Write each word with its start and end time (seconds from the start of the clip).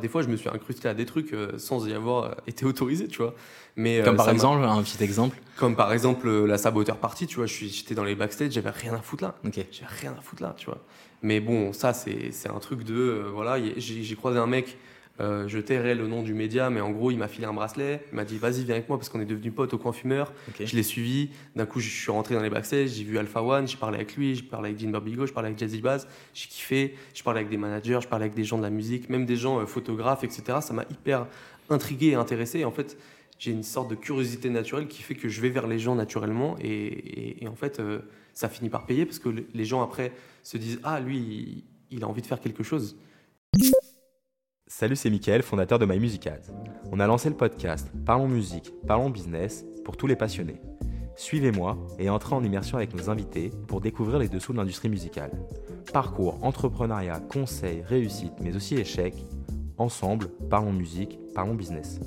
Des 0.00 0.08
fois, 0.08 0.22
je 0.22 0.28
me 0.28 0.36
suis 0.36 0.48
incrusté 0.48 0.88
à 0.88 0.94
des 0.94 1.06
trucs 1.06 1.32
euh, 1.32 1.58
sans 1.58 1.86
y 1.86 1.92
avoir 1.92 2.24
euh, 2.24 2.34
été 2.46 2.64
autorisé, 2.64 3.08
tu 3.08 3.18
vois. 3.18 3.34
Mais, 3.76 4.00
euh, 4.00 4.04
Comme 4.04 4.16
par 4.16 4.30
exemple, 4.30 4.64
un 4.64 4.82
petit 4.82 5.02
exemple. 5.02 5.36
Comme 5.56 5.76
par 5.76 5.92
exemple 5.92 6.28
la 6.28 6.58
saboteur 6.58 6.96
party, 6.96 7.26
tu 7.26 7.36
vois. 7.36 7.46
J'étais 7.46 7.94
dans 7.94 8.04
les 8.04 8.14
backstage, 8.14 8.52
j'avais 8.52 8.70
rien 8.70 8.94
à 8.94 8.98
foutre 8.98 9.24
là. 9.24 9.34
Ok. 9.44 9.54
J'avais 9.70 9.94
rien 10.00 10.14
à 10.18 10.20
foutre 10.20 10.42
là, 10.42 10.54
tu 10.56 10.66
vois. 10.66 10.78
Mais 11.22 11.40
bon, 11.40 11.72
ça, 11.72 11.92
c'est 11.92 12.32
un 12.48 12.58
truc 12.58 12.82
de. 12.82 13.24
voilà, 13.32 13.58
j'ai 13.76 14.16
croisé 14.16 14.38
un 14.38 14.46
mec, 14.46 14.78
euh, 15.20 15.46
je 15.46 15.58
tairai 15.58 15.94
le 15.94 16.06
nom 16.08 16.22
du 16.22 16.34
média, 16.34 16.70
mais 16.70 16.80
en 16.80 16.90
gros, 16.90 17.10
il 17.10 17.18
m'a 17.18 17.28
filé 17.28 17.46
un 17.46 17.52
bracelet. 17.52 18.02
Il 18.10 18.16
m'a 18.16 18.24
dit, 18.24 18.38
vas-y, 18.38 18.64
viens 18.64 18.74
avec 18.74 18.88
moi 18.88 18.98
parce 18.98 19.08
qu'on 19.08 19.20
est 19.20 19.24
devenus 19.26 19.52
potes 19.54 19.74
au 19.74 19.78
coin 19.78 19.92
fumeur. 19.92 20.32
Je 20.66 20.74
l'ai 20.76 20.82
suivi. 20.82 21.30
D'un 21.54 21.66
coup, 21.66 21.78
je 21.80 21.88
suis 21.88 22.10
rentré 22.10 22.34
dans 22.34 22.42
les 22.42 22.50
backstage. 22.50 22.88
J'ai 22.90 23.04
vu 23.04 23.18
Alpha 23.18 23.42
One. 23.42 23.68
J'ai 23.68 23.76
parlé 23.76 23.96
avec 23.96 24.16
lui. 24.16 24.34
J'ai 24.34 24.42
parlé 24.42 24.70
avec 24.70 24.80
Dean 24.82 24.90
Barbigo. 24.90 25.26
Je 25.26 25.32
parlais 25.32 25.48
avec 25.48 25.58
Jazzy 25.58 25.80
Bass. 25.80 26.08
J'ai 26.34 26.48
kiffé. 26.48 26.94
Je 27.14 27.22
parlais 27.22 27.40
avec 27.40 27.50
des 27.50 27.56
managers. 27.58 27.98
Je 28.02 28.08
parlais 28.08 28.24
avec 28.24 28.34
des 28.34 28.44
gens 28.44 28.56
de 28.58 28.62
la 28.62 28.70
musique, 28.70 29.08
même 29.10 29.26
des 29.26 29.36
gens 29.36 29.60
euh, 29.60 29.66
photographes, 29.66 30.24
etc. 30.24 30.58
Ça 30.62 30.72
m'a 30.72 30.84
hyper 30.90 31.26
intrigué 31.68 32.08
et 32.08 32.14
intéressé. 32.14 32.60
Et 32.60 32.64
en 32.64 32.72
fait, 32.72 32.96
j'ai 33.38 33.50
une 33.52 33.62
sorte 33.62 33.90
de 33.90 33.94
curiosité 33.94 34.50
naturelle 34.50 34.86
qui 34.88 35.02
fait 35.02 35.14
que 35.14 35.28
je 35.28 35.40
vais 35.40 35.50
vers 35.50 35.66
les 35.66 35.78
gens 35.78 35.94
naturellement. 35.94 36.56
Et, 36.60 36.68
et- 36.68 37.44
et 37.44 37.48
en 37.48 37.54
fait, 37.54 37.78
euh, 37.80 38.00
ça 38.32 38.48
finit 38.48 38.70
par 38.70 38.86
payer 38.86 39.06
parce 39.06 39.18
que 39.18 39.28
le- 39.28 39.46
les 39.54 39.64
gens 39.64 39.82
après 39.82 40.12
se 40.42 40.56
disent 40.56 40.80
Ah, 40.82 41.00
lui, 41.00 41.18
il, 41.18 41.64
il 41.90 42.04
a 42.04 42.08
envie 42.08 42.22
de 42.22 42.26
faire 42.26 42.40
quelque 42.40 42.62
chose. 42.62 42.96
Salut, 44.80 44.96
c'est 44.96 45.10
Mickaël, 45.10 45.42
fondateur 45.42 45.78
de 45.78 45.84
My 45.84 45.98
Music 45.98 46.26
Ads. 46.26 46.54
On 46.90 47.00
a 47.00 47.06
lancé 47.06 47.28
le 47.28 47.36
podcast 47.36 47.92
Parlons 48.06 48.28
musique, 48.28 48.72
parlons 48.86 49.10
business 49.10 49.66
pour 49.84 49.98
tous 49.98 50.06
les 50.06 50.16
passionnés. 50.16 50.58
Suivez-moi 51.16 51.76
et 51.98 52.08
entrez 52.08 52.34
en 52.34 52.42
immersion 52.42 52.78
avec 52.78 52.94
nos 52.94 53.10
invités 53.10 53.50
pour 53.68 53.82
découvrir 53.82 54.18
les 54.18 54.30
dessous 54.30 54.54
de 54.54 54.56
l'industrie 54.56 54.88
musicale. 54.88 55.32
Parcours, 55.92 56.42
entrepreneuriat, 56.42 57.20
conseils, 57.20 57.82
réussite, 57.82 58.32
mais 58.40 58.56
aussi 58.56 58.76
échecs. 58.76 59.22
Ensemble, 59.76 60.30
parlons 60.48 60.72
musique, 60.72 61.18
parlons 61.34 61.54
business. 61.54 62.00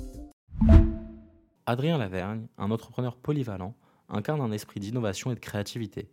Adrien 1.66 1.96
Lavergne, 1.96 2.48
un 2.58 2.72
entrepreneur 2.72 3.14
polyvalent, 3.14 3.76
incarne 4.08 4.40
un 4.40 4.50
esprit 4.50 4.80
d'innovation 4.80 5.30
et 5.30 5.36
de 5.36 5.40
créativité. 5.40 6.10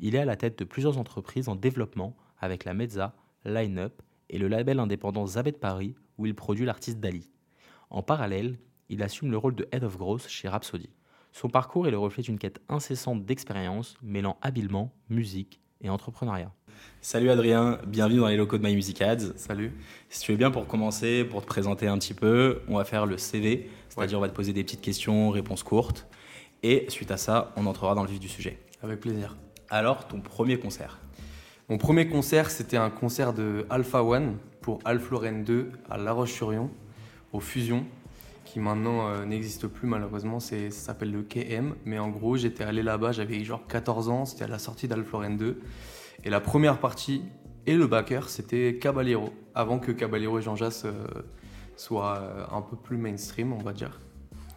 Il 0.00 0.16
est 0.16 0.22
à 0.22 0.24
la 0.24 0.34
tête 0.34 0.58
de 0.58 0.64
plusieurs 0.64 0.98
entreprises 0.98 1.48
en 1.48 1.54
développement 1.54 2.16
avec 2.40 2.64
la 2.64 2.74
Mezza, 2.74 3.14
Line 3.44 3.78
Up 3.78 4.02
et 4.32 4.38
le 4.38 4.48
label 4.48 4.80
indépendant 4.80 5.26
Zabet 5.26 5.52
Paris 5.52 5.94
où 6.18 6.26
il 6.26 6.34
produit 6.34 6.64
l'artiste 6.64 6.98
Dali. 6.98 7.30
En 7.90 8.02
parallèle, 8.02 8.58
il 8.88 9.02
assume 9.02 9.30
le 9.30 9.36
rôle 9.36 9.54
de 9.54 9.68
Head 9.70 9.84
of 9.84 9.96
Growth 9.96 10.26
chez 10.28 10.48
Rhapsody. 10.48 10.88
Son 11.32 11.48
parcours 11.48 11.86
est 11.86 11.90
le 11.90 11.98
reflet 11.98 12.22
d'une 12.22 12.38
quête 12.38 12.60
incessante 12.68 13.24
d'expérience 13.24 13.94
mêlant 14.02 14.36
habilement 14.42 14.92
musique 15.08 15.60
et 15.82 15.90
entrepreneuriat. 15.90 16.52
Salut 17.00 17.30
Adrien, 17.30 17.78
bienvenue 17.86 18.20
dans 18.20 18.28
les 18.28 18.36
locaux 18.36 18.58
de 18.58 18.66
My 18.66 18.74
Music 18.74 19.00
Ads. 19.02 19.36
Salut. 19.36 19.72
Si 20.08 20.20
tu 20.20 20.32
veux 20.32 20.38
bien 20.38 20.50
pour 20.50 20.66
commencer, 20.66 21.24
pour 21.24 21.42
te 21.42 21.46
présenter 21.46 21.86
un 21.86 21.98
petit 21.98 22.14
peu, 22.14 22.62
on 22.68 22.76
va 22.76 22.84
faire 22.84 23.06
le 23.06 23.18
CV, 23.18 23.70
c'est-à-dire 23.88 24.18
on 24.18 24.20
va 24.20 24.28
te 24.28 24.34
poser 24.34 24.52
des 24.52 24.64
petites 24.64 24.80
questions, 24.80 25.30
réponses 25.30 25.62
courtes, 25.62 26.06
et 26.62 26.86
suite 26.88 27.10
à 27.10 27.16
ça, 27.16 27.52
on 27.56 27.66
entrera 27.66 27.94
dans 27.94 28.02
le 28.02 28.08
vif 28.08 28.20
du 28.20 28.28
sujet. 28.28 28.58
Avec 28.82 29.00
plaisir. 29.00 29.36
Alors, 29.68 30.06
ton 30.06 30.20
premier 30.20 30.58
concert 30.58 30.98
Mon 31.68 31.78
premier 31.78 32.08
concert, 32.08 32.50
c'était 32.50 32.76
un 32.76 32.90
concert 32.90 33.32
de 33.32 33.66
Alpha 33.70 34.02
One 34.02 34.36
pour 34.62 34.80
Alpha 34.84 35.12
Lorraine 35.12 35.44
2 35.44 35.70
à 35.88 35.96
La 35.96 36.12
Roche-sur-Yon, 36.12 36.68
au 37.32 37.38
Fusion, 37.38 37.86
qui 38.44 38.58
maintenant 38.58 39.08
euh, 39.08 39.24
n'existe 39.24 39.68
plus 39.68 39.86
malheureusement, 39.86 40.40
ça 40.40 40.56
s'appelle 40.70 41.12
le 41.12 41.22
KM. 41.22 41.76
Mais 41.84 42.00
en 42.00 42.08
gros, 42.08 42.36
j'étais 42.36 42.64
allé 42.64 42.82
là-bas, 42.82 43.12
j'avais 43.12 43.42
genre 43.44 43.64
14 43.68 44.08
ans, 44.08 44.24
c'était 44.24 44.42
à 44.42 44.48
la 44.48 44.58
sortie 44.58 44.88
d'Alpha 44.88 45.12
Lorraine 45.12 45.36
2. 45.36 45.60
Et 46.24 46.30
la 46.30 46.40
première 46.40 46.78
partie 46.78 47.22
et 47.64 47.76
le 47.76 47.86
backer, 47.86 48.28
c'était 48.28 48.78
Caballero, 48.80 49.32
avant 49.54 49.78
que 49.78 49.92
Caballero 49.92 50.40
et 50.40 50.42
Jean 50.42 50.56
Jass 50.56 50.84
euh, 50.84 50.92
soient 51.76 52.18
euh, 52.18 52.44
un 52.56 52.62
peu 52.62 52.76
plus 52.76 52.96
mainstream, 52.96 53.52
on 53.52 53.62
va 53.62 53.72
dire. 53.72 54.00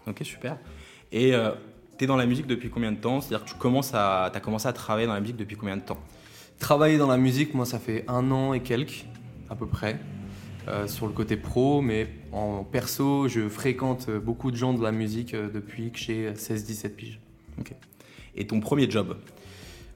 Ok, 0.08 0.22
super. 0.24 0.58
Et 1.12 1.34
tu 1.98 2.04
es 2.04 2.08
dans 2.08 2.18
la 2.18 2.26
musique 2.26 2.48
depuis 2.48 2.70
combien 2.70 2.92
de 2.92 2.98
temps? 2.98 3.22
C'est-à-dire 3.22 3.46
que 3.46 3.52
tu 3.52 3.58
commences 3.58 3.94
à, 3.94 4.26
as 4.26 4.40
commencé 4.40 4.68
à 4.68 4.74
travailler 4.74 5.08
dans 5.08 5.14
la 5.14 5.22
musique 5.22 5.38
depuis 5.38 5.56
combien 5.56 5.78
de 5.78 5.84
temps? 5.84 5.98
Travailler 6.60 6.98
dans 6.98 7.08
la 7.08 7.18
musique, 7.18 7.54
moi, 7.54 7.66
ça 7.66 7.80
fait 7.80 8.06
un 8.08 8.32
an 8.32 8.54
et 8.54 8.62
quelques, 8.62 9.06
à 9.50 9.56
peu 9.56 9.68
près, 9.68 10.00
euh, 10.68 10.88
sur 10.88 11.06
le 11.06 11.14
côté 11.14 11.38
pro, 11.38 11.82
mais 11.82 12.08
en 12.32 12.64
perso, 12.64 13.28
je 13.28 13.48
fréquente 13.50 14.10
beaucoup 14.10 14.52
de 14.52 14.56
gens 14.56 14.74
de 14.74 14.82
la 14.82 14.92
musique 14.92 15.34
euh, 15.34 15.50
depuis 15.50 15.92
que 15.92 16.00
j'ai 16.00 16.32
16-17 16.32 16.90
piges. 16.90 17.20
Et 18.36 18.48
ton 18.48 18.60
premier 18.60 18.90
job? 18.90 19.18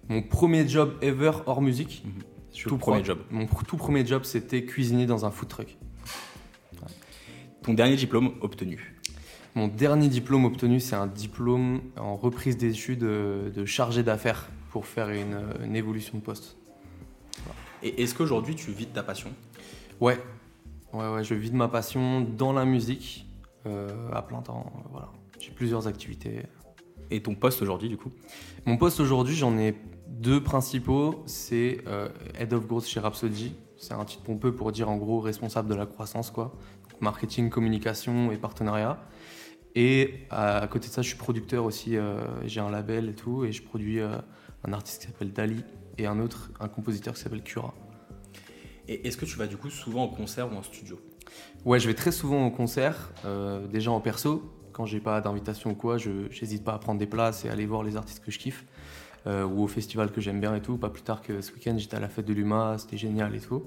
Mon 0.10 0.22
premier 0.22 0.68
job 0.68 0.94
ever 1.02 1.32
hors 1.46 1.62
musique, 1.62 2.04
je 2.54 2.68
Tout 2.70 2.78
premier 2.78 3.04
job. 3.04 3.20
Mon 3.32 3.46
pr- 3.46 3.66
tout 3.66 3.78
premier 3.78 4.06
job, 4.06 4.24
c'était 4.24 4.64
cuisiner 4.64 5.06
dans 5.06 5.26
un 5.26 5.32
food 5.32 5.50
truck. 5.50 5.78
Ton 7.64 7.74
dernier 7.74 7.96
diplôme 7.96 8.34
obtenu? 8.42 8.96
Mon 9.56 9.68
dernier 9.68 10.08
diplôme 10.08 10.46
obtenu, 10.46 10.80
c'est 10.80 10.96
un 10.96 11.08
diplôme 11.08 11.82
en 11.98 12.16
reprise 12.16 12.58
d'études 12.58 13.00
de, 13.00 13.52
de 13.54 13.66
chargé 13.66 14.04
d'affaires 14.04 14.50
pour 14.70 14.86
faire 14.86 15.10
une, 15.10 15.40
une 15.64 15.76
évolution 15.76 16.18
de 16.18 16.24
poste. 16.24 16.58
Et 17.82 18.04
est-ce 18.04 18.14
qu'aujourd'hui 18.14 18.56
tu 18.56 18.72
vis 18.72 18.86
de 18.86 18.94
ta 18.94 19.04
passion? 19.04 19.32
Ouais, 20.00 20.18
ouais, 20.94 21.10
ouais, 21.10 21.24
je 21.24 21.34
vis 21.34 21.52
de 21.52 21.56
ma 21.56 21.68
passion 21.68 22.22
dans 22.22 22.54
la 22.54 22.66
musique 22.66 23.28
euh, 23.66 24.12
à 24.12 24.22
plein 24.22 24.42
temps. 24.42 24.72
euh, 24.76 24.88
Voilà, 24.92 25.10
j'ai 25.40 25.52
plusieurs 25.52 25.88
activités. 25.88 26.44
Et 27.12 27.22
ton 27.22 27.36
poste 27.36 27.62
aujourd'hui 27.62 27.90
du 27.90 27.98
coup? 27.98 28.12
Mon 28.66 28.78
poste 28.78 29.00
aujourd'hui, 29.00 29.36
j'en 29.36 29.58
ai 29.58 29.76
deux 30.08 30.44
principaux. 30.44 31.24
C'est 31.26 31.80
euh, 31.88 32.10
Head 32.38 32.54
of 32.54 32.68
Growth 32.68 32.86
chez 32.86 33.00
Rhapsody. 33.00 33.56
C'est 33.78 33.94
un 33.94 34.06
titre 34.06 34.24
pompeux 34.24 34.54
pour 34.54 34.72
dire 34.72 34.90
en 34.90 34.98
gros 34.98 35.20
responsable 35.20 35.70
de 35.70 35.76
la 35.76 35.86
croissance, 35.86 36.30
quoi. 36.32 36.54
Donc, 36.92 37.02
marketing, 37.02 37.50
communication 37.50 38.32
et 38.32 38.38
partenariat. 38.38 39.02
Et 39.74 40.26
à 40.30 40.68
côté 40.70 40.90
de 40.90 40.94
ça, 40.94 41.02
je 41.02 41.08
suis 41.08 41.18
producteur 41.18 41.64
aussi. 41.64 41.96
euh, 41.96 42.26
j'ai 42.46 42.60
un 42.60 42.70
label 42.70 43.10
et 43.10 43.16
tout, 43.16 43.46
et 43.46 43.52
je 43.52 43.64
produis 43.64 44.02
un 44.64 44.74
artiste 44.74 45.02
qui 45.02 45.08
s'appelle 45.08 45.32
Dali 45.32 45.64
et 45.98 46.08
un 46.08 46.20
autre, 46.20 46.52
un 46.60 46.68
compositeur 46.68 47.14
qui 47.14 47.22
s'appelle 47.22 47.44
Cura. 47.44 47.74
Et 48.88 49.08
est-ce 49.08 49.18
que 49.18 49.26
tu 49.26 49.38
vas 49.38 49.48
du 49.48 49.58
coup 49.58 49.70
souvent 49.70 50.04
en 50.04 50.08
concert 50.08 50.52
ou 50.52 50.56
en 50.56 50.64
studio? 50.64 51.00
Ouais, 51.66 51.80
je 51.80 51.88
vais 51.88 51.94
très 51.94 52.12
souvent 52.12 52.48
au 52.48 52.52
concert, 52.52 53.12
euh, 53.26 53.68
déjà 53.68 53.92
en 53.92 54.00
perso. 54.00 54.52
Quand 54.72 54.86
j'ai 54.86 55.00
pas 55.00 55.22
d'invitation 55.22 55.72
ou 55.72 55.76
quoi, 55.76 55.98
je 55.98 56.30
n'hésite 56.42 56.64
pas 56.64 56.74
à 56.74 56.80
prendre 56.80 57.00
des 57.00 57.06
places 57.06 57.46
et 57.46 57.50
aller 57.50 57.66
voir 57.66 57.84
les 57.84 57.98
artistes 57.98 58.24
que 58.24 58.32
je 58.32 58.40
kiffe. 58.40 58.66
euh, 59.28 59.46
ou 59.46 59.64
au 59.64 59.68
festival 59.68 60.12
que 60.12 60.22
j'aime 60.22 60.40
bien 60.40 60.56
et 60.56 60.62
tout. 60.62 60.78
Pas 60.78 60.90
plus 60.90 61.02
tard 61.02 61.22
que 61.22 61.42
ce 61.42 61.52
week-end, 61.54 61.76
j'étais 61.78 61.98
à 61.98 62.00
la 62.00 62.10
fête 62.10 62.26
de 62.26 62.34
l'UMA, 62.34 62.78
c'était 62.78 62.98
génial 62.98 63.36
et 63.36 63.40
tout. 63.40 63.64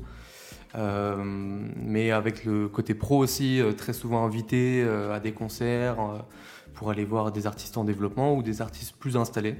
Euh, 0.74 1.16
mais 1.22 2.10
avec 2.10 2.44
le 2.44 2.68
côté 2.68 2.94
pro 2.94 3.18
aussi, 3.18 3.60
euh, 3.60 3.72
très 3.72 3.92
souvent 3.92 4.24
invité 4.24 4.82
à 4.82 5.20
des 5.20 5.32
concerts 5.32 5.96
pour 6.74 6.90
aller 6.90 7.04
voir 7.04 7.32
des 7.32 7.46
artistes 7.46 7.76
en 7.76 7.84
développement 7.84 8.34
ou 8.34 8.42
des 8.42 8.62
artistes 8.62 8.96
plus 8.96 9.16
installés. 9.16 9.56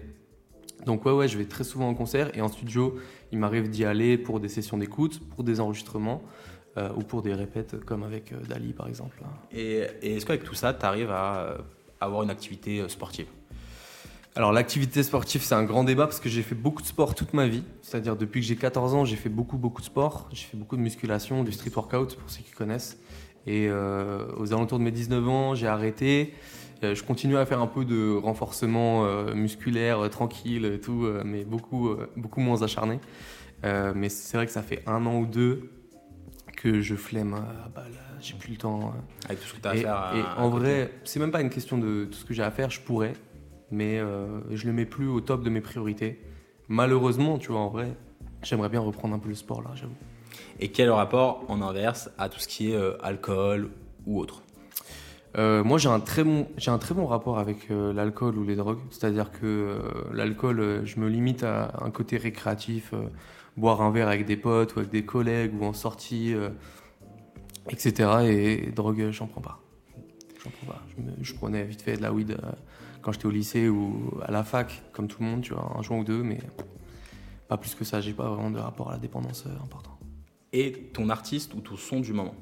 Donc 0.86 1.04
ouais, 1.06 1.12
ouais, 1.12 1.28
je 1.28 1.38
vais 1.38 1.44
très 1.44 1.64
souvent 1.64 1.88
en 1.88 1.94
concert 1.94 2.36
et 2.36 2.40
en 2.40 2.48
studio, 2.48 2.96
il 3.30 3.38
m'arrive 3.38 3.70
d'y 3.70 3.84
aller 3.84 4.18
pour 4.18 4.40
des 4.40 4.48
sessions 4.48 4.78
d'écoute, 4.78 5.20
pour 5.30 5.44
des 5.44 5.60
enregistrements 5.60 6.22
euh, 6.76 6.88
ou 6.96 7.02
pour 7.02 7.22
des 7.22 7.34
répètes 7.34 7.84
comme 7.84 8.02
avec 8.02 8.32
euh, 8.32 8.36
Dali 8.48 8.72
par 8.72 8.88
exemple. 8.88 9.22
Et, 9.52 9.86
est-ce 10.02 10.26
qu'avec 10.26 10.44
tout 10.44 10.54
ça, 10.54 10.74
tu 10.74 10.84
arrives 10.84 11.10
à 11.10 11.40
euh, 11.40 11.58
avoir 12.00 12.22
une 12.22 12.30
activité 12.30 12.88
sportive? 12.88 13.26
Alors 14.34 14.52
l'activité 14.52 15.02
sportive, 15.02 15.42
c'est 15.42 15.54
un 15.54 15.64
grand 15.64 15.84
débat 15.84 16.06
parce 16.06 16.18
que 16.18 16.30
j'ai 16.30 16.42
fait 16.42 16.54
beaucoup 16.54 16.80
de 16.80 16.86
sport 16.86 17.14
toute 17.14 17.34
ma 17.34 17.46
vie. 17.46 17.62
C'est-à-dire 17.82 18.16
depuis 18.16 18.40
que 18.40 18.46
j'ai 18.46 18.56
14 18.56 18.94
ans, 18.94 19.04
j'ai 19.04 19.16
fait 19.16 19.28
beaucoup 19.28 19.58
beaucoup 19.58 19.82
de 19.82 19.86
sport. 19.86 20.28
J'ai 20.32 20.46
fait 20.46 20.56
beaucoup 20.56 20.76
de 20.76 20.82
musculation, 20.82 21.44
du 21.44 21.52
street 21.52 21.72
workout 21.76 22.16
pour 22.16 22.30
ceux 22.30 22.42
qui 22.42 22.52
connaissent. 22.52 22.98
Et 23.46 23.68
aux 23.70 24.52
alentours 24.52 24.78
de 24.78 24.84
mes 24.84 24.92
19 24.92 25.28
ans, 25.28 25.54
j'ai 25.54 25.66
arrêté. 25.66 26.32
Euh, 26.82 26.94
je 26.94 27.04
continue 27.04 27.36
à 27.36 27.46
faire 27.46 27.60
un 27.60 27.66
peu 27.66 27.84
de 27.84 28.14
renforcement 28.16 29.04
euh, 29.04 29.34
musculaire 29.34 30.00
euh, 30.00 30.08
tranquille 30.08 30.64
et 30.64 30.80
tout, 30.80 31.06
mais 31.24 31.44
beaucoup, 31.44 31.90
beaucoup 32.16 32.40
moins 32.40 32.62
acharné. 32.62 32.98
Mais 33.64 34.08
c'est 34.08 34.36
vrai 34.36 34.46
que 34.46 34.52
ça 34.52 34.62
fait 34.62 34.82
un 34.86 35.06
an 35.06 35.18
ou 35.20 35.26
deux 35.26 35.70
que 36.56 36.80
je 36.80 36.94
flemme. 36.96 37.34
Ah 37.36 37.68
bah 37.74 37.84
là, 37.92 38.00
j'ai 38.20 38.34
plus 38.34 38.52
le 38.52 38.58
temps. 38.58 38.80
euh, 38.94 39.26
Avec 39.26 39.40
tout 39.40 39.46
ce 39.46 39.54
que 39.54 39.60
tu 39.60 39.68
as 39.68 39.70
à 39.70 39.74
faire 39.76 39.94
à- 39.96 40.16
et 40.16 40.24
en 40.36 40.48
vrai, 40.48 40.92
c'est 41.04 41.20
même 41.20 41.30
pas 41.30 41.40
une 41.40 41.50
question 41.50 41.78
de 41.78 42.06
tout 42.06 42.18
ce 42.18 42.24
que 42.24 42.34
j'ai 42.34 42.42
à 42.42 42.50
faire, 42.50 42.70
je 42.70 42.80
pourrais, 42.80 43.12
mais 43.70 43.98
euh, 43.98 44.40
je 44.50 44.66
le 44.66 44.72
mets 44.72 44.84
plus 44.86 45.06
au 45.08 45.20
top 45.20 45.44
de 45.44 45.50
mes 45.50 45.60
priorités. 45.60 46.20
Malheureusement, 46.68 47.38
tu 47.38 47.52
vois, 47.52 47.60
en 47.60 47.68
vrai, 47.68 47.94
j'aimerais 48.42 48.68
bien 48.68 48.80
reprendre 48.80 49.14
un 49.14 49.18
peu 49.20 49.28
le 49.28 49.34
sport 49.36 49.62
là, 49.62 49.70
j'avoue. 49.74 49.94
Et 50.58 50.68
quel 50.68 50.90
rapport 50.90 51.44
en 51.48 51.60
inverse 51.62 52.10
à 52.18 52.28
tout 52.28 52.38
ce 52.40 52.48
qui 52.48 52.72
est 52.72 52.76
euh, 52.76 52.96
alcool 53.02 53.70
ou 54.06 54.18
autre? 54.20 54.42
Euh, 55.38 55.64
moi, 55.64 55.78
j'ai 55.78 55.88
un 55.88 56.00
très 56.00 56.24
bon, 56.24 56.46
un 56.66 56.78
très 56.78 56.94
bon 56.94 57.06
rapport 57.06 57.38
avec 57.38 57.70
euh, 57.70 57.92
l'alcool 57.92 58.36
ou 58.36 58.44
les 58.44 58.56
drogues. 58.56 58.80
C'est-à-dire 58.90 59.30
que 59.30 59.38
euh, 59.44 59.78
l'alcool, 60.12 60.82
je 60.84 61.00
me 61.00 61.08
limite 61.08 61.42
à 61.42 61.72
un 61.82 61.90
côté 61.90 62.18
récréatif, 62.18 62.92
boire 63.56 63.80
un 63.80 63.90
verre 63.90 64.08
avec 64.08 64.26
des 64.26 64.36
potes 64.36 64.76
ou 64.76 64.80
avec 64.80 64.90
des 64.90 65.04
collègues 65.04 65.52
ou 65.58 65.64
en 65.64 65.72
sortie, 65.72 66.34
etc. 67.70 68.10
Et, 68.24 68.70
drogue, 68.70 69.10
j'en 69.10 69.26
prends 69.26 69.40
pas. 69.40 69.60
J'en 70.42 70.50
prends 70.50 70.74
pas. 70.74 70.82
Je, 71.20 71.34
prenais 71.34 71.64
vite 71.64 71.82
fait 71.82 71.96
de 71.96 72.02
la 72.02 72.12
weed 72.12 72.36
quand 73.00 73.12
j'étais 73.12 73.26
au 73.26 73.30
lycée 73.30 73.68
ou 73.68 74.20
à 74.22 74.30
la 74.30 74.44
fac, 74.44 74.82
comme 74.92 75.08
tout 75.08 75.22
le 75.22 75.28
monde, 75.28 75.42
tu 75.42 75.54
vois, 75.54 75.74
un 75.76 75.82
joint 75.82 75.98
ou 75.98 76.04
deux, 76.04 76.22
mais 76.22 76.38
pas 77.48 77.56
plus 77.56 77.74
que 77.74 77.84
ça. 77.84 78.00
J'ai 78.00 78.12
pas 78.12 78.28
vraiment 78.28 78.50
de 78.50 78.58
rapport 78.58 78.90
à 78.90 78.92
la 78.92 78.98
dépendance 78.98 79.46
important. 79.62 79.98
Et 80.52 80.90
ton 80.92 81.08
artiste 81.08 81.54
ou 81.54 81.60
ton 81.60 81.76
son 81.76 82.00
du 82.00 82.12
moment? 82.12 82.34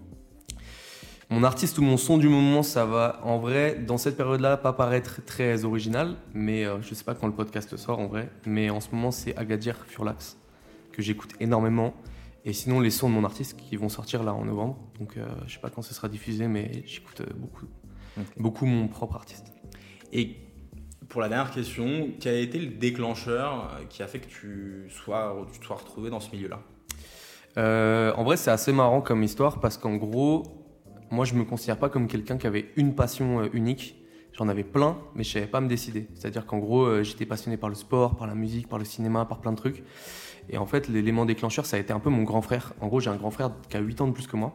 Mon 1.30 1.44
artiste 1.44 1.78
ou 1.78 1.82
mon 1.82 1.96
son 1.96 2.18
du 2.18 2.28
moment, 2.28 2.64
ça 2.64 2.84
va 2.84 3.20
en 3.22 3.38
vrai, 3.38 3.76
dans 3.76 3.98
cette 3.98 4.16
période-là, 4.16 4.56
pas 4.56 4.72
paraître 4.72 5.24
très 5.24 5.64
original, 5.64 6.16
mais 6.34 6.64
euh, 6.64 6.82
je 6.82 6.92
sais 6.92 7.04
pas 7.04 7.14
quand 7.14 7.28
le 7.28 7.32
podcast 7.32 7.76
sort 7.76 8.00
en 8.00 8.08
vrai, 8.08 8.28
mais 8.46 8.68
en 8.68 8.80
ce 8.80 8.90
moment 8.92 9.12
c'est 9.12 9.36
Agadir 9.36 9.76
Furlax, 9.86 10.36
que 10.92 11.02
j'écoute 11.02 11.30
énormément. 11.38 11.94
Et 12.44 12.52
sinon, 12.52 12.80
les 12.80 12.90
sons 12.90 13.08
de 13.08 13.14
mon 13.14 13.24
artiste 13.24 13.56
qui 13.56 13.76
vont 13.76 13.88
sortir 13.88 14.22
là 14.24 14.34
en 14.34 14.44
novembre, 14.44 14.78
donc 14.98 15.16
euh, 15.16 15.26
je 15.46 15.54
sais 15.54 15.60
pas 15.60 15.70
quand 15.70 15.82
ce 15.82 15.94
sera 15.94 16.08
diffusé, 16.08 16.48
mais 16.48 16.82
j'écoute 16.86 17.20
euh, 17.20 17.32
beaucoup, 17.36 17.66
beaucoup 18.36 18.66
mon 18.66 18.88
propre 18.88 19.14
artiste. 19.14 19.52
Et 20.12 20.36
pour 21.10 21.20
la 21.20 21.28
dernière 21.28 21.52
question, 21.52 22.08
quel 22.18 22.34
a 22.34 22.38
été 22.38 22.58
le 22.58 22.70
déclencheur 22.70 23.68
euh, 23.74 23.84
qui 23.88 24.02
a 24.02 24.06
fait 24.06 24.20
que 24.20 24.28
tu 24.28 24.86
sois, 24.88 25.46
tu 25.52 25.64
sois 25.64 25.76
retrouvé 25.76 26.08
dans 26.08 26.20
ce 26.20 26.30
milieu-là? 26.34 26.60
Euh, 27.58 28.12
en 28.14 28.24
vrai, 28.24 28.36
c'est 28.36 28.50
assez 28.50 28.72
marrant 28.72 29.00
comme 29.00 29.22
histoire 29.22 29.60
parce 29.60 29.76
qu'en 29.76 29.96
gros, 29.96 30.44
moi, 31.10 31.24
je 31.24 31.34
me 31.34 31.44
considère 31.44 31.76
pas 31.76 31.88
comme 31.88 32.06
quelqu'un 32.06 32.38
qui 32.38 32.46
avait 32.46 32.70
une 32.76 32.94
passion 32.94 33.40
euh, 33.40 33.48
unique. 33.52 33.96
J'en 34.32 34.48
avais 34.48 34.62
plein, 34.62 34.96
mais 35.16 35.24
je 35.24 35.32
savais 35.32 35.46
pas 35.46 35.60
me 35.60 35.68
décider. 35.68 36.06
C'est-à-dire 36.14 36.46
qu'en 36.46 36.58
gros, 36.58 36.84
euh, 36.84 37.02
j'étais 37.02 37.26
passionné 37.26 37.56
par 37.56 37.68
le 37.68 37.74
sport, 37.74 38.16
par 38.16 38.28
la 38.28 38.36
musique, 38.36 38.68
par 38.68 38.78
le 38.78 38.84
cinéma, 38.84 39.24
par 39.24 39.40
plein 39.40 39.50
de 39.50 39.56
trucs. 39.56 39.82
Et 40.48 40.56
en 40.56 40.66
fait, 40.66 40.88
l'élément 40.88 41.26
déclencheur, 41.26 41.66
ça 41.66 41.76
a 41.76 41.80
été 41.80 41.92
un 41.92 41.98
peu 41.98 42.10
mon 42.10 42.22
grand 42.22 42.42
frère. 42.42 42.74
En 42.80 42.86
gros, 42.86 43.00
j'ai 43.00 43.10
un 43.10 43.16
grand 43.16 43.32
frère 43.32 43.50
qui 43.68 43.76
a 43.76 43.80
8 43.80 44.00
ans 44.02 44.06
de 44.06 44.12
plus 44.12 44.28
que 44.28 44.36
moi. 44.36 44.54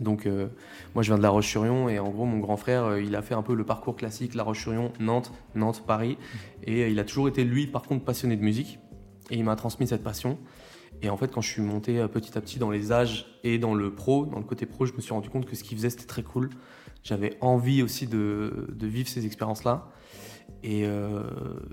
Donc, 0.00 0.26
euh, 0.26 0.48
moi, 0.94 1.02
je 1.02 1.10
viens 1.10 1.18
de 1.18 1.22
La 1.22 1.30
Roche-sur-Yon 1.30 1.88
et 1.88 1.98
en 1.98 2.08
gros, 2.08 2.24
mon 2.24 2.38
grand 2.38 2.56
frère, 2.56 2.98
il 2.98 3.14
a 3.14 3.20
fait 3.20 3.34
un 3.34 3.42
peu 3.42 3.54
le 3.54 3.64
parcours 3.64 3.96
classique 3.96 4.34
La 4.34 4.44
Roche-sur-Yon, 4.44 4.92
Nantes, 5.00 5.32
Nantes, 5.54 5.84
Paris. 5.86 6.16
Et 6.64 6.90
il 6.90 6.98
a 6.98 7.04
toujours 7.04 7.28
été, 7.28 7.44
lui, 7.44 7.66
par 7.66 7.82
contre, 7.82 8.04
passionné 8.04 8.36
de 8.36 8.42
musique. 8.42 8.78
Et 9.30 9.36
il 9.36 9.44
m'a 9.44 9.56
transmis 9.56 9.86
cette 9.86 10.02
passion. 10.02 10.38
Et 11.02 11.10
en 11.10 11.16
fait, 11.16 11.28
quand 11.32 11.40
je 11.40 11.48
suis 11.48 11.62
monté 11.62 11.98
euh, 12.00 12.08
petit 12.08 12.36
à 12.36 12.40
petit 12.40 12.58
dans 12.58 12.70
les 12.70 12.90
âges 12.92 13.26
et 13.44 13.58
dans 13.58 13.74
le 13.74 13.92
pro, 13.94 14.26
dans 14.26 14.38
le 14.38 14.44
côté 14.44 14.66
pro, 14.66 14.84
je 14.86 14.92
me 14.94 15.00
suis 15.00 15.12
rendu 15.12 15.30
compte 15.30 15.46
que 15.46 15.54
ce 15.54 15.62
qu'il 15.62 15.76
faisait, 15.76 15.90
c'était 15.90 16.06
très 16.06 16.22
cool. 16.22 16.50
J'avais 17.04 17.38
envie 17.40 17.82
aussi 17.82 18.06
de, 18.06 18.66
de 18.74 18.86
vivre 18.86 19.08
ces 19.08 19.24
expériences-là. 19.24 19.88
Et, 20.64 20.84
euh, 20.86 21.22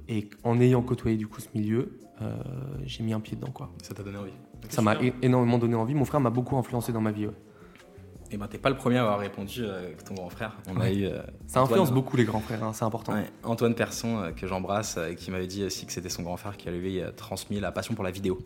et 0.08 0.30
en 0.44 0.60
ayant 0.60 0.82
côtoyé 0.84 1.18
du 1.18 1.28
coup 1.28 1.42
ce 1.42 1.48
milieu, 1.56 1.98
euh, 2.22 2.36
j'ai 2.84 3.04
mis 3.04 3.14
un 3.14 3.20
pied 3.20 3.36
dedans. 3.36 3.52
Quoi. 3.52 3.72
Ça 3.82 3.94
t'a 3.96 4.04
donné 4.04 4.18
envie 4.18 4.34
Ça 4.70 4.82
m'a 4.84 4.96
énormément 5.24 5.58
donné 5.58 5.76
envie. 5.76 5.96
Mon 5.96 6.06
frère 6.06 6.20
m'a 6.20 6.30
beaucoup 6.30 6.56
influencé 6.58 6.92
dans 6.92 7.02
ma 7.02 7.12
vie. 7.12 7.26
ouais. 7.28 7.34
Et 8.32 8.38
ben 8.38 8.48
t'es 8.48 8.58
pas 8.58 8.70
le 8.72 8.76
premier 8.76 8.98
à 8.98 9.02
avoir 9.04 9.20
répondu 9.20 9.64
euh, 9.64 9.84
avec 9.86 10.04
ton 10.04 10.16
grand 10.16 10.30
frère. 10.30 10.58
On 10.68 10.80
a 10.82 10.92
eu 10.92 11.06
Ça 11.48 11.62
influence 11.62 11.90
Antoine, 11.90 11.94
beaucoup 11.94 12.18
les 12.18 12.26
grands 12.26 12.40
frères, 12.40 12.64
hein, 12.64 12.74
c'est 12.74 12.84
important. 12.84 13.14
ouais, 13.14 13.30
Antoine 13.44 13.76
Persson 13.76 14.32
que 14.36 14.48
j'embrasse 14.48 14.98
qui 15.18 15.30
m'avait 15.30 15.46
dit 15.48 15.64
aussi 15.64 15.86
que 15.86 15.92
c'était 15.92 16.10
son 16.10 16.24
grand 16.24 16.36
frère 16.36 16.58
qui 16.58 16.68
lui 16.70 17.00
avait 17.00 17.08
euh, 17.08 17.12
transmis 17.12 17.60
la 17.60 17.72
passion 17.72 17.94
pour 17.94 18.04
la 18.04 18.10
vidéo. 18.12 18.40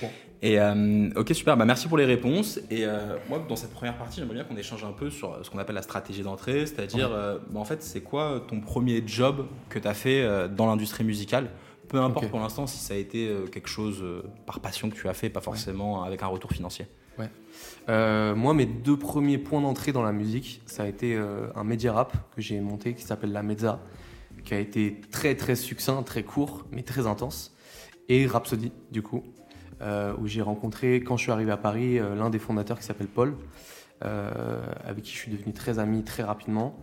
Bon. 0.00 0.08
Et 0.44 0.60
euh, 0.60 1.08
ok 1.16 1.34
super, 1.34 1.56
bah, 1.56 1.64
merci 1.64 1.88
pour 1.88 1.96
les 1.96 2.04
réponses. 2.04 2.60
Et 2.70 2.84
euh, 2.84 3.16
moi 3.28 3.44
dans 3.48 3.56
cette 3.56 3.72
première 3.72 3.96
partie 3.96 4.20
j'aimerais 4.20 4.34
bien 4.34 4.44
qu'on 4.44 4.56
échange 4.56 4.84
un 4.84 4.92
peu 4.92 5.10
sur 5.10 5.32
euh, 5.32 5.42
ce 5.42 5.50
qu'on 5.50 5.58
appelle 5.58 5.74
la 5.74 5.82
stratégie 5.82 6.22
d'entrée, 6.22 6.66
c'est-à-dire 6.66 7.10
euh, 7.12 7.38
bah, 7.50 7.60
en 7.60 7.64
fait 7.64 7.82
c'est 7.82 8.02
quoi 8.02 8.44
ton 8.46 8.60
premier 8.60 9.02
job 9.06 9.46
que 9.68 9.78
tu 9.78 9.88
as 9.88 9.94
fait 9.94 10.48
dans 10.50 10.66
l'industrie 10.66 11.04
musicale? 11.04 11.50
Peu 11.88 11.98
importe 11.98 12.28
pour 12.28 12.40
l'instant 12.40 12.66
si 12.66 12.78
ça 12.78 12.94
a 12.94 12.96
été 12.96 13.30
quelque 13.52 13.68
chose 13.68 14.04
par 14.46 14.60
passion 14.60 14.90
que 14.90 14.94
tu 14.94 15.08
as 15.08 15.14
fait, 15.14 15.30
pas 15.30 15.40
forcément 15.40 16.02
avec 16.02 16.22
un 16.22 16.26
retour 16.26 16.50
financier. 16.50 16.86
Euh, 17.88 18.34
moi, 18.34 18.54
mes 18.54 18.66
deux 18.66 18.96
premiers 18.96 19.38
points 19.38 19.60
d'entrée 19.60 19.92
dans 19.92 20.02
la 20.02 20.12
musique, 20.12 20.62
ça 20.66 20.84
a 20.84 20.86
été 20.86 21.14
euh, 21.14 21.46
un 21.54 21.64
média 21.64 21.92
rap 21.92 22.12
que 22.34 22.40
j'ai 22.40 22.60
monté 22.60 22.94
qui 22.94 23.02
s'appelle 23.02 23.32
La 23.32 23.42
Mezza, 23.42 23.80
qui 24.44 24.54
a 24.54 24.58
été 24.58 25.00
très 25.10 25.34
très 25.34 25.56
succinct, 25.56 26.02
très 26.02 26.22
court, 26.22 26.64
mais 26.72 26.82
très 26.82 27.06
intense. 27.06 27.54
Et 28.08 28.26
Rhapsody, 28.26 28.72
du 28.90 29.02
coup, 29.02 29.22
où 30.18 30.26
j'ai 30.26 30.42
rencontré, 30.42 30.96
quand 30.96 31.16
je 31.16 31.22
suis 31.22 31.32
arrivé 31.32 31.52
à 31.52 31.56
Paris, 31.56 31.98
euh, 31.98 32.14
l'un 32.14 32.30
des 32.30 32.38
fondateurs 32.38 32.78
qui 32.78 32.84
s'appelle 32.84 33.08
Paul, 33.08 33.36
euh, 34.04 34.60
avec 34.84 35.04
qui 35.04 35.12
je 35.12 35.18
suis 35.18 35.30
devenu 35.30 35.52
très 35.52 35.78
ami 35.78 36.02
très 36.02 36.22
rapidement. 36.22 36.76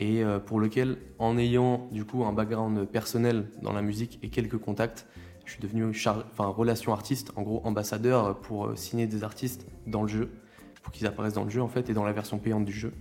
Et 0.00 0.24
euh, 0.24 0.38
pour 0.38 0.60
lequel, 0.60 0.98
en 1.18 1.36
ayant 1.36 1.88
du 1.92 2.04
coup 2.04 2.24
un 2.24 2.32
background 2.32 2.86
personnel 2.86 3.50
dans 3.62 3.72
la 3.72 3.82
musique 3.82 4.18
et 4.22 4.28
quelques 4.28 4.58
contacts, 4.58 5.06
je 5.44 5.52
suis 5.52 5.60
devenu 5.60 5.84
enfin, 5.86 6.46
relation 6.46 6.92
artiste, 6.92 7.32
en 7.36 7.42
gros 7.42 7.60
ambassadeur 7.64 8.40
pour 8.40 8.66
euh, 8.66 8.76
signer 8.76 9.06
des 9.06 9.24
artistes 9.24 9.66
dans 9.86 10.02
le 10.02 10.08
jeu, 10.08 10.30
pour 10.82 10.92
qu'ils 10.92 11.06
apparaissent 11.06 11.34
dans 11.34 11.44
le 11.44 11.50
jeu 11.50 11.62
en 11.62 11.68
fait 11.68 11.90
et 11.90 11.94
dans 11.94 12.04
la 12.04 12.12
version 12.12 12.38
payante 12.38 12.64
du 12.64 12.72
jeu. 12.72 12.92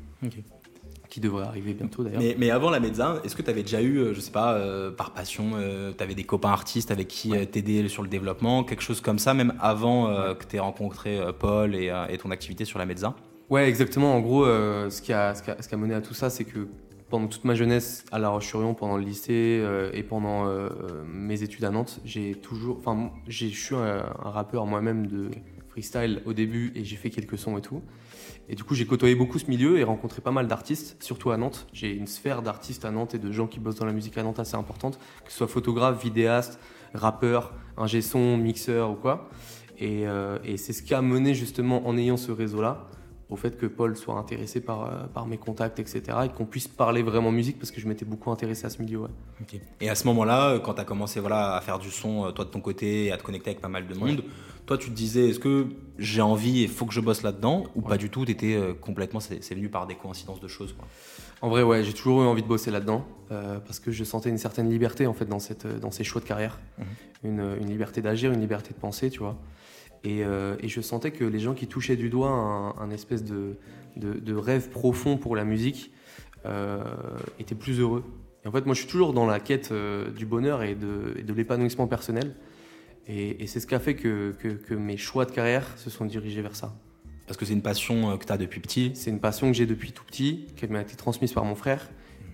Qui 1.13 1.19
devrait 1.19 1.45
arriver 1.45 1.73
bientôt 1.75 2.03
d'ailleurs. 2.03 2.19
Mais, 2.19 2.35
mais 2.39 2.49
avant 2.49 2.71
la 2.71 2.79
Mezza, 2.79 3.21
est-ce 3.23 3.35
que 3.35 3.43
tu 3.43 3.49
avais 3.51 3.61
déjà 3.61 3.81
eu, 3.83 3.97
euh, 3.99 4.13
je 4.15 4.19
sais 4.19 4.31
pas, 4.31 4.53
euh, 4.55 4.89
par 4.89 5.11
passion, 5.11 5.51
tu 5.95 6.03
avais 6.03 6.15
des 6.15 6.23
copains 6.23 6.49
artistes 6.49 6.89
avec 6.89 7.07
qui 7.07 7.29
Ouais. 7.31 7.43
euh, 7.43 7.45
t'aider 7.45 7.87
sur 7.87 8.01
le 8.01 8.09
développement, 8.09 8.63
quelque 8.63 8.81
chose 8.81 8.99
comme 8.99 9.19
ça, 9.19 9.35
même 9.35 9.53
avant 9.59 10.09
euh, 10.09 10.33
que 10.33 10.43
tu 10.45 10.55
aies 10.55 10.59
rencontré 10.59 11.19
euh, 11.19 11.31
Paul 11.31 11.75
et, 11.75 11.89
euh, 11.89 12.07
et 12.07 12.17
ton 12.17 12.31
activité 12.31 12.65
sur 12.65 12.79
la 12.79 12.87
Mezza 12.87 13.15
Ouais, 13.51 13.69
exactement. 13.69 14.15
En 14.15 14.21
gros, 14.21 14.43
euh, 14.45 14.89
ce, 14.89 15.03
qui 15.03 15.13
a, 15.13 15.35
ce, 15.35 15.43
qui 15.43 15.51
a, 15.51 15.61
ce 15.61 15.67
qui 15.67 15.75
a 15.75 15.77
mené 15.77 15.93
à 15.93 16.01
tout 16.01 16.15
ça, 16.15 16.31
c'est 16.31 16.45
que 16.45 16.67
pendant 17.11 17.27
toute 17.27 17.45
ma 17.45 17.53
jeunesse 17.53 18.05
à 18.11 18.17
La 18.17 18.29
Roche-sur-Yon, 18.29 18.73
pendant 18.73 18.97
le 18.97 19.03
lycée 19.03 19.59
euh, 19.61 19.91
et 19.93 20.01
pendant 20.01 20.47
euh, 20.47 20.49
euh, 20.67 21.03
mes 21.07 21.43
études 21.43 21.63
à 21.63 21.69
Nantes, 21.69 21.99
j'ai 22.05 22.33
toujours. 22.33 22.77
Enfin, 22.79 23.11
j'ai- 23.27 23.49
je 23.49 23.63
suis 23.63 23.75
un, 23.75 24.03
un 24.25 24.29
rappeur 24.31 24.65
moi-même 24.65 25.05
de 25.05 25.29
freestyle 25.69 26.23
au 26.25 26.33
début 26.33 26.71
et 26.75 26.83
j'ai 26.83 26.95
fait 26.95 27.11
quelques 27.11 27.37
sons 27.37 27.55
et 27.57 27.61
tout. 27.61 27.83
Et 28.49 28.55
du 28.55 28.63
coup, 28.63 28.75
j'ai 28.75 28.85
côtoyé 28.85 29.15
beaucoup 29.15 29.39
ce 29.39 29.47
milieu 29.47 29.79
et 29.79 29.83
rencontré 29.83 30.21
pas 30.21 30.31
mal 30.31 30.47
d'artistes, 30.47 30.97
surtout 31.01 31.31
à 31.31 31.37
Nantes. 31.37 31.67
J'ai 31.71 31.93
une 31.93 32.07
sphère 32.07 32.41
d'artistes 32.41 32.83
à 32.83 32.91
Nantes 32.91 33.15
et 33.15 33.19
de 33.19 33.31
gens 33.31 33.47
qui 33.47 33.59
bossent 33.59 33.75
dans 33.75 33.85
la 33.85 33.93
musique 33.93 34.17
à 34.17 34.23
Nantes 34.23 34.39
assez 34.39 34.55
importante, 34.55 34.99
que 35.23 35.31
ce 35.31 35.37
soit 35.37 35.47
photographe, 35.47 36.01
vidéaste, 36.01 36.59
rappeur, 36.93 37.53
ingé 37.77 38.01
son, 38.01 38.37
mixeur 38.37 38.91
ou 38.91 38.95
quoi. 38.95 39.29
Et, 39.79 40.07
euh, 40.07 40.37
c'est 40.57 40.73
ce 40.73 40.83
qui 40.83 40.93
a 40.93 41.01
mené 41.01 41.33
justement 41.33 41.87
en 41.87 41.97
ayant 41.97 42.17
ce 42.17 42.31
réseau-là 42.31 42.87
au 43.33 43.35
fait 43.35 43.57
que 43.57 43.65
Paul 43.65 43.97
soit 43.97 44.15
intéressé 44.15 44.61
par, 44.61 44.85
euh, 44.85 45.07
par 45.11 45.25
mes 45.25 45.37
contacts, 45.37 45.79
etc. 45.79 46.03
Et 46.25 46.29
qu'on 46.29 46.45
puisse 46.45 46.67
parler 46.67 47.01
vraiment 47.01 47.31
musique 47.31 47.57
parce 47.57 47.71
que 47.71 47.81
je 47.81 47.87
m'étais 47.87 48.05
beaucoup 48.05 48.29
intéressé 48.29 48.67
à 48.67 48.69
ce 48.69 48.79
milieu. 48.79 48.99
ouais. 48.99 49.09
Et 49.81 49.89
à 49.89 49.95
ce 49.95 50.05
moment-là, 50.05 50.51
euh, 50.51 50.59
quand 50.59 50.75
tu 50.75 50.81
as 50.81 50.85
commencé 50.85 51.19
voilà, 51.19 51.55
à 51.55 51.61
faire 51.61 51.79
du 51.79 51.89
son, 51.89 52.27
euh, 52.27 52.31
toi 52.31 52.45
de 52.45 52.51
ton 52.51 52.61
côté, 52.61 53.05
et 53.05 53.11
à 53.11 53.17
te 53.17 53.23
connecter 53.23 53.49
avec 53.49 53.59
pas 53.61 53.69
mal 53.69 53.87
de 53.87 53.95
monde, 53.95 54.23
toi 54.67 54.77
tu 54.77 54.91
te 54.91 54.95
disais, 54.95 55.29
est-ce 55.29 55.39
que 55.39 55.65
j'ai 55.97 56.21
envie 56.21 56.63
et 56.63 56.67
faut 56.67 56.85
que 56.85 56.93
je 56.93 57.01
bosse 57.01 57.23
là-dedans 57.23 57.63
Ou 57.75 57.81
pas 57.81 57.97
du 57.97 58.11
tout, 58.11 58.23
tu 58.23 58.31
étais 58.31 58.57
complètement, 58.79 59.19
c'est 59.19 59.43
c'est 59.43 59.55
venu 59.55 59.67
par 59.67 59.87
des 59.87 59.95
coïncidences 59.95 60.39
de 60.39 60.47
choses 60.47 60.73
quoi? 60.73 60.87
En 61.41 61.49
vrai, 61.49 61.61
ouais, 61.61 61.83
j'ai 61.83 61.91
toujours 61.91 62.21
eu 62.23 62.25
envie 62.25 62.41
de 62.41 62.47
bosser 62.47 62.71
là-dedans 62.71 63.05
euh, 63.31 63.59
parce 63.59 63.79
que 63.79 63.91
je 63.91 64.05
sentais 64.05 64.29
une 64.29 64.37
certaine 64.37 64.69
liberté 64.69 65.07
en 65.07 65.13
fait 65.13 65.25
dans, 65.25 65.39
cette, 65.39 65.67
dans 65.67 65.91
ces 65.91 66.05
choix 66.05 66.21
de 66.21 66.25
carrière. 66.25 66.57
Mhm. 66.77 66.85
une, 67.25 67.57
une 67.61 67.69
liberté 67.69 68.01
d'agir, 68.01 68.31
une 68.31 68.39
liberté 68.39 68.69
de 68.73 68.79
penser, 68.79 69.09
tu 69.09 69.19
vois. 69.19 69.35
Et, 70.03 70.23
euh, 70.25 70.57
et 70.59 70.67
je 70.67 70.81
sentais 70.81 71.11
que 71.11 71.23
les 71.23 71.39
gens 71.39 71.53
qui 71.53 71.67
touchaient 71.67 71.95
du 71.95 72.09
doigt 72.09 72.29
un, 72.29 72.75
un 72.77 72.89
espèce 72.89 73.23
de, 73.23 73.55
de, 73.95 74.13
de 74.13 74.35
rêve 74.35 74.69
profond 74.69 75.17
pour 75.17 75.35
la 75.35 75.45
musique 75.45 75.91
euh, 76.45 76.83
étaient 77.39 77.55
plus 77.55 77.79
heureux. 77.79 78.03
Et 78.43 78.49
en 78.49 78.51
fait, 78.51 78.65
moi, 78.65 78.75
je 78.75 78.81
suis 78.81 78.89
toujours 78.89 79.13
dans 79.13 79.25
la 79.25 79.39
quête 79.39 79.71
euh, 79.71 80.11
du 80.11 80.25
bonheur 80.25 80.61
et 80.61 80.75
de, 80.75 81.15
l'épanouissement 81.33 81.87
personnel. 81.87 82.35
Et, 83.07 83.41
et 83.43 83.47
c'est 83.47 83.61
ce 83.61 83.67
qui 83.67 83.75
a 83.75 83.79
fait 83.79 83.95
que, 83.95 84.33
que, 84.39 84.49
que 84.49 84.73
mes 84.73 84.97
choix 84.97 85.25
de 85.25 85.31
carrière 85.31 85.65
se 85.77 85.89
sont 85.89 86.05
dirigés 86.05 86.41
vers 86.41 86.55
ça. 86.55 86.75
Parce 87.25 87.37
que 87.37 87.45
c'est 87.45 87.53
une 87.53 87.61
passion 87.61 88.17
que 88.17 88.25
tu 88.25 88.33
as 88.33 88.37
depuis 88.37 88.59
petit. 88.59 88.91
C'est 88.95 89.09
une 89.09 89.21
passion 89.21 89.47
que 89.47 89.53
j'ai 89.53 89.65
depuis 89.65 89.93
tout 89.93 90.03
petit, 90.03 90.47
qui 90.57 90.67
m'a 90.67 90.81
été 90.81 90.97
transmise 90.97 91.31
par 91.31 91.45
mon 91.45 91.55
frère 91.55 91.89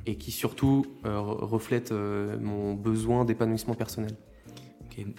et 0.08 0.16
qui 0.16 0.32
surtout 0.32 0.88
re- 1.04 1.46
reflète 1.46 1.92
mon 1.92 2.74
besoin 2.74 3.26
d'épanouissement 3.26 3.76
personnel. 3.76 4.16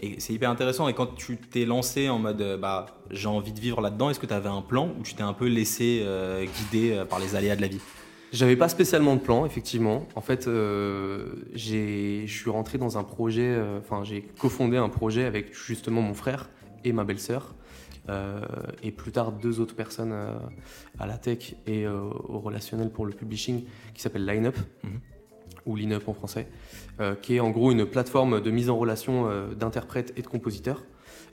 Et 0.02 0.20
c'est 0.20 0.32
hyper 0.32 0.50
intéressant. 0.50 0.88
Et 0.88 0.94
quand 0.94 1.14
tu 1.14 1.36
t'es 1.36 1.64
lancé 1.64 2.08
en 2.08 2.18
mode 2.18 2.40
euh, 2.40 2.56
bah, 2.56 2.86
j'ai 3.10 3.26
envie 3.28 3.52
de 3.52 3.60
vivre 3.60 3.80
là-dedans, 3.80 4.10
est-ce 4.10 4.20
que 4.20 4.26
tu 4.26 4.34
avais 4.34 4.48
un 4.48 4.62
plan 4.62 4.88
ou 4.98 5.02
tu 5.02 5.14
t'es 5.14 5.22
un 5.22 5.32
peu 5.32 5.46
laissé 5.46 6.00
euh, 6.02 6.44
guider 6.44 6.92
euh, 6.92 7.04
par 7.04 7.18
les 7.18 7.34
aléas 7.36 7.56
de 7.56 7.60
la 7.62 7.68
vie? 7.68 7.80
J'avais 8.32 8.54
pas 8.56 8.68
spécialement 8.68 9.16
de 9.16 9.20
plan, 9.20 9.44
effectivement. 9.44 10.06
En 10.14 10.20
fait, 10.20 10.46
euh, 10.46 11.26
j'ai- 11.52 12.24
je 12.28 12.32
suis 12.38 12.50
rentré 12.50 12.78
dans 12.78 12.96
un 12.96 13.02
projet, 13.02 13.58
enfin, 13.80 14.04
j'ai 14.04 14.22
cofondé 14.38 14.76
un 14.76 14.88
projet 14.88 15.24
avec 15.24 15.52
justement 15.52 16.00
mon 16.00 16.14
frère 16.14 16.48
et 16.84 16.92
ma 16.92 17.02
belle-sœur, 17.02 17.54
euh, 18.08 18.40
et 18.84 18.92
plus 18.92 19.10
tard 19.10 19.32
deux 19.32 19.58
autres 19.58 19.74
personnes 19.74 20.12
euh, 20.12 20.34
à 21.00 21.06
la 21.08 21.18
tech 21.18 21.54
et 21.66 21.84
euh, 21.86 22.00
au 22.28 22.38
relationnel 22.38 22.90
pour 22.90 23.04
le 23.04 23.12
publishing 23.12 23.64
qui 23.94 24.00
s'appelle 24.00 24.24
Lineup, 24.24 24.56
Mhm. 24.84 25.00
Ou 25.66 25.76
Lineup 25.76 26.08
en 26.08 26.14
français, 26.14 26.46
euh, 27.00 27.14
qui 27.14 27.36
est 27.36 27.40
en 27.40 27.50
gros 27.50 27.70
une 27.72 27.86
plateforme 27.86 28.40
de 28.40 28.50
mise 28.50 28.70
en 28.70 28.76
relation 28.78 29.28
euh, 29.28 29.54
d'interprètes 29.54 30.12
et 30.16 30.22
de 30.22 30.26
compositeurs. 30.26 30.82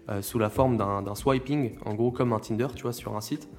euh, 0.10 0.22
sous 0.22 0.40
la 0.40 0.50
forme 0.50 0.78
d'un 0.78 1.16
swiping, 1.16 1.76
en 1.86 1.94
gros 1.94 2.12
comme 2.12 2.32
un 2.32 2.40
Tinder, 2.40 2.68
tu 2.74 2.84
vois, 2.84 2.94
sur 2.94 3.18
un 3.18 3.20
site, 3.22 3.50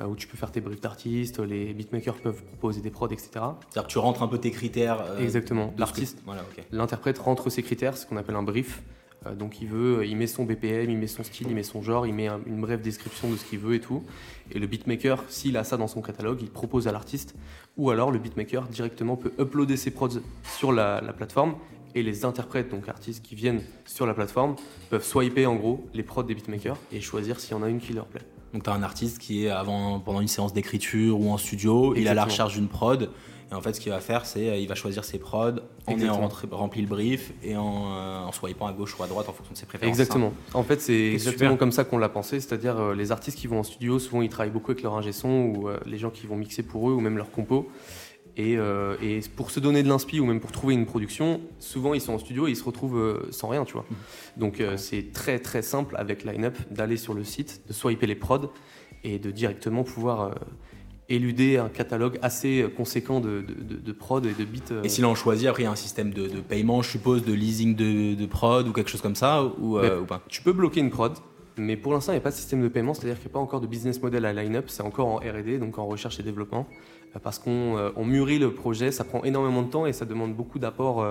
euh, 0.00 0.06
où 0.06 0.16
tu 0.16 0.26
peux 0.26 0.36
faire 0.38 0.50
tes 0.50 0.62
briefs 0.62 0.80
d'artistes, 0.80 1.40
les 1.40 1.74
beatmakers 1.74 2.14
peuvent 2.16 2.42
proposer 2.42 2.80
des 2.80 2.88
prods, 2.90 3.08
etc. 3.08 3.28
C'est-à-dire 3.34 3.82
que 3.86 3.92
tu 3.92 3.98
rentres 3.98 4.22
un 4.22 4.28
peu 4.28 4.38
tes 4.38 4.50
critères. 4.50 5.02
euh, 5.02 5.18
Exactement. 5.18 5.74
L'artiste, 5.76 6.22
Voilà, 6.24 6.40
ok. 6.40 6.64
l'interprète 6.72 7.18
rentre 7.18 7.50
ses 7.50 7.62
critères, 7.62 7.98
ce 7.98 8.06
qu'on 8.06 8.16
appelle 8.16 8.36
un 8.36 8.42
brief. 8.42 8.82
Euh, 9.26 9.34
donc 9.34 9.60
il 9.60 9.68
veut, 9.68 10.06
il 10.06 10.16
met 10.16 10.26
son 10.26 10.44
BPM, 10.44 10.90
il 10.90 10.96
met 10.96 11.06
son 11.06 11.22
style, 11.22 11.46
il 11.50 11.54
met 11.54 11.62
son 11.62 11.82
genre, 11.82 12.06
il 12.06 12.14
met 12.14 12.28
un- 12.28 12.40
une 12.46 12.60
brève 12.60 12.80
description 12.80 13.30
de 13.30 13.36
ce 13.36 13.44
qu'il 13.44 13.58
veut 13.58 13.74
et 13.74 13.80
tout. 13.80 14.02
Et 14.50 14.58
le 14.58 14.66
beatmaker, 14.66 15.22
s'il 15.28 15.56
a 15.56 15.64
ça 15.64 15.76
dans 15.76 15.88
son 15.88 16.00
catalogue, 16.00 16.38
il 16.40 16.48
propose 16.50 16.88
à 16.88 16.92
l'artiste. 16.92 17.34
Ou 17.76 17.90
alors 17.90 18.10
le 18.10 18.18
beatmaker 18.18 18.66
directement 18.68 19.16
peut 19.16 19.32
uploader 19.38 19.76
ses 19.76 19.90
prods 19.90 20.20
sur 20.58 20.72
la, 20.72 21.00
la 21.02 21.12
plateforme 21.12 21.54
et 21.94 22.02
les 22.02 22.24
interprètes, 22.24 22.70
donc 22.70 22.88
artistes 22.88 23.22
qui 23.22 23.34
viennent 23.34 23.62
sur 23.84 24.06
la 24.06 24.14
plateforme, 24.14 24.56
peuvent 24.90 25.04
swiper 25.04 25.44
en 25.46 25.56
gros 25.56 25.84
les 25.92 26.02
prods 26.02 26.22
des 26.22 26.34
beatmakers 26.34 26.76
et 26.92 27.00
choisir 27.00 27.40
s'il 27.40 27.50
y 27.52 27.54
en 27.54 27.62
a 27.62 27.68
une 27.68 27.80
qui 27.80 27.92
leur 27.92 28.06
plaît. 28.06 28.22
Donc 28.54 28.62
tu 28.64 28.70
as 28.70 28.74
un 28.74 28.82
artiste 28.82 29.18
qui 29.18 29.44
est 29.44 29.50
avant, 29.50 30.00
pendant 30.00 30.20
une 30.20 30.28
séance 30.28 30.52
d'écriture 30.52 31.20
ou 31.20 31.30
en 31.30 31.36
studio, 31.36 31.94
il 31.94 32.08
a 32.08 32.14
la 32.14 32.24
recherche 32.24 32.54
d'une 32.54 32.68
prod. 32.68 33.10
Et 33.50 33.54
en 33.54 33.60
fait, 33.60 33.72
ce 33.72 33.80
qu'il 33.80 33.90
va 33.90 34.00
faire, 34.00 34.26
c'est 34.26 34.48
euh, 34.48 34.56
il 34.56 34.68
va 34.68 34.74
choisir 34.74 35.04
ses 35.04 35.18
prods 35.18 35.60
en 35.86 35.98
ayant 35.98 36.28
rempli 36.52 36.82
le 36.82 36.86
brief 36.86 37.32
et 37.42 37.56
en, 37.56 37.92
euh, 37.92 38.20
en 38.20 38.32
swipant 38.32 38.66
à 38.66 38.72
gauche 38.72 38.96
ou 38.98 39.02
à 39.02 39.08
droite 39.08 39.28
en 39.28 39.32
fonction 39.32 39.52
de 39.52 39.58
ses 39.58 39.66
préférences. 39.66 39.98
Exactement. 39.98 40.32
En 40.54 40.62
fait, 40.62 40.80
c'est 40.80 41.12
exactement 41.12 41.56
comme 41.56 41.72
ça 41.72 41.84
qu'on 41.84 41.98
l'a 41.98 42.08
pensé. 42.08 42.38
C'est-à-dire, 42.38 42.78
euh, 42.78 42.94
les 42.94 43.10
artistes 43.10 43.36
qui 43.36 43.48
vont 43.48 43.58
en 43.58 43.64
studio, 43.64 43.98
souvent, 43.98 44.22
ils 44.22 44.28
travaillent 44.28 44.52
beaucoup 44.52 44.70
avec 44.70 44.82
leur 44.84 44.94
ingé 44.94 45.12
son 45.12 45.28
ou 45.28 45.68
les 45.84 45.98
gens 45.98 46.10
qui 46.10 46.26
vont 46.26 46.36
mixer 46.36 46.62
pour 46.62 46.88
eux 46.90 46.92
ou 46.92 47.00
même 47.00 47.16
leur 47.16 47.30
compo. 47.30 47.68
Et, 48.36 48.52
et, 48.54 49.20
pour 49.36 49.50
se 49.50 49.60
donner 49.60 49.82
de 49.82 49.88
l'inspi 49.88 50.20
ou 50.20 50.24
même 50.24 50.40
pour 50.40 50.52
trouver 50.52 50.74
une 50.74 50.86
production, 50.86 51.40
souvent 51.58 51.92
ils 51.94 52.00
sont 52.00 52.14
en 52.14 52.18
studio 52.18 52.46
et 52.46 52.50
ils 52.50 52.56
se 52.56 52.64
retrouvent 52.64 53.28
sans 53.30 53.48
rien, 53.48 53.64
tu 53.64 53.74
vois. 53.74 53.84
Mmh. 53.90 54.40
Donc 54.40 54.62
c'est 54.76 55.12
très 55.12 55.40
très 55.40 55.62
simple 55.62 55.96
avec 55.98 56.24
Line-Up 56.24 56.56
d'aller 56.70 56.96
sur 56.96 57.12
le 57.12 57.24
site, 57.24 57.62
de 57.66 57.72
swiper 57.72 58.06
les 58.06 58.14
prods 58.14 58.52
et 59.02 59.18
de 59.18 59.30
directement 59.30 59.82
pouvoir 59.82 60.34
éluder 61.10 61.58
un 61.58 61.68
catalogue 61.68 62.18
assez 62.22 62.66
conséquent 62.76 63.20
de, 63.20 63.44
de, 63.44 63.92
prod 63.92 64.24
et 64.24 64.32
de 64.32 64.44
bits. 64.44 64.62
Euh. 64.70 64.82
Et 64.84 64.88
si 64.88 65.02
l'on 65.02 65.14
choisit, 65.14 65.48
après 65.48 65.64
il 65.64 65.66
y 65.66 65.68
a 65.68 65.72
un 65.72 65.76
système 65.76 66.12
de, 66.12 66.28
paiement, 66.40 66.80
je 66.82 66.90
suppose, 66.90 67.24
de 67.24 67.32
leasing 67.32 67.74
de, 67.74 68.26
prod 68.26 68.66
ou 68.66 68.72
quelque 68.72 68.88
chose 68.88 69.02
comme 69.02 69.16
ça 69.16 69.44
ou, 69.58 69.76
euh, 69.76 70.02
pas? 70.02 70.22
Tu 70.28 70.40
peux 70.42 70.52
bloquer 70.52 70.80
une 70.80 70.90
prod, 70.90 71.12
mais 71.56 71.76
pour 71.76 71.92
l'instant 71.92 72.12
il 72.12 72.16
n'y 72.16 72.20
a 72.20 72.22
pas 72.22 72.30
de 72.30 72.36
système 72.36 72.62
de 72.62 72.68
paiement, 72.68 72.94
c'est-à-dire 72.94 73.16
qu'il 73.16 73.26
n'y 73.26 73.32
a 73.32 73.34
pas 73.34 73.40
encore 73.40 73.60
de 73.60 73.66
business 73.66 74.00
model 74.00 74.24
à 74.24 74.32
line-up, 74.32 74.66
c'est 74.68 74.84
encore 74.84 75.08
en 75.08 75.16
RD, 75.16 75.58
donc 75.58 75.78
en 75.78 75.86
recherche 75.86 76.20
et 76.20 76.22
développement, 76.22 76.66
euh, 77.16 77.18
parce 77.18 77.40
qu'on 77.40 77.92
on 77.96 78.04
mûrit 78.04 78.38
le 78.38 78.54
projet, 78.54 78.92
ça 78.92 79.02
prend 79.02 79.24
énormément 79.24 79.62
de 79.62 79.70
temps 79.70 79.86
et 79.86 79.92
ça 79.92 80.04
demande 80.04 80.34
beaucoup 80.34 80.60
d'apports 80.60 81.04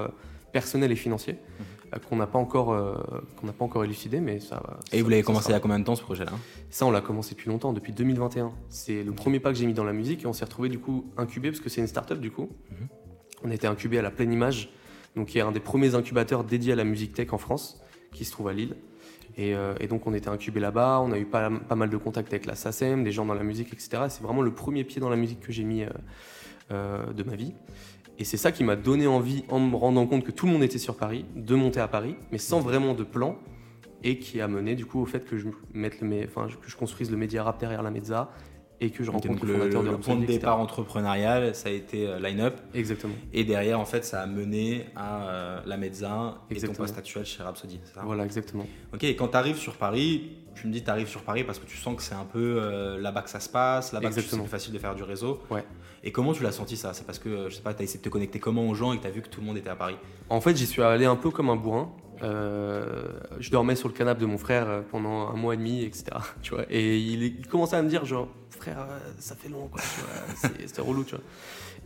personnels 0.54 0.92
et 0.92 0.96
financiers. 0.96 1.34
Mhm. 1.34 1.79
Euh, 1.94 2.00
qu'on 2.10 2.16
n'a 2.16 2.28
pas 2.28 2.40
encore 2.40 2.74
euh, 2.74 2.96
qu'on 3.38 3.48
n'a 3.48 3.54
pas 3.54 3.66
encore 3.66 3.84
élucidé, 3.84 4.20
mais 4.20 4.40
ça. 4.40 4.62
Et 4.92 5.02
vous 5.02 5.10
l'avez 5.10 5.24
commencé 5.24 5.50
il 5.50 5.54
y 5.54 5.56
a 5.56 5.60
combien 5.60 5.80
de 5.80 5.84
temps 5.84 5.96
ce 5.96 6.04
projet-là? 6.04 6.32
Ça, 6.70 6.86
on 6.86 6.92
l'a 6.92 7.02
commencé 7.02 7.36
depuis 7.36 7.50
longtemps, 7.50 7.74
depuis 7.74 7.94
2021. 7.94 8.52
C'est 8.70 9.04
le 9.04 9.12
premier 9.12 9.40
pas 9.40 9.52
que 9.52 9.58
j'ai 9.58 9.66
mis 9.66 9.74
dans 9.74 9.84
la 9.84 9.94
musique 9.94 10.24
et 10.24 10.28
on 10.28 10.34
s'est 10.34 10.46
retrouvé 10.46 10.70
du 10.70 10.80
coup 10.80 11.06
incubé 11.18 11.50
parce 11.50 11.62
que 11.62 11.70
c'est 11.70 11.82
une 11.82 11.88
start-up 11.88 12.20
du 12.20 12.32
coup. 12.32 12.50
Mhm. 12.72 12.88
On 13.44 13.52
a 13.52 13.54
été 13.54 13.68
incubé 13.68 13.98
à 13.98 14.02
la 14.02 14.12
Pleine 14.12 14.34
Image, 14.34 14.70
donc 15.16 15.28
qui 15.28 15.40
est 15.40 15.42
un 15.42 15.52
des 15.52 15.60
premiers 15.60 15.96
incubateurs 15.96 16.44
dédiés 16.44 16.74
à 16.74 16.76
la 16.76 16.84
musique 16.84 17.14
tech 17.14 17.32
en 17.32 17.38
France, 17.38 17.82
qui 18.12 18.26
se 18.26 18.32
trouve 18.32 18.50
à 18.50 18.54
Lille. 18.54 18.76
Et, 19.38 19.56
euh, 19.56 19.74
donc 19.88 20.06
on 20.06 20.14
était 20.14 20.28
incubé 20.28 20.60
là-bas, 20.60 21.00
on 21.02 21.12
a 21.14 21.18
eu 21.18 21.26
pas, 21.26 21.50
pas, 21.50 21.76
mal 21.76 21.90
de 21.90 21.98
contacts 21.98 22.34
avec 22.34 22.46
la 22.46 22.56
SACEM, 22.56 23.04
des 23.04 23.12
gens 23.12 23.26
dans 23.26 23.34
la 23.34 23.44
musique, 23.44 23.72
etc. 23.72 24.04
C'est 24.10 24.22
vraiment 24.22 24.42
le 24.42 24.54
premier 24.54 24.84
pied 24.84 25.00
dans 25.00 25.10
la 25.10 25.16
musique 25.16 25.40
que 25.40 25.54
j'ai 25.54 25.64
mis 25.64 25.86
de 26.70 27.24
ma 27.24 27.36
vie. 27.36 27.54
Et 28.20 28.26
c'est 28.26 28.38
ça 28.38 28.52
qui 28.52 28.66
m'a 28.66 28.76
donné 28.76 29.08
envie, 29.08 29.46
en 29.48 29.62
me 29.62 29.76
rendant 29.78 30.06
compte 30.06 30.26
que 30.26 30.32
tout 30.32 30.46
le 30.46 30.52
monde 30.52 30.64
était 30.64 30.78
sur 30.78 30.98
Paris, 30.98 31.26
de 31.36 31.56
monter 31.56 31.80
à 31.80 31.88
Paris, 31.88 32.16
mais 32.32 32.38
sans 32.38 32.60
vraiment 32.60 32.94
de 32.94 33.06
plan, 33.06 33.40
et 34.04 34.20
qui 34.20 34.42
a 34.42 34.48
mené 34.48 34.76
du 34.76 34.86
coup 34.86 35.02
au 35.02 35.06
fait 35.06 35.26
que 35.26 35.38
je, 35.38 35.48
mette 35.74 36.02
le, 36.02 36.26
enfin, 36.26 36.48
que 36.48 36.70
je 36.70 36.76
construise 36.76 37.12
le 37.12 37.18
média 37.18 37.44
rap 37.44 37.60
derrière 37.60 37.82
la 37.82 37.92
Mezza 37.92 38.30
et 38.82 38.92
que 38.92 39.04
je 39.04 39.12
rencontre 39.12 39.46
le, 39.46 39.54
fondateur 39.54 39.84
de 39.84 39.90
Le 39.90 39.98
point 39.98 40.16
de 40.16 40.26
départ 40.26 40.60
entrepreneurial, 40.60 41.54
ça 41.54 41.70
a 41.70 41.72
été 41.72 42.08
euh, 42.08 42.20
Line-Up. 42.20 42.60
Exactement. 42.74 43.14
Et 43.34 43.44
derrière, 43.44 43.80
en 43.80 43.86
fait, 43.86 44.06
ça 44.06 44.22
a 44.22 44.26
mené 44.26 44.86
à 44.96 45.30
euh, 45.30 45.62
la 45.66 45.78
Mezza 45.78 46.42
et 46.50 46.62
ton 46.62 46.74
poste 46.74 46.98
actuel 46.98 47.26
chez 47.26 47.44
Rhapsody. 47.44 47.80
Ça? 47.94 48.02
Voilà, 48.06 48.26
exactement. 48.26 48.66
Ok, 48.94 49.04
et 49.04 49.16
quand 49.16 49.30
tu 49.30 49.38
arrives 49.38 49.58
sur 49.58 49.76
Paris, 49.76 50.38
tu 50.60 50.68
me 50.68 50.74
dis 50.74 50.84
tu 50.84 50.90
arrives 50.90 51.08
sur 51.08 51.22
Paris 51.22 51.44
parce 51.44 51.60
que 51.60 51.66
tu 51.66 51.78
sens 51.78 51.96
que 51.96 52.02
c'est 52.02 52.16
un 52.16 52.26
peu 52.26 52.58
euh, 52.60 53.00
là-bas 53.00 53.22
que 53.22 53.30
ça 53.30 53.40
se 53.40 53.50
passe, 53.50 53.94
là-bas 53.94 54.10
que 54.10 54.22
c'est 54.22 54.38
plus 54.38 54.48
facile 54.48 54.74
de 54.74 54.80
faire 54.80 54.96
du 54.96 55.04
réseau. 55.04 55.42
Ouais. 55.50 55.66
Et 56.04 56.12
comment 56.12 56.34
tu 56.34 56.44
l'as 56.44 56.52
senti 56.52 56.78
ça? 56.78 56.94
C'est 56.94 57.06
parce 57.06 57.20
que, 57.20 57.50
je 57.50 57.56
sais 57.56 57.62
pas, 57.62 57.74
tu 57.74 57.82
as 57.82 57.84
essayé 57.84 58.00
de 58.00 58.04
te 58.04 58.10
connecter 58.10 58.40
comment 58.40 58.68
aux 58.68 58.74
gens 58.74 58.94
et 58.94 58.98
que 58.98 59.02
tu 59.02 59.08
as 59.08 59.12
vu 59.12 59.22
que 59.22 59.30
tout 59.30 59.42
le 59.42 59.48
monde 59.48 59.58
était 59.58 59.70
à 59.70 59.76
Paris? 59.76 59.98
En 60.30 60.42
fait, 60.42 60.56
j'y 60.56 60.68
suis 60.68 60.82
allé 60.82 61.06
un 61.06 61.16
peu 61.16 61.30
comme 61.32 61.50
un 61.50 61.56
bourrin. 61.56 61.92
je 62.22 63.50
dormais 63.50 63.76
sur 63.76 63.88
le 63.88 63.94
canapé 63.94 64.22
de 64.22 64.26
mon 64.26 64.38
frère 64.38 64.84
pendant 64.92 65.30
un 65.30 65.36
mois 65.36 65.54
et 65.54 65.58
demi, 65.58 65.84
etc. 65.84 66.06
Tu 66.42 66.54
vois, 66.54 66.66
et 66.70 66.98
il, 66.98 67.24
il 67.24 67.48
commençait 67.48 67.76
à 67.76 67.82
me 67.82 67.90
dire 67.90 68.06
genre, 68.06 68.28
frère, 68.60 68.80
euh, 68.80 69.00
ça 69.18 69.36
fait 69.36 69.50
long, 69.50 69.68
quoi, 69.68 69.82
c'est 70.66 70.82
relou, 70.82 71.04
tu 71.04 71.16
vois. 71.16 71.24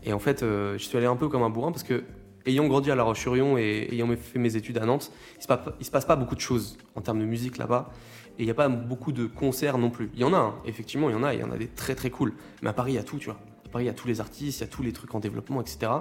Et 0.03 0.11
en 0.11 0.19
fait, 0.19 0.43
euh, 0.43 0.77
je 0.77 0.83
suis 0.83 0.97
allé 0.97 1.05
un 1.05 1.15
peu 1.15 1.29
comme 1.29 1.43
un 1.43 1.49
bourrin 1.49 1.71
parce 1.71 1.83
que, 1.83 2.03
ayant 2.45 2.67
grandi 2.67 2.91
à 2.91 2.95
La 2.95 3.03
Roche-sur-Yon 3.03 3.57
et 3.57 3.87
ayant 3.91 4.09
fait 4.17 4.39
mes 4.39 4.55
études 4.55 4.77
à 4.77 4.85
Nantes, 4.85 5.11
il 5.39 5.47
passe, 5.47 5.59
se 5.81 5.91
passe 5.91 6.05
pas 6.05 6.15
beaucoup 6.15 6.35
de 6.35 6.41
choses 6.41 6.77
en 6.95 7.01
termes 7.01 7.19
de 7.19 7.25
musique 7.25 7.57
là-bas. 7.57 7.89
Et 8.37 8.43
il 8.43 8.45
n'y 8.45 8.51
a 8.51 8.55
pas 8.55 8.69
beaucoup 8.69 9.11
de 9.11 9.25
concerts 9.25 9.77
non 9.77 9.89
plus. 9.89 10.09
Il 10.13 10.21
y 10.21 10.23
en 10.23 10.33
a, 10.33 10.37
hein. 10.37 10.55
effectivement, 10.65 11.09
il 11.09 11.13
y 11.13 11.15
en 11.15 11.23
a, 11.23 11.33
il 11.33 11.39
y 11.39 11.43
en 11.43 11.51
a 11.51 11.57
des 11.57 11.67
très 11.67 11.95
très 11.95 12.09
cool. 12.09 12.33
Mais 12.61 12.69
à 12.69 12.73
Paris, 12.73 12.93
il 12.93 12.95
y 12.95 12.99
a 12.99 13.03
tout, 13.03 13.17
tu 13.17 13.25
vois. 13.25 13.39
À 13.65 13.69
Paris, 13.69 13.85
il 13.85 13.87
y 13.87 13.91
a 13.91 13.93
tous 13.93 14.07
les 14.07 14.21
artistes, 14.21 14.59
il 14.59 14.61
y 14.61 14.65
a 14.65 14.67
tous 14.67 14.83
les 14.83 14.91
trucs 14.91 15.13
en 15.13 15.19
développement, 15.19 15.61
etc. 15.61 15.91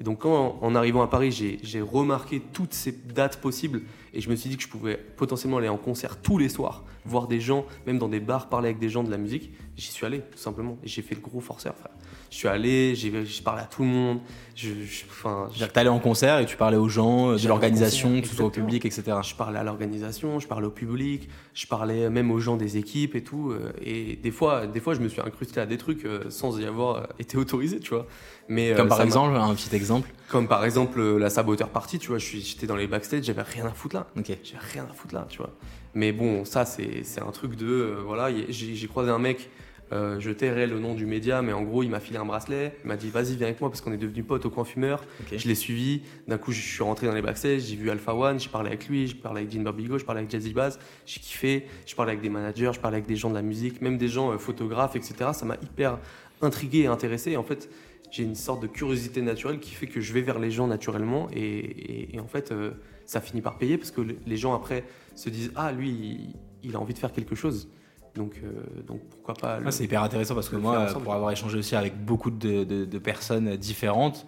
Et 0.00 0.04
donc, 0.04 0.20
quand, 0.20 0.58
en 0.60 0.74
arrivant 0.74 1.02
à 1.02 1.06
Paris, 1.06 1.30
j'ai 1.62 1.80
remarqué 1.80 2.40
toutes 2.52 2.74
ces 2.74 2.90
dates 2.90 3.40
possibles 3.40 3.82
et 4.12 4.20
je 4.20 4.28
me 4.30 4.34
suis 4.34 4.50
dit 4.50 4.56
que 4.56 4.62
je 4.64 4.68
pouvais 4.68 4.96
potentiellement 4.96 5.58
aller 5.58 5.68
en 5.68 5.76
concert 5.76 6.20
tous 6.20 6.38
les 6.38 6.48
soirs, 6.48 6.82
voir 7.04 7.28
des 7.28 7.38
gens, 7.38 7.66
même 7.86 7.98
dans 7.98 8.08
des 8.08 8.18
bars, 8.18 8.48
parler 8.48 8.70
avec 8.70 8.80
des 8.80 8.88
gens 8.88 9.04
de 9.04 9.10
la 9.10 9.16
musique. 9.16 9.52
J'y 9.76 9.92
suis 9.92 10.04
allé, 10.04 10.20
tout 10.20 10.38
simplement. 10.38 10.76
Et 10.82 10.88
j'ai 10.88 11.02
fait 11.02 11.14
le 11.14 11.20
gros 11.20 11.40
forceur, 11.40 11.76
frère. 11.76 11.92
Je 12.32 12.38
suis 12.38 12.48
allé, 12.48 12.94
j'ai 12.94 13.12
parlé 13.44 13.60
à 13.60 13.66
tout 13.66 13.82
le 13.82 13.88
monde. 13.88 14.20
Je, 14.56 14.70
enfin, 15.10 15.50
allé 15.74 15.90
en 15.90 15.98
concert 15.98 16.38
et 16.38 16.46
tu 16.46 16.56
parlais 16.56 16.78
aux 16.78 16.88
gens, 16.88 17.32
euh, 17.32 17.36
de 17.36 17.46
l'organisation, 17.46 18.22
que 18.22 18.26
ce 18.26 18.34
soit 18.34 18.46
au 18.46 18.50
public, 18.50 18.86
etc. 18.86 19.18
Je 19.22 19.34
parlais 19.34 19.58
à 19.58 19.62
l'organisation, 19.62 20.40
je 20.40 20.48
parlais 20.48 20.66
au 20.66 20.70
public, 20.70 21.28
je 21.52 21.66
parlais 21.66 22.08
même 22.08 22.30
aux 22.30 22.38
gens 22.38 22.56
des 22.56 22.78
équipes 22.78 23.16
et 23.16 23.22
tout. 23.22 23.50
Euh, 23.50 23.70
et 23.84 24.16
des 24.16 24.30
fois, 24.30 24.66
des 24.66 24.80
fois, 24.80 24.94
je 24.94 25.00
me 25.00 25.08
suis 25.08 25.20
incrusté 25.20 25.60
à 25.60 25.66
des 25.66 25.76
trucs 25.76 26.06
euh, 26.06 26.30
sans 26.30 26.58
y 26.58 26.64
avoir 26.64 27.06
été 27.18 27.36
autorisé, 27.36 27.80
tu 27.80 27.90
vois. 27.90 28.06
Mais, 28.48 28.72
comme 28.74 28.88
par 28.88 29.02
exemple, 29.02 29.36
un 29.36 29.54
petit 29.54 29.76
exemple 29.76 30.08
Comme 30.30 30.48
par 30.48 30.64
exemple 30.64 31.02
la 31.02 31.28
saboteur 31.28 31.68
partie, 31.68 31.98
tu 31.98 32.08
vois. 32.08 32.18
J'étais 32.18 32.66
dans 32.66 32.76
les 32.76 32.86
backstage, 32.86 33.24
j'avais 33.24 33.42
rien 33.42 33.66
à 33.66 33.72
foutre 33.72 33.96
là. 33.96 34.06
Ok. 34.16 34.28
J'ai 34.42 34.56
rien 34.72 34.86
à 34.90 34.94
foutre 34.94 35.14
là, 35.14 35.26
tu 35.28 35.36
vois. 35.36 35.50
Mais 35.94 36.12
bon, 36.12 36.46
ça, 36.46 36.64
c'est 36.64 37.04
un 37.20 37.30
truc 37.30 37.56
de. 37.56 37.98
voilà, 38.06 38.30
j'ai 38.48 38.88
croisé 38.88 39.10
un 39.10 39.18
mec 39.18 39.50
euh, 39.92 40.18
je 40.20 40.30
tairai 40.30 40.66
le 40.66 40.78
nom 40.78 40.94
du 40.94 41.04
média, 41.04 41.42
mais 41.42 41.52
en 41.52 41.62
gros, 41.62 41.82
il 41.82 41.90
m'a 41.90 42.00
filé 42.00 42.18
un 42.18 42.24
bracelet. 42.24 42.74
Il 42.82 42.88
m'a 42.88 42.96
dit, 42.96 43.10
vas-y, 43.10 43.36
viens 43.36 43.48
avec 43.48 43.60
moi 43.60 43.68
parce 43.70 43.80
qu'on 43.82 43.92
est 43.92 43.98
devenu 43.98 44.22
potes 44.22 44.46
au 44.46 44.50
coin 44.50 44.64
fumeur. 44.64 45.04
Je 45.30 45.46
l'ai 45.46 45.54
suivi. 45.54 46.02
D'un 46.26 46.38
coup, 46.38 46.52
je 46.52 46.60
suis 46.60 46.82
rentré 46.82 47.06
dans 47.06 47.14
les 47.14 47.22
backstage. 47.22 47.62
J'ai 47.62 47.76
vu 47.76 47.90
Alpha 47.90 48.14
One. 48.14 48.40
J'ai 48.40 48.48
parlé 48.48 48.68
avec 48.68 48.88
lui. 48.88 49.06
J'ai 49.06 49.14
parlé 49.14 49.42
avec 49.42 49.52
Dean 49.52 49.62
Barbigo. 49.62 49.98
Je 49.98 50.04
parlais 50.04 50.20
avec 50.20 50.30
Jazzy 50.30 50.52
Bass. 50.54 50.78
J'ai 51.04 51.20
kiffé. 51.20 51.66
Je 51.86 51.94
parlais 51.94 52.12
avec 52.12 52.22
des 52.22 52.30
managers. 52.30 52.70
Je 52.72 52.80
parlais 52.80 52.96
avec 52.96 53.06
des 53.06 53.16
gens 53.16 53.28
de 53.28 53.34
la 53.34 53.42
musique, 53.42 53.82
même 53.82 53.98
des 53.98 54.08
gens 54.08 54.32
euh, 54.32 54.38
photographes, 54.38 54.96
etc. 54.96 55.30
Ça 55.34 55.44
m'a 55.44 55.56
hyper 55.62 55.98
intrigué 56.40 56.80
et 56.80 56.86
intéressé. 56.86 57.32
Et 57.32 57.36
en 57.36 57.44
fait, 57.44 57.68
j'ai 58.10 58.22
une 58.22 58.34
sorte 58.34 58.62
de 58.62 58.66
curiosité 58.68 59.20
naturelle 59.20 59.58
qui 59.58 59.74
fait 59.74 59.86
que 59.86 60.00
je 60.00 60.12
vais 60.12 60.22
vers 60.22 60.38
les 60.38 60.50
gens 60.50 60.66
naturellement. 60.66 61.28
Et, 61.34 62.18
en 62.18 62.26
fait, 62.26 62.50
euh, 62.52 62.72
ça 63.04 63.20
finit 63.20 63.42
par 63.42 63.58
payer 63.58 63.76
parce 63.76 63.90
que 63.90 64.00
les 64.26 64.36
gens 64.36 64.54
après 64.54 64.84
se 65.16 65.28
disent, 65.28 65.52
ah, 65.54 65.72
lui, 65.72 66.34
il 66.62 66.76
a 66.76 66.80
envie 66.80 66.94
de 66.94 66.98
faire 66.98 67.12
quelque 67.12 67.34
chose. 67.34 67.68
Donc, 68.14 68.40
euh, 68.44 68.82
donc 68.86 69.00
pourquoi 69.10 69.34
pas. 69.34 69.58
Ah, 69.64 69.70
c'est 69.70 69.84
hyper 69.84 70.02
intéressant 70.02 70.34
parce 70.34 70.50
que 70.50 70.56
moi, 70.56 70.86
pour 71.02 71.14
avoir 71.14 71.30
échangé 71.30 71.58
aussi 71.58 71.74
avec 71.74 72.04
beaucoup 72.04 72.30
de, 72.30 72.64
de, 72.64 72.98
personnes 72.98 73.56
différentes, 73.56 74.26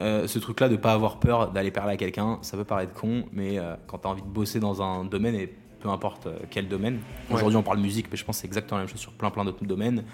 euh, 0.00 0.28
ce 0.28 0.38
truc-là 0.38 0.68
de 0.68 0.74
ne 0.74 0.78
pas 0.78 0.92
avoir 0.92 1.18
peur 1.18 1.50
d'aller 1.50 1.72
parler 1.72 1.94
à 1.94 1.96
quelqu'un, 1.96 2.38
ça 2.42 2.56
peut 2.56 2.64
paraître 2.64 2.92
con, 2.92 3.24
mais 3.32 3.58
euh, 3.58 3.74
quand 3.88 3.98
tu 3.98 4.06
as 4.06 4.10
envie 4.10 4.22
de 4.22 4.28
bosser 4.28 4.60
dans 4.60 4.82
un 4.82 5.04
domaine 5.04 5.34
et 5.34 5.52
peu 5.84 5.90
importe 5.90 6.26
euh, 6.26 6.38
quel 6.48 6.66
domaine. 6.66 6.98
Aujourd'hui, 7.30 7.58
on 7.58 7.62
parle 7.62 7.78
musique, 7.78 8.06
mais 8.10 8.16
je 8.16 8.24
pense 8.24 8.36
que 8.36 8.40
c'est 8.40 8.46
exactement 8.46 8.78
la 8.78 8.84
même 8.84 8.90
chose 8.90 9.00
sur 9.00 9.12
plein 9.12 9.30
plein 9.30 9.44
d'autres 9.44 9.66
domaines. 9.66 10.04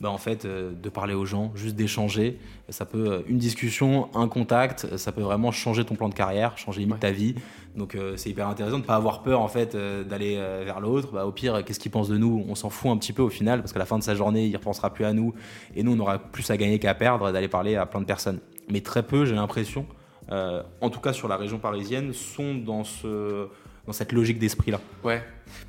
Bah, 0.00 0.08
en 0.08 0.16
fait, 0.16 0.46
euh, 0.46 0.72
de 0.72 0.88
parler 0.88 1.12
aux 1.12 1.26
gens, 1.26 1.52
juste 1.54 1.76
d'échanger, 1.76 2.38
ça 2.70 2.86
peut 2.86 3.12
euh, 3.12 3.20
une 3.28 3.36
discussion, 3.36 4.08
un 4.14 4.26
contact, 4.26 4.96
ça 4.96 5.12
peut 5.12 5.20
vraiment 5.20 5.52
changer 5.52 5.84
ton 5.84 5.96
plan 5.96 6.08
de 6.08 6.14
carrière, 6.14 6.56
changer 6.56 6.80
limite 6.80 7.00
ta 7.00 7.10
vie. 7.10 7.34
Donc 7.76 7.96
c'est 8.16 8.30
hyper 8.30 8.48
intéressant 8.48 8.78
de 8.78 8.84
pas 8.84 8.96
avoir 8.96 9.22
peur 9.22 9.40
en 9.40 9.46
fait 9.46 9.76
d'aller 9.76 10.34
vers 10.64 10.80
l'autre. 10.80 11.12
Bah, 11.12 11.26
au 11.26 11.30
pire, 11.30 11.64
qu'est-ce 11.64 11.78
qu'il 11.78 11.92
pense 11.92 12.08
de 12.08 12.16
nous? 12.16 12.44
On 12.48 12.56
s'en 12.56 12.70
fout 12.70 12.90
un 12.90 12.96
petit 12.96 13.12
peu 13.12 13.22
au 13.22 13.28
final 13.28 13.60
parce 13.60 13.72
qu'à 13.72 13.78
la 13.78 13.86
fin 13.86 13.98
de 13.98 14.02
sa 14.02 14.16
journée, 14.16 14.46
il 14.46 14.52
ne 14.52 14.56
repensera 14.56 14.92
plus 14.92 15.04
à 15.04 15.12
nous 15.12 15.32
et 15.76 15.84
nous, 15.84 15.94
on 15.94 16.00
aura 16.00 16.18
plus 16.18 16.50
à 16.50 16.56
gagner 16.56 16.80
qu'à 16.80 16.94
perdre 16.94 17.30
d'aller 17.30 17.46
parler 17.46 17.76
à 17.76 17.86
plein 17.86 18.00
de 18.00 18.06
personnes. 18.06 18.40
Mais 18.68 18.80
très 18.80 19.04
peu, 19.04 19.26
j'ai 19.26 19.36
l'impression, 19.36 19.86
en 20.28 20.90
tout 20.90 21.00
cas 21.00 21.12
sur 21.12 21.28
la 21.28 21.36
région 21.36 21.58
parisienne, 21.58 22.12
sont 22.14 22.54
dans 22.54 22.82
ce 22.82 23.46
dans 23.88 23.94
cette 23.94 24.12
logique 24.12 24.38
d'esprit-là. 24.38 24.82
Ouais. 25.02 25.22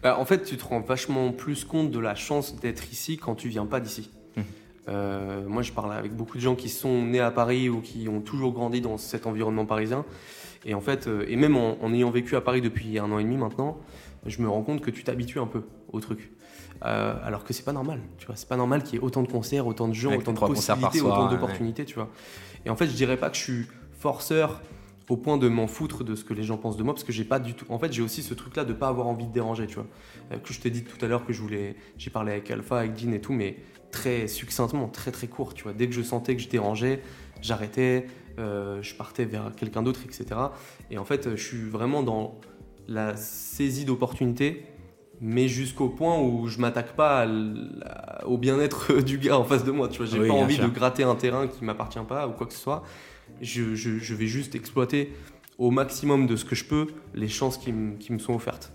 Bah, 0.04 0.20
en 0.20 0.26
fait, 0.26 0.44
tu 0.44 0.58
te 0.58 0.66
rends 0.66 0.82
vachement 0.82 1.32
plus 1.32 1.64
compte 1.64 1.90
de 1.90 2.00
la 2.00 2.16
chance 2.16 2.60
d'être 2.60 2.92
ici 2.92 3.18
quand 3.18 3.34
tu 3.34 3.48
viens 3.48 3.66
pas 3.66 3.80
d'ici. 3.80 4.12
Mmh. 4.36 4.42
Euh, 4.90 5.48
moi, 5.48 5.62
je 5.62 5.72
parle 5.72 5.94
avec 5.94 6.14
beaucoup 6.14 6.36
de 6.36 6.42
gens 6.42 6.56
qui 6.56 6.68
sont 6.68 7.02
nés 7.02 7.22
à 7.22 7.32
Paris 7.32 7.70
ou 7.70 7.80
qui 7.80 8.10
ont 8.10 8.20
toujours 8.20 8.52
grandi 8.52 8.82
dans 8.82 8.98
cet 8.98 9.26
environnement 9.26 9.66
parisien. 9.66 10.04
Et 10.66 10.74
en 10.74 10.82
fait, 10.82 11.08
euh, 11.08 11.24
et 11.30 11.38
même 11.38 11.56
en, 11.56 11.94
ayant 11.94 12.12
vécu 12.12 12.36
à 12.36 12.42
Paris 12.42 12.60
depuis 12.60 13.00
un 13.00 13.10
an 13.10 13.20
et 13.20 13.24
demi 13.24 13.38
maintenant, 13.38 13.78
je 14.26 14.42
me 14.42 14.50
rends 14.50 14.64
compte 14.64 14.82
que 14.82 14.92
tu 14.92 15.06
t'habitues 15.06 15.40
un 15.40 15.48
peu 15.48 15.64
au 15.94 16.02
truc. 16.02 16.30
Euh, 16.84 17.16
alors 17.24 17.46
que 17.46 17.54
c'est 17.54 17.64
pas 17.64 17.72
normal, 17.72 18.02
tu 18.18 18.26
vois. 18.26 18.36
C'est 18.36 18.50
pas 18.50 18.58
normal 18.58 18.84
qu'il 18.84 18.96
y 18.96 18.98
ait 18.98 19.04
autant 19.04 19.24
de 19.24 19.32
concerts, 19.32 19.66
autant 19.66 19.88
de 19.88 19.94
gens, 19.94 20.14
autant 20.14 20.34
de 20.34 20.40
possibilités, 20.40 21.00
autant 21.00 21.30
d'opportunités, 21.30 21.86
tu 21.86 21.96
vois. 21.96 22.10
Et 22.66 22.70
en 22.70 22.76
fait, 22.76 22.88
je 22.88 22.96
dirais 22.96 23.16
pas 23.16 23.30
que 23.30 23.38
je 23.38 23.44
suis 23.44 23.68
forceur 23.98 24.62
au 25.10 25.18
point 25.18 25.38
de 25.38 25.48
m'en 25.50 25.68
foutre 25.68 26.04
de 26.04 26.16
ce 26.16 26.24
que 26.24 26.34
les 26.34 26.44
gens 26.44 26.58
pensent 26.58 26.78
de 26.78 26.84
moi 26.84 26.94
parce 26.94 27.04
que 27.04 27.12
j'ai 27.12 27.24
pas 27.26 27.40
du 27.40 27.54
tout 27.56 27.66
en 27.70 27.80
fait 27.80 27.92
j'ai 27.92 28.02
aussi 28.02 28.22
ce 28.24 28.34
truc 28.34 28.56
là 28.56 28.64
de 28.64 28.74
pas 28.74 28.88
avoir 28.88 29.08
envie 29.08 29.26
de 29.28 29.32
déranger 29.34 29.68
tu 29.68 29.76
vois 29.76 29.88
euh, 30.32 30.38
que 30.38 30.54
je 30.54 30.60
t'ai 30.60 30.70
dit 30.70 30.84
tout 30.84 31.04
à 31.04 31.08
l'heure 31.08 31.26
que 31.26 31.34
je 31.34 31.42
voulais 31.42 31.76
j'ai 31.98 32.10
parlé 32.10 32.32
avec 32.34 32.50
Alpha 32.52 32.80
avec 32.80 32.94
Dean 32.94 33.12
et 33.12 33.20
tout 33.20 33.34
mais 33.34 33.58
très 33.92 34.28
succinctement 34.28 34.88
très 34.88 35.12
très 35.12 35.28
court 35.28 35.54
tu 35.54 35.64
vois 35.64 35.74
dès 35.74 35.88
que 35.88 35.94
je 35.94 36.02
sentais 36.04 36.36
que 36.36 36.42
je 36.42 36.50
dérangeais 36.50 37.02
j'arrêtais 37.42 38.06
euh, 38.38 38.82
je 38.82 38.94
partais 38.96 39.26
vers 39.26 39.52
quelqu'un 39.56 39.82
d'autre 39.82 40.02
etc 40.06 40.40
et 40.92 40.98
en 40.98 41.06
fait 41.06 41.36
je 41.36 41.44
suis 41.44 41.70
vraiment 41.70 42.04
dans 42.04 42.40
la 42.88 43.16
saisie 43.16 43.86
d'opportunités 43.86 44.64
mais 45.22 45.48
jusqu'au 45.48 45.90
point 45.90 46.18
où 46.20 46.48
je 46.48 46.60
m'attaque 46.60 46.96
pas 46.96 47.28
au 48.26 48.38
bien-être 48.38 48.94
du 49.02 49.18
gars 49.18 49.38
en 49.38 49.44
face 49.44 49.66
de 49.66 49.72
moi. 49.72 49.90
Tu 49.90 49.98
vois, 49.98 50.06
j'ai 50.06 50.18
Oui, 50.20 50.30
pas 50.30 50.34
envie 50.34 50.56
sûr. 50.56 50.64
de 50.64 50.70
gratter 50.70 51.04
un 51.04 51.16
terrain 51.16 51.48
qui 51.48 51.66
m'appartient 51.66 52.00
pas 52.08 52.26
ou 52.28 52.32
quoi 52.32 52.48
que 52.48 52.54
ce 52.54 52.60
soit. 52.60 52.84
Je, 53.42 53.76
je- 53.76 53.98
je 54.00 54.14
vais 54.16 54.28
juste 54.28 54.56
exploiter 54.56 55.14
au 55.58 55.72
maximum 55.72 56.28
de 56.28 56.36
ce 56.36 56.46
que 56.46 56.56
je 56.56 56.66
peux 56.66 56.88
les 57.14 57.28
chances 57.28 57.58
qui, 57.58 57.72
me- 57.74 57.96
qui 57.98 58.14
me 58.14 58.20
sont 58.20 58.34
offertes. 58.34 58.72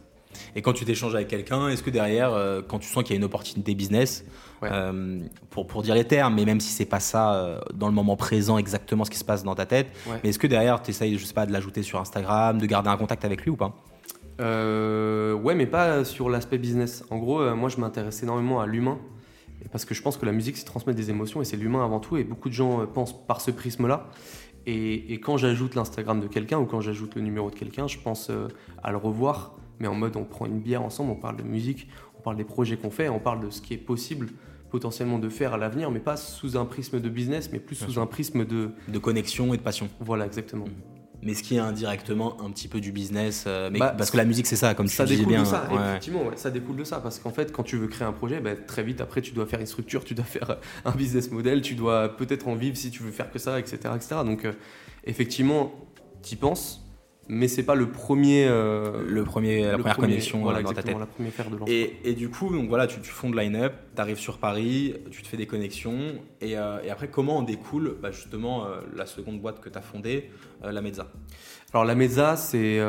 Et 0.56 0.62
quand 0.62 0.73
tu 0.73 0.85
t'échanges 0.85 1.14
avec 1.14 1.28
quelqu'un, 1.28 1.68
est-ce 1.68 1.83
que 1.83 1.90
derrière, 1.90 2.33
euh, 2.33 2.61
quand 2.66 2.78
tu 2.80 2.88
sens 2.88 3.04
qu'il 3.04 3.12
y 3.12 3.16
a 3.16 3.18
une 3.18 3.25
opportunité 3.25 3.75
business, 3.75 4.25
Ouais. 4.62 4.68
euh, 4.73 5.21
pour, 5.50 5.66
pour 5.66 5.83
dire 5.83 5.94
les 5.94 6.04
termes, 6.04 6.35
mais 6.35 6.44
même 6.44 6.61
si 6.61 6.71
c'est 6.73 6.85
pas 6.87 6.99
ça 7.00 7.35
euh, 7.35 7.61
dans 7.75 7.87
le 7.88 7.92
moment 7.94 8.16
présent 8.16 8.56
exactement 8.59 9.04
ce 9.04 9.11
qui 9.11 9.18
se 9.18 9.25
passe 9.25 9.44
dans 9.44 9.54
ta 9.54 9.66
tête, 9.66 9.88
Ouais. 10.09 10.18
mais 10.23 10.30
est-ce 10.30 10.38
que 10.38 10.47
derrière, 10.47 10.83
tu 10.83 10.90
essayes, 10.90 11.16
je 11.18 11.25
sais 11.25 11.35
pas, 11.35 11.47
de 11.47 11.52
l'ajouter 11.52 11.83
sur 11.83 12.00
Instagram, 12.00 12.59
de 12.59 12.66
garder 12.66 12.88
un 12.88 12.97
contact 12.97 13.25
avec 13.25 13.42
lui 13.42 13.50
ou 13.50 13.56
pas? 13.56 13.75
Ouais, 14.40 15.54
mais 15.54 15.66
pas 15.66 16.04
sur 16.04 16.28
l'aspect 16.28 16.59
business. 16.59 17.04
En 17.11 17.18
gros, 17.18 17.54
moi, 17.54 17.68
je 17.68 17.76
m'intéresse 17.78 18.23
énormément 18.23 18.61
à 18.61 18.66
l'humain. 18.66 18.99
Parce 19.73 19.85
que 19.87 19.94
je 19.94 20.02
pense 20.02 20.16
que 20.18 20.26
la 20.26 20.33
musique, 20.33 20.56
c'est 20.59 20.64
transmettre 20.64 20.97
des 20.99 21.09
émotions 21.11 21.40
et 21.40 21.44
c'est 21.44 21.56
l'humain 21.56 21.85
avant 21.85 21.99
tout. 22.00 22.16
Et 22.16 22.25
beaucoup 22.25 22.49
de 22.49 22.54
gens 22.54 22.87
pensent 22.87 23.14
par 23.26 23.40
ce 23.40 23.50
prisme-là. 23.50 24.06
Et, 24.66 25.12
et 25.12 25.21
quand 25.21 25.37
j'ajoute 25.37 25.75
l'Instagram 25.75 26.21
de 26.21 26.26
quelqu'un 26.26 26.59
ou 26.59 26.64
quand 26.66 26.80
j'ajoute 26.80 27.14
le 27.14 27.21
numéro 27.23 27.50
de 27.50 27.54
quelqu'un, 27.54 27.87
je 27.87 27.99
pense 27.99 28.30
euh, 28.30 28.49
à 28.83 28.90
le 28.90 28.97
revoir. 28.97 29.56
Mais 29.80 29.88
en 29.88 29.94
mode, 29.94 30.16
on 30.16 30.25
prend 30.25 30.47
une 30.47 30.61
bière 30.61 30.83
ensemble, 30.83 31.11
on 31.11 31.16
parle 31.16 31.37
de 31.37 31.42
musique, 31.42 31.88
on 32.18 32.23
parle 32.23 32.37
des 32.37 32.44
projets 32.44 32.76
qu'on 32.76 32.90
fait, 32.90 33.09
on 33.09 33.18
parle 33.18 33.44
de 33.44 33.50
ce 33.50 33.61
qui 33.61 33.75
est 33.75 33.78
possible 33.78 34.28
potentiellement 34.71 35.18
de 35.21 35.28
faire 35.28 35.54
à 35.54 35.56
l'avenir, 35.56 35.90
mais 35.90 36.00
pas 36.00 36.16
sous 36.16 36.56
un 36.56 36.64
prisme 36.64 37.00
de 37.00 37.09
business, 37.09 37.50
mais 37.52 37.61
plus 37.61 37.76
Bien 37.76 37.87
sous 37.87 37.92
sûr. 37.92 38.02
un 38.02 38.06
prisme 38.06 38.44
de... 38.44 38.71
De 38.88 38.99
connexion 38.99 39.54
et 39.54 39.56
de 39.56 39.62
passion. 39.62 39.88
Voilà, 40.00 40.26
exactement. 40.26 40.64
Mais 41.25 41.35
ce 41.35 41.43
qui 41.43 41.57
est 41.57 41.59
indirectement 41.59 42.37
un 42.45 42.50
petit 42.50 42.69
peu 42.69 42.81
du 42.81 42.93
business, 42.93 43.45
euh, 43.47 43.71
mais 43.73 43.78
Bah, 43.78 43.95
parce 43.97 44.11
que 44.11 44.16
la 44.16 44.25
musique 44.25 44.47
c'est 44.47 44.57
ça, 44.57 44.75
comme 44.75 44.87
tu 44.88 44.95
ça 44.95 45.04
disais 45.04 45.16
découle 45.19 45.33
bien. 45.33 45.43
de 45.43 45.49
ça, 45.49 45.66
ouais. 45.73 45.81
effectivement, 45.90 46.23
ouais, 46.25 46.37
ça 46.37 46.50
découle 46.50 46.76
de 46.76 46.85
ça, 46.85 47.00
parce 47.00 47.19
qu'en 47.19 47.31
fait, 47.31 47.50
quand 47.50 47.62
tu 47.62 47.76
veux 47.78 47.87
créer 47.88 48.07
un 48.07 48.12
projet, 48.12 48.40
bah, 48.40 48.54
très 48.54 48.83
vite 48.83 49.00
après, 49.00 49.23
tu 49.23 49.33
dois 49.33 49.47
faire 49.47 49.61
une 49.61 49.66
structure, 49.66 50.04
tu 50.04 50.14
dois 50.14 50.25
faire 50.37 50.59
un 50.85 50.90
business 50.93 51.31
model, 51.31 51.62
tu 51.62 51.75
dois 51.75 52.16
peut-être 52.16 52.47
en 52.47 52.54
vivre 52.54 52.76
si 52.76 52.90
tu 52.90 53.02
veux 53.02 53.11
faire 53.11 53.31
que 53.31 53.38
ça, 53.38 53.59
etc., 53.59 53.78
etc. 53.97 54.16
Donc, 54.25 54.45
euh, 54.45 54.52
effectivement, 55.04 55.73
tu 56.23 56.35
y 56.35 56.37
penses, 56.37 56.83
mais 57.28 57.49
c'est 57.49 57.62
pas 57.62 57.75
le 57.75 57.90
premier, 57.90 58.47
euh, 58.47 59.02
Le 59.07 59.25
premier, 59.25 59.62
la 59.62 59.73
le 59.73 59.78
première 59.78 59.95
premier- 59.97 60.09
connexion 60.09 60.43
voilà, 60.43 60.59
euh, 60.59 60.62
dans 60.62 60.73
ta 60.73 60.83
tête. 60.83 60.99
la 60.99 61.07
première 61.07 61.33
paire 61.33 61.50
de. 61.50 61.59
Et, 61.71 61.97
et 62.04 62.12
du 62.14 62.28
coup, 62.28 62.50
donc 62.54 62.69
voilà, 62.69 62.87
tu, 62.87 63.00
tu 63.00 63.11
fondes 63.11 63.35
Line-Up, 63.35 63.73
tu 63.95 64.00
arrives 64.00 64.19
sur 64.19 64.38
Paris, 64.38 64.95
tu 65.11 65.23
te 65.23 65.28
fais 65.28 65.37
des 65.37 65.47
connexions, 65.47 65.99
et, 66.40 66.57
euh, 66.59 66.83
et 66.85 66.90
après, 66.90 67.09
comment 67.09 67.38
en 67.38 67.43
découle 67.43 67.97
bah, 68.02 68.11
justement 68.11 68.66
euh, 68.66 68.81
la 68.95 69.07
seconde 69.07 69.40
boîte 69.40 69.61
que 69.61 69.69
tu 69.69 69.78
as 69.78 69.83
fondée, 69.83 70.31
la 70.62 70.81
Mezza? 70.81 71.09
Alors 71.73 71.85
la 71.85 71.95
Mezza, 71.95 72.37
c'est 72.37 72.81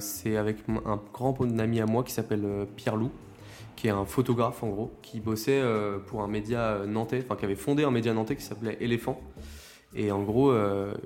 c'est 0.00 0.36
avec 0.36 0.56
un 0.86 1.00
grand 1.12 1.36
ami 1.58 1.80
à 1.80 1.86
moi 1.86 2.02
qui 2.04 2.12
s'appelle 2.12 2.44
Pierre 2.76 2.96
Loup, 2.96 3.10
qui 3.76 3.86
est 3.88 3.90
un 3.90 4.04
photographe 4.06 4.62
en 4.62 4.68
gros, 4.68 4.92
qui 5.02 5.20
bossait 5.20 5.62
pour 6.06 6.22
un 6.22 6.28
média 6.28 6.78
nantais, 6.86 7.22
enfin 7.24 7.36
qui 7.36 7.44
avait 7.44 7.54
fondé 7.54 7.84
un 7.84 7.90
média 7.90 8.12
nantais 8.14 8.36
qui 8.36 8.42
s'appelait 8.44 8.78
Éléphant. 8.80 9.20
Et 9.94 10.10
en 10.10 10.22
gros, 10.22 10.54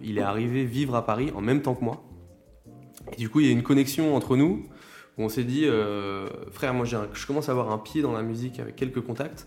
il 0.03 0.19
est 0.19 0.23
arrivé 0.23 0.64
vivre 0.64 0.95
à 0.95 1.05
Paris 1.05 1.33
en 1.35 1.41
même 1.41 1.61
temps 1.62 1.75
que 1.75 1.85
moi. 1.85 2.03
Du 3.18 3.28
coup, 3.28 3.40
il 3.40 3.47
y 3.47 3.49
a 3.49 3.52
une 3.52 3.62
connexion 3.62 4.16
entre 4.16 4.37
nous 4.37 4.66
où 5.16 5.23
on 5.23 5.28
s'est 5.28 5.44
dit, 5.44 5.64
euh, 5.66 6.28
frère, 6.50 6.75
moi 6.75 6.87
un- 6.94 7.09
je 7.12 7.26
commence 7.26 7.49
à 7.49 7.52
avoir 7.52 7.71
un 7.71 7.78
pied 7.78 8.02
dans 8.02 8.12
la 8.12 8.23
musique 8.23 8.59
avec 8.59 8.75
quelques 8.76 9.00
contacts. 9.00 9.47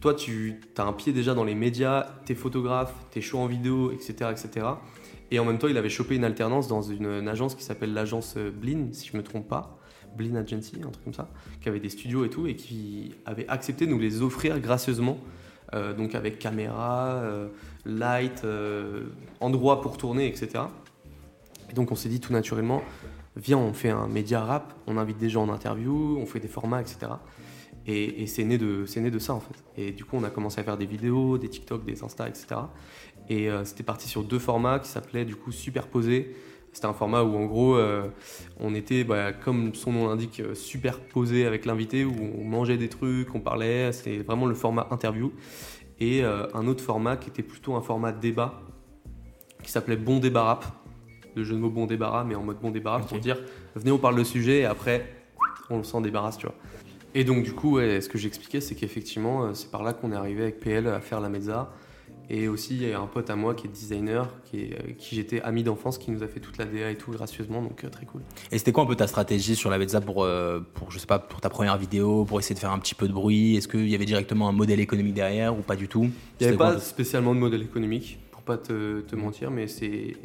Toi, 0.00 0.12
tu 0.14 0.60
as 0.76 0.82
un 0.84 0.92
pied 0.92 1.12
déjà 1.14 1.32
dans 1.34 1.44
les 1.44 1.54
médias, 1.54 2.06
t'es 2.26 2.34
photographe, 2.34 2.92
t'es 3.10 3.22
chaud 3.22 3.38
en 3.38 3.46
vidéo, 3.46 3.92
etc., 3.92 4.30
etc. 4.30 4.66
Et 5.30 5.38
en 5.38 5.44
même 5.46 5.58
temps, 5.58 5.68
il 5.68 5.78
avait 5.78 5.88
chopé 5.88 6.16
une 6.16 6.24
alternance 6.24 6.68
dans 6.68 6.82
une, 6.82 7.26
agence 7.28 7.54
qui 7.54 7.64
s'appelle 7.64 7.94
l'agence 7.94 8.34
euh, 8.36 8.50
Blin, 8.50 8.88
si 8.92 9.08
je 9.08 9.16
me 9.16 9.22
trompe 9.22 9.48
pas, 9.48 9.78
Blin 10.16 10.36
Agency, 10.36 10.76
un 10.84 10.90
truc 10.90 11.04
comme 11.04 11.14
ça, 11.14 11.30
qui 11.62 11.68
avait 11.68 11.80
des 11.80 11.88
studios 11.88 12.24
et 12.24 12.30
tout, 12.30 12.46
et 12.46 12.54
qui 12.54 13.14
avait 13.24 13.48
accepté 13.48 13.86
de 13.86 13.90
nous 13.90 13.98
les 13.98 14.22
offrir 14.22 14.60
gracieusement, 14.60 15.18
euh, 15.74 15.94
donc 15.94 16.14
avec 16.14 16.38
caméra, 16.38 17.22
light, 17.86 18.42
endroit 19.40 19.80
pour 19.80 19.96
tourner, 19.96 20.26
etc. 20.28 20.64
Et 21.70 21.74
donc 21.74 21.92
on 21.92 21.94
s'est 21.94 22.08
dit 22.08 22.20
tout 22.20 22.32
naturellement, 22.32 22.82
viens, 23.36 23.58
on 23.58 23.72
fait 23.72 23.90
un 23.90 24.08
média 24.08 24.42
rap, 24.42 24.74
on 24.86 24.96
invite 24.96 25.18
des 25.18 25.28
gens 25.28 25.44
en 25.44 25.52
interview, 25.52 26.16
on 26.20 26.26
fait 26.26 26.40
des 26.40 26.48
formats, 26.48 26.80
etc. 26.80 27.12
Et, 27.88 28.26
c'est 28.26 28.42
né, 28.44 28.58
de- 28.58 28.84
ça 29.18 29.34
en 29.34 29.40
fait. 29.40 29.54
Et 29.76 29.92
du 29.92 30.04
coup, 30.04 30.16
on 30.16 30.24
a 30.24 30.30
commencé 30.30 30.60
à 30.60 30.64
faire 30.64 30.76
des 30.76 30.86
vidéos, 30.86 31.38
des 31.38 31.48
TikTok, 31.48 31.84
des 31.84 32.02
Insta, 32.02 32.28
etc. 32.28 32.46
Et 33.28 33.48
euh, 33.48 33.64
c'était 33.64 33.84
parti 33.84 34.08
sur 34.08 34.24
deux 34.24 34.40
formats 34.40 34.80
qui 34.80 34.88
s'appelaient 34.88 35.24
du 35.24 35.36
coup 35.36 35.52
Superposé. 35.52 36.34
C'était 36.72 36.88
un 36.88 36.92
format 36.92 37.22
où 37.22 37.36
en 37.36 37.46
gros, 37.46 37.76
euh, 37.76 38.08
on 38.58 38.74
était, 38.74 39.04
bah, 39.04 39.32
comme 39.32 39.74
son 39.74 39.92
nom 39.92 40.08
l'indique, 40.08 40.40
euh, 40.40 40.54
superposé 40.54 41.46
avec 41.46 41.64
l'invité, 41.64 42.04
où 42.04 42.14
on 42.38 42.44
mangeait 42.44 42.76
des 42.76 42.88
trucs, 42.88 43.32
on 43.34 43.40
parlait. 43.40 43.92
C'était 43.92 44.18
vraiment 44.18 44.46
le 44.46 44.54
format 44.54 44.88
interview. 44.90 45.32
Et 45.98 46.22
un 46.22 46.66
autre 46.66 46.84
format 46.84 47.16
qui 47.16 47.30
était 47.30 47.42
plutôt 47.42 47.74
un 47.74 47.80
format 47.80 48.12
débat, 48.12 48.60
qui 49.62 49.70
s'appelait 49.70 49.96
Bon 49.96 50.18
débat 50.18 50.42
rap. 50.42 50.85
Le 51.36 51.44
jeu 51.44 51.54
de 51.54 51.60
mots 51.60 51.70
bon 51.70 51.86
débarras, 51.86 52.24
mais 52.24 52.34
en 52.34 52.42
mode 52.42 52.58
bon 52.60 52.70
débarras, 52.70 53.00
pour 53.00 53.18
dire 53.18 53.38
venez, 53.74 53.92
on 53.92 53.98
parle 53.98 54.16
de 54.16 54.24
sujet 54.24 54.60
et 54.60 54.64
après, 54.64 55.06
on 55.70 55.82
s'en 55.82 56.00
débarrasse, 56.00 56.38
tu 56.38 56.46
vois. 56.46 56.56
Et 57.14 57.24
donc, 57.24 57.44
du 57.44 57.52
coup, 57.52 57.76
ouais, 57.76 58.00
ce 58.00 58.08
que 58.08 58.18
j'expliquais, 58.18 58.60
c'est 58.60 58.74
qu'effectivement, 58.74 59.44
euh, 59.44 59.54
c'est 59.54 59.70
par 59.70 59.82
là 59.82 59.92
qu'on 59.92 60.12
est 60.12 60.16
arrivé 60.16 60.42
avec 60.42 60.60
PL 60.60 60.86
à 60.86 61.00
faire 61.00 61.20
la 61.20 61.28
mezza. 61.28 61.72
Et 62.28 62.48
aussi, 62.48 62.74
il 62.74 62.88
y 62.88 62.92
a 62.92 63.00
un 63.00 63.06
pote 63.06 63.30
à 63.30 63.36
moi 63.36 63.54
qui 63.54 63.68
est 63.68 63.70
designer, 63.70 64.28
qui, 64.44 64.62
est, 64.62 64.96
qui 64.98 65.14
j'étais 65.14 65.40
ami 65.42 65.62
d'enfance, 65.62 65.96
qui 65.96 66.10
nous 66.10 66.22
a 66.22 66.26
fait 66.26 66.40
toute 66.40 66.58
la 66.58 66.64
DA 66.64 66.90
et 66.90 66.96
tout 66.96 67.12
gracieusement, 67.12 67.62
donc 67.62 67.84
euh, 67.84 67.88
très 67.88 68.04
cool. 68.04 68.22
Et 68.50 68.58
c'était 68.58 68.72
quoi 68.72 68.82
un 68.82 68.86
peu 68.86 68.96
ta 68.96 69.06
stratégie 69.06 69.54
sur 69.54 69.70
la 69.70 69.78
Mezza 69.78 70.00
pour, 70.00 70.24
euh, 70.24 70.60
pour, 70.74 70.90
je 70.90 70.98
sais 70.98 71.06
pas, 71.06 71.18
pour 71.18 71.40
ta 71.40 71.48
première 71.48 71.78
vidéo, 71.78 72.24
pour 72.24 72.40
essayer 72.40 72.54
de 72.54 72.60
faire 72.60 72.72
un 72.72 72.78
petit 72.78 72.94
peu 72.94 73.06
de 73.06 73.12
bruit? 73.12 73.56
Est-ce 73.56 73.68
qu'il 73.68 73.88
y 73.88 73.94
avait 73.94 74.04
directement 74.04 74.48
un 74.48 74.52
modèle 74.52 74.80
économique 74.80 75.14
derrière 75.14 75.56
ou 75.56 75.62
pas 75.62 75.76
du 75.76 75.86
tout? 75.86 76.10
Il 76.40 76.42
n'y 76.42 76.48
avait 76.48 76.56
pas 76.56 76.78
spécialement 76.80 77.34
de 77.34 77.40
modèle 77.40 77.62
économique, 77.62 78.18
pour 78.32 78.42
pas 78.42 78.58
te, 78.58 79.00
te 79.02 79.14
mentir, 79.14 79.50
mais 79.50 79.68
c'est 79.68 80.16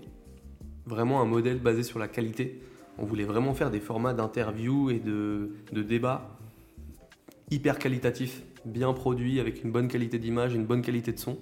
vraiment 0.91 1.21
un 1.21 1.25
modèle 1.25 1.59
basé 1.59 1.81
sur 1.83 1.97
la 1.97 2.07
qualité. 2.07 2.61
On 2.99 3.05
voulait 3.05 3.23
vraiment 3.23 3.53
faire 3.53 3.71
des 3.71 3.79
formats 3.79 4.13
d'interview 4.13 4.91
et 4.91 4.99
de, 4.99 5.51
de 5.71 5.81
débat 5.81 6.37
hyper 7.49 7.79
qualitatifs, 7.79 8.43
bien 8.65 8.93
produits, 8.93 9.39
avec 9.39 9.63
une 9.63 9.71
bonne 9.71 9.87
qualité 9.87 10.19
d'image, 10.19 10.53
une 10.53 10.65
bonne 10.65 10.81
qualité 10.81 11.11
de 11.11 11.19
son. 11.19 11.37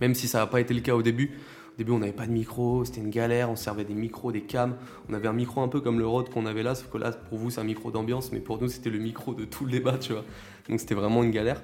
Même 0.00 0.14
si 0.14 0.26
ça 0.26 0.38
n'a 0.38 0.46
pas 0.46 0.60
été 0.60 0.72
le 0.74 0.80
cas 0.80 0.94
au 0.94 1.02
début. 1.02 1.32
Au 1.74 1.76
début, 1.76 1.92
on 1.92 1.98
n'avait 1.98 2.12
pas 2.12 2.26
de 2.26 2.32
micro, 2.32 2.84
c'était 2.84 3.00
une 3.00 3.10
galère, 3.10 3.50
on 3.50 3.56
servait 3.56 3.84
des 3.84 3.94
micros, 3.94 4.30
des 4.32 4.42
cams. 4.42 4.76
On 5.08 5.14
avait 5.14 5.28
un 5.28 5.32
micro 5.32 5.60
un 5.60 5.68
peu 5.68 5.80
comme 5.80 5.98
le 5.98 6.06
Rode 6.06 6.30
qu'on 6.30 6.46
avait 6.46 6.62
là, 6.62 6.74
sauf 6.76 6.88
que 6.88 6.98
là, 6.98 7.10
pour 7.10 7.38
vous, 7.38 7.50
c'est 7.50 7.60
un 7.60 7.64
micro 7.64 7.90
d'ambiance, 7.90 8.32
mais 8.32 8.40
pour 8.40 8.60
nous, 8.60 8.68
c'était 8.68 8.90
le 8.90 8.98
micro 8.98 9.34
de 9.34 9.44
tout 9.44 9.64
le 9.64 9.72
débat, 9.72 9.98
tu 9.98 10.12
vois. 10.12 10.24
Donc 10.68 10.78
c'était 10.80 10.94
vraiment 10.94 11.22
une 11.24 11.32
galère. 11.32 11.62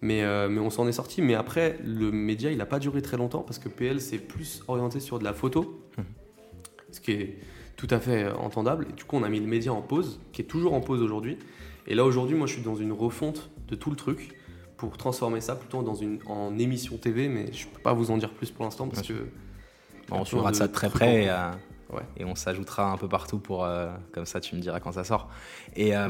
Mais, 0.00 0.22
euh, 0.22 0.48
mais 0.48 0.60
on 0.60 0.70
s'en 0.70 0.86
est 0.86 0.92
sorti. 0.92 1.22
Mais 1.22 1.34
après, 1.34 1.78
le 1.84 2.12
média, 2.12 2.50
il 2.50 2.58
n'a 2.58 2.66
pas 2.66 2.78
duré 2.78 3.02
très 3.02 3.16
longtemps 3.16 3.40
parce 3.42 3.58
que 3.58 3.68
PL, 3.68 4.00
c'est 4.00 4.18
plus 4.18 4.62
orienté 4.68 5.00
sur 5.00 5.18
de 5.18 5.24
la 5.24 5.32
photo, 5.32 5.82
Mhm. 5.96 6.04
Ce 6.90 7.00
qui 7.00 7.12
est 7.12 7.38
tout 7.76 7.88
à 7.90 8.00
fait 8.00 8.24
euh, 8.24 8.34
entendable. 8.36 8.86
Et 8.90 8.92
du 8.92 9.04
coup, 9.04 9.16
on 9.16 9.22
a 9.22 9.28
mis 9.28 9.40
le 9.40 9.46
média 9.46 9.72
en 9.72 9.82
pause, 9.82 10.20
qui 10.32 10.42
est 10.42 10.46
toujours 10.46 10.74
en 10.74 10.80
pause 10.80 11.02
aujourd'hui. 11.02 11.38
Et 11.86 11.94
là, 11.94 12.04
aujourd'hui, 12.04 12.36
moi, 12.36 12.46
je 12.46 12.54
suis 12.54 12.62
dans 12.62 12.76
une 12.76 12.92
refonte 12.92 13.50
de 13.68 13.74
tout 13.74 13.90
le 13.90 13.96
truc 13.96 14.34
pour 14.76 14.96
transformer 14.96 15.40
ça 15.40 15.56
plutôt 15.56 15.82
dans 15.82 15.94
une, 15.94 16.18
en 16.26 16.56
émission 16.58 16.96
TV, 16.96 17.28
mais 17.28 17.52
je 17.52 17.66
peux 17.66 17.80
pas 17.80 17.92
vous 17.92 18.10
en 18.10 18.16
dire 18.16 18.30
plus 18.30 18.50
pour 18.50 18.64
l'instant 18.64 18.86
parce 18.88 19.06
Bien 19.06 19.16
que 19.16 19.22
Bon, 20.08 20.20
on 20.20 20.24
suivra 20.24 20.54
ça 20.54 20.68
de 20.68 20.72
très 20.72 20.88
près 20.88 21.24
et, 21.24 21.28
euh, 21.30 21.50
Ouais. 21.92 22.02
et 22.18 22.24
on 22.24 22.34
s'ajoutera 22.34 22.90
un 22.92 22.96
peu 22.96 23.08
partout 23.08 23.38
pour 23.38 23.64
euh, 23.64 23.88
comme 24.12 24.24
ça 24.26 24.40
tu 24.40 24.54
me 24.56 24.60
diras 24.60 24.78
quand 24.78 24.92
ça 24.92 25.04
sort. 25.04 25.28
Et, 25.74 25.96
euh, 25.96 26.06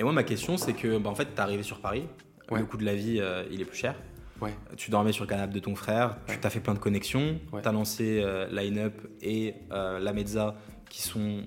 moi 0.00 0.12
ma 0.12 0.22
question 0.24 0.56
c'est 0.56 0.72
que 0.74 0.98
bah, 0.98 1.08
en 1.10 1.14
fait 1.14 1.34
t'es 1.34 1.40
arrivé 1.40 1.62
sur 1.62 1.80
Paris, 1.80 2.04
Ouais. 2.50 2.60
le 2.60 2.64
coût 2.66 2.76
de 2.76 2.84
la 2.84 2.94
vie 2.94 3.20
il 3.50 3.60
est 3.60 3.64
plus 3.64 3.76
cher. 3.76 3.94
Ouais. 4.42 4.54
Tu 4.76 4.90
dormais 4.90 5.12
sur 5.12 5.24
le 5.24 5.28
canapé 5.30 5.54
de 5.54 5.58
ton 5.60 5.74
frère, 5.76 6.16
tu 6.26 6.36
t'as 6.38 6.50
fait 6.50 6.60
plein 6.60 6.74
de 6.74 6.78
connexions, 6.78 7.38
tu 7.62 7.68
as 7.68 7.72
lancé 7.72 8.20
euh, 8.22 8.46
Line 8.50 8.78
Up 8.78 8.94
et 9.20 9.54
euh, 9.70 9.98
La 10.00 10.12
Mezza 10.12 10.56
qui 10.90 11.00
sont 11.02 11.42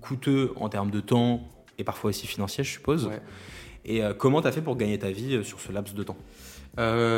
coûteux 0.00 0.52
en 0.56 0.68
termes 0.68 0.90
de 0.90 1.00
temps 1.00 1.48
et 1.78 1.84
parfois 1.84 2.10
aussi 2.10 2.26
financiers 2.26 2.64
je 2.64 2.70
suppose. 2.72 3.10
Et 3.84 4.02
euh, 4.02 4.14
comment 4.14 4.40
tu 4.42 4.48
as 4.48 4.52
fait 4.52 4.62
pour 4.62 4.76
gagner 4.76 4.98
ta 4.98 5.10
vie 5.10 5.36
euh, 5.36 5.42
sur 5.42 5.60
ce 5.60 5.70
laps 5.72 5.94
de 5.94 6.02
temps? 6.02 6.16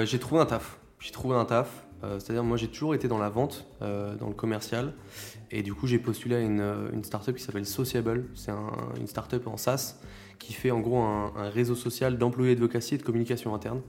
J'ai 0.05 0.19
trouvé 0.19 0.41
un 0.41 0.47
taf. 0.47 0.79
J'ai 1.01 1.13
trouvé 1.13 1.37
un 1.37 1.45
taf. 1.45 1.69
C'est-à-dire, 2.03 2.45
moi, 2.45 2.57
j'ai 2.57 2.69
toujours 2.69 2.95
été 2.95 3.09
dans 3.09 3.19
la 3.19 3.31
vente, 3.31 3.67
dans 3.81 4.29
le 4.29 4.35
commercial. 4.35 4.93
Et 5.51 5.63
du 5.63 5.73
coup, 5.75 5.87
j'ai 5.89 5.99
postulé 5.99 6.37
à 6.37 6.41
une, 6.41 6.63
une 6.93 7.03
startup 7.03 7.35
qui 7.35 7.43
s'appelle 7.43 7.65
Sociable. 7.67 8.27
C'est 8.35 8.51
un- 8.53 8.71
une 9.01 9.07
startup 9.09 9.45
en 9.49 9.57
SaaS 9.57 9.97
qui 10.39 10.53
fait 10.53 10.71
en 10.71 10.79
gros 10.81 10.99
un, 11.01 11.33
un 11.37 11.49
réseau 11.49 11.75
social 11.75 12.17
d'employés 12.19 12.53
advocacy 12.53 12.95
et 12.95 12.99
de 12.99 13.03
communication 13.03 13.55
interne. 13.55 13.81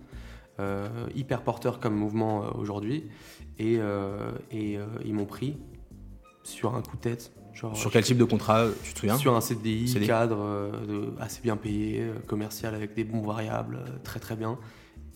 Euh, 0.59 0.87
hyper 1.15 1.41
porteur 1.43 1.79
comme 1.79 1.95
mouvement 1.95 2.43
euh, 2.43 2.47
aujourd'hui. 2.57 3.05
Et, 3.59 3.77
euh, 3.79 4.31
et 4.51 4.77
ils 5.05 5.13
m'ont 5.13 5.25
pris 5.25 5.57
sur 6.43 6.75
un 6.75 6.81
coup 6.81 6.95
de 6.97 7.01
tête. 7.01 7.31
Genre, 7.53 7.75
Sur 7.75 7.91
quel 7.91 8.03
type 8.03 8.17
de 8.17 8.23
contrat 8.23 8.67
tu 8.83 8.93
te 8.93 8.99
souviens? 8.99 9.17
Sur 9.17 9.35
un 9.35 9.41
CDI, 9.41 9.87
CDI. 9.87 10.07
cadre, 10.07 10.37
euh, 10.41 11.09
assez 11.19 11.41
bien 11.41 11.57
payé, 11.57 12.01
euh, 12.01 12.13
commercial 12.27 12.75
avec 12.75 12.93
des 12.93 13.03
bons 13.03 13.21
variables, 13.21 13.77
euh, 13.77 13.89
très 14.03 14.19
très 14.19 14.35
bien. 14.35 14.59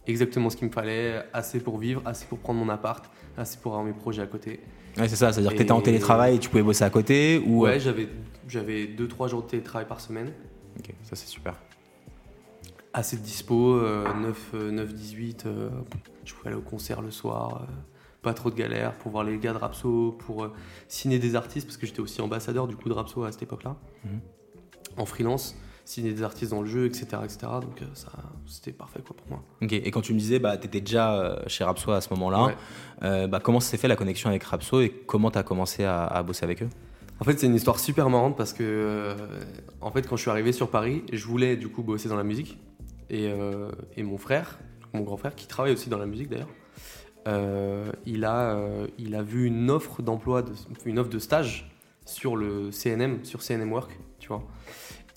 Exactement 0.07 0.49
ce 0.49 0.57
qu'il 0.57 0.67
me 0.67 0.73
fallait, 0.73 1.23
assez 1.33 1.59
pour 1.59 1.77
vivre, 1.77 2.01
assez 2.05 2.25
pour 2.25 2.39
prendre 2.39 2.59
mon 2.59 2.69
appart, 2.69 3.05
assez 3.37 3.57
pour 3.59 3.73
avoir 3.73 3.85
mes 3.85 3.93
projets 3.93 4.23
à 4.23 4.25
côté. 4.25 4.59
Ouais, 4.97 5.07
c'est 5.07 5.15
ça, 5.15 5.31
c'est-à-dire 5.31 5.51
que 5.51 5.57
tu 5.57 5.61
étais 5.63 5.71
en 5.71 5.81
télétravail 5.81 6.35
et 6.35 6.39
tu 6.39 6.49
pouvais 6.49 6.63
bosser 6.63 6.83
à 6.83 6.89
côté 6.89 7.41
ou 7.45 7.61
Ouais, 7.61 7.79
j'avais 7.79 8.87
2-3 8.87 9.27
jours 9.29 9.43
de 9.43 9.47
télétravail 9.47 9.87
par 9.87 10.01
semaine. 10.01 10.31
Ok, 10.79 10.93
ça 11.03 11.15
c'est 11.15 11.27
super. 11.27 11.55
Assez 12.93 13.17
de 13.17 13.21
dispo, 13.21 13.79
9, 13.79 14.53
9, 14.53 14.93
18, 14.93 15.47
je 16.25 16.33
pouvais 16.33 16.49
aller 16.49 16.57
au 16.57 16.61
concert 16.61 17.01
le 17.01 17.11
soir, 17.11 17.67
pas 18.21 18.33
trop 18.33 18.49
de 18.49 18.55
galères 18.55 18.93
pour 18.93 19.11
voir 19.11 19.23
les 19.23 19.37
gars 19.37 19.53
de 19.53 19.57
Rapso, 19.57 20.17
pour 20.19 20.47
signer 20.87 21.19
des 21.19 21.35
artistes, 21.35 21.67
parce 21.67 21.77
que 21.77 21.85
j'étais 21.85 22.01
aussi 22.01 22.21
ambassadeur 22.21 22.67
du 22.67 22.75
coup 22.75 22.89
de 22.89 22.93
Rapso 22.93 23.23
à 23.23 23.31
cette 23.31 23.43
époque-là, 23.43 23.75
mhm. 24.05 24.19
en 24.97 25.05
freelance 25.05 25.55
signer 25.83 26.13
des 26.13 26.21
artistes 26.21 26.51
dans 26.51 26.61
le 26.61 26.67
jeu, 26.67 26.85
etc. 26.85 27.07
etc. 27.23 27.39
donc 27.59 27.81
ça, 27.95 28.11
c'était 28.45 28.71
parfait 28.71 29.01
quoi, 29.05 29.15
pour 29.15 29.27
moi. 29.29 29.43
Ok, 29.61 29.73
et 29.73 29.91
quand 29.91 30.01
tu 30.01 30.13
me 30.13 30.19
disais, 30.19 30.39
bah, 30.39 30.55
tu 30.55 30.67
étais 30.67 30.79
déjà 30.79 31.41
chez 31.47 31.63
Rapso 31.63 31.91
à 31.91 32.01
ce 32.01 32.09
moment-là, 32.11 32.55
bah, 33.01 33.39
comment 33.41 33.59
s'est 33.59 33.77
fait 33.77 33.87
la 33.87 33.95
connexion 33.95 34.29
avec 34.29 34.43
Rapso 34.43 34.81
et 34.81 34.89
comment 34.89 35.31
tu 35.31 35.39
as 35.39 35.43
commencé 35.43 35.83
à 35.83 36.21
bosser 36.23 36.43
avec 36.43 36.61
eux? 36.61 36.69
En 37.21 37.23
fait, 37.23 37.37
c'est 37.39 37.45
une 37.45 37.53
histoire 37.53 37.79
super 37.79 38.09
marrante 38.09 38.35
parce 38.35 38.51
que, 38.51 38.63
euh, 38.63 39.15
en 39.79 39.91
fait, 39.91 40.07
quand 40.07 40.15
je 40.15 40.23
suis 40.23 40.31
arrivé 40.31 40.51
sur 40.51 40.71
Paris, 40.71 41.03
je 41.13 41.23
voulais 41.27 41.55
du 41.55 41.69
coup 41.69 41.83
bosser 41.83 42.09
dans 42.09 42.15
la 42.15 42.23
musique. 42.23 42.57
Et, 43.11 43.27
euh, 43.27 43.69
mon 43.97 44.17
frère, 44.17 44.57
mon 44.93 45.01
grand 45.01 45.17
frère, 45.17 45.35
qui 45.35 45.45
travaille 45.45 45.73
aussi 45.73 45.89
dans 45.89 45.99
la 45.99 46.07
musique 46.07 46.29
d'ailleurs, 46.29 46.49
euh, 47.27 47.91
il, 48.07 48.25
a, 48.25 48.57
il 48.97 49.13
a 49.13 49.21
vu 49.21 49.45
une 49.45 49.69
offre 49.69 50.01
d'emploi, 50.01 50.43
une 50.85 50.97
offre 50.97 51.11
de 51.11 51.19
stage 51.19 51.71
sur 52.05 52.35
le 52.35 52.71
CNM, 52.71 53.23
sur 53.23 53.43
CNM 53.43 53.71
Work, 53.71 53.91
tu 54.19 54.29
vois. 54.29 54.47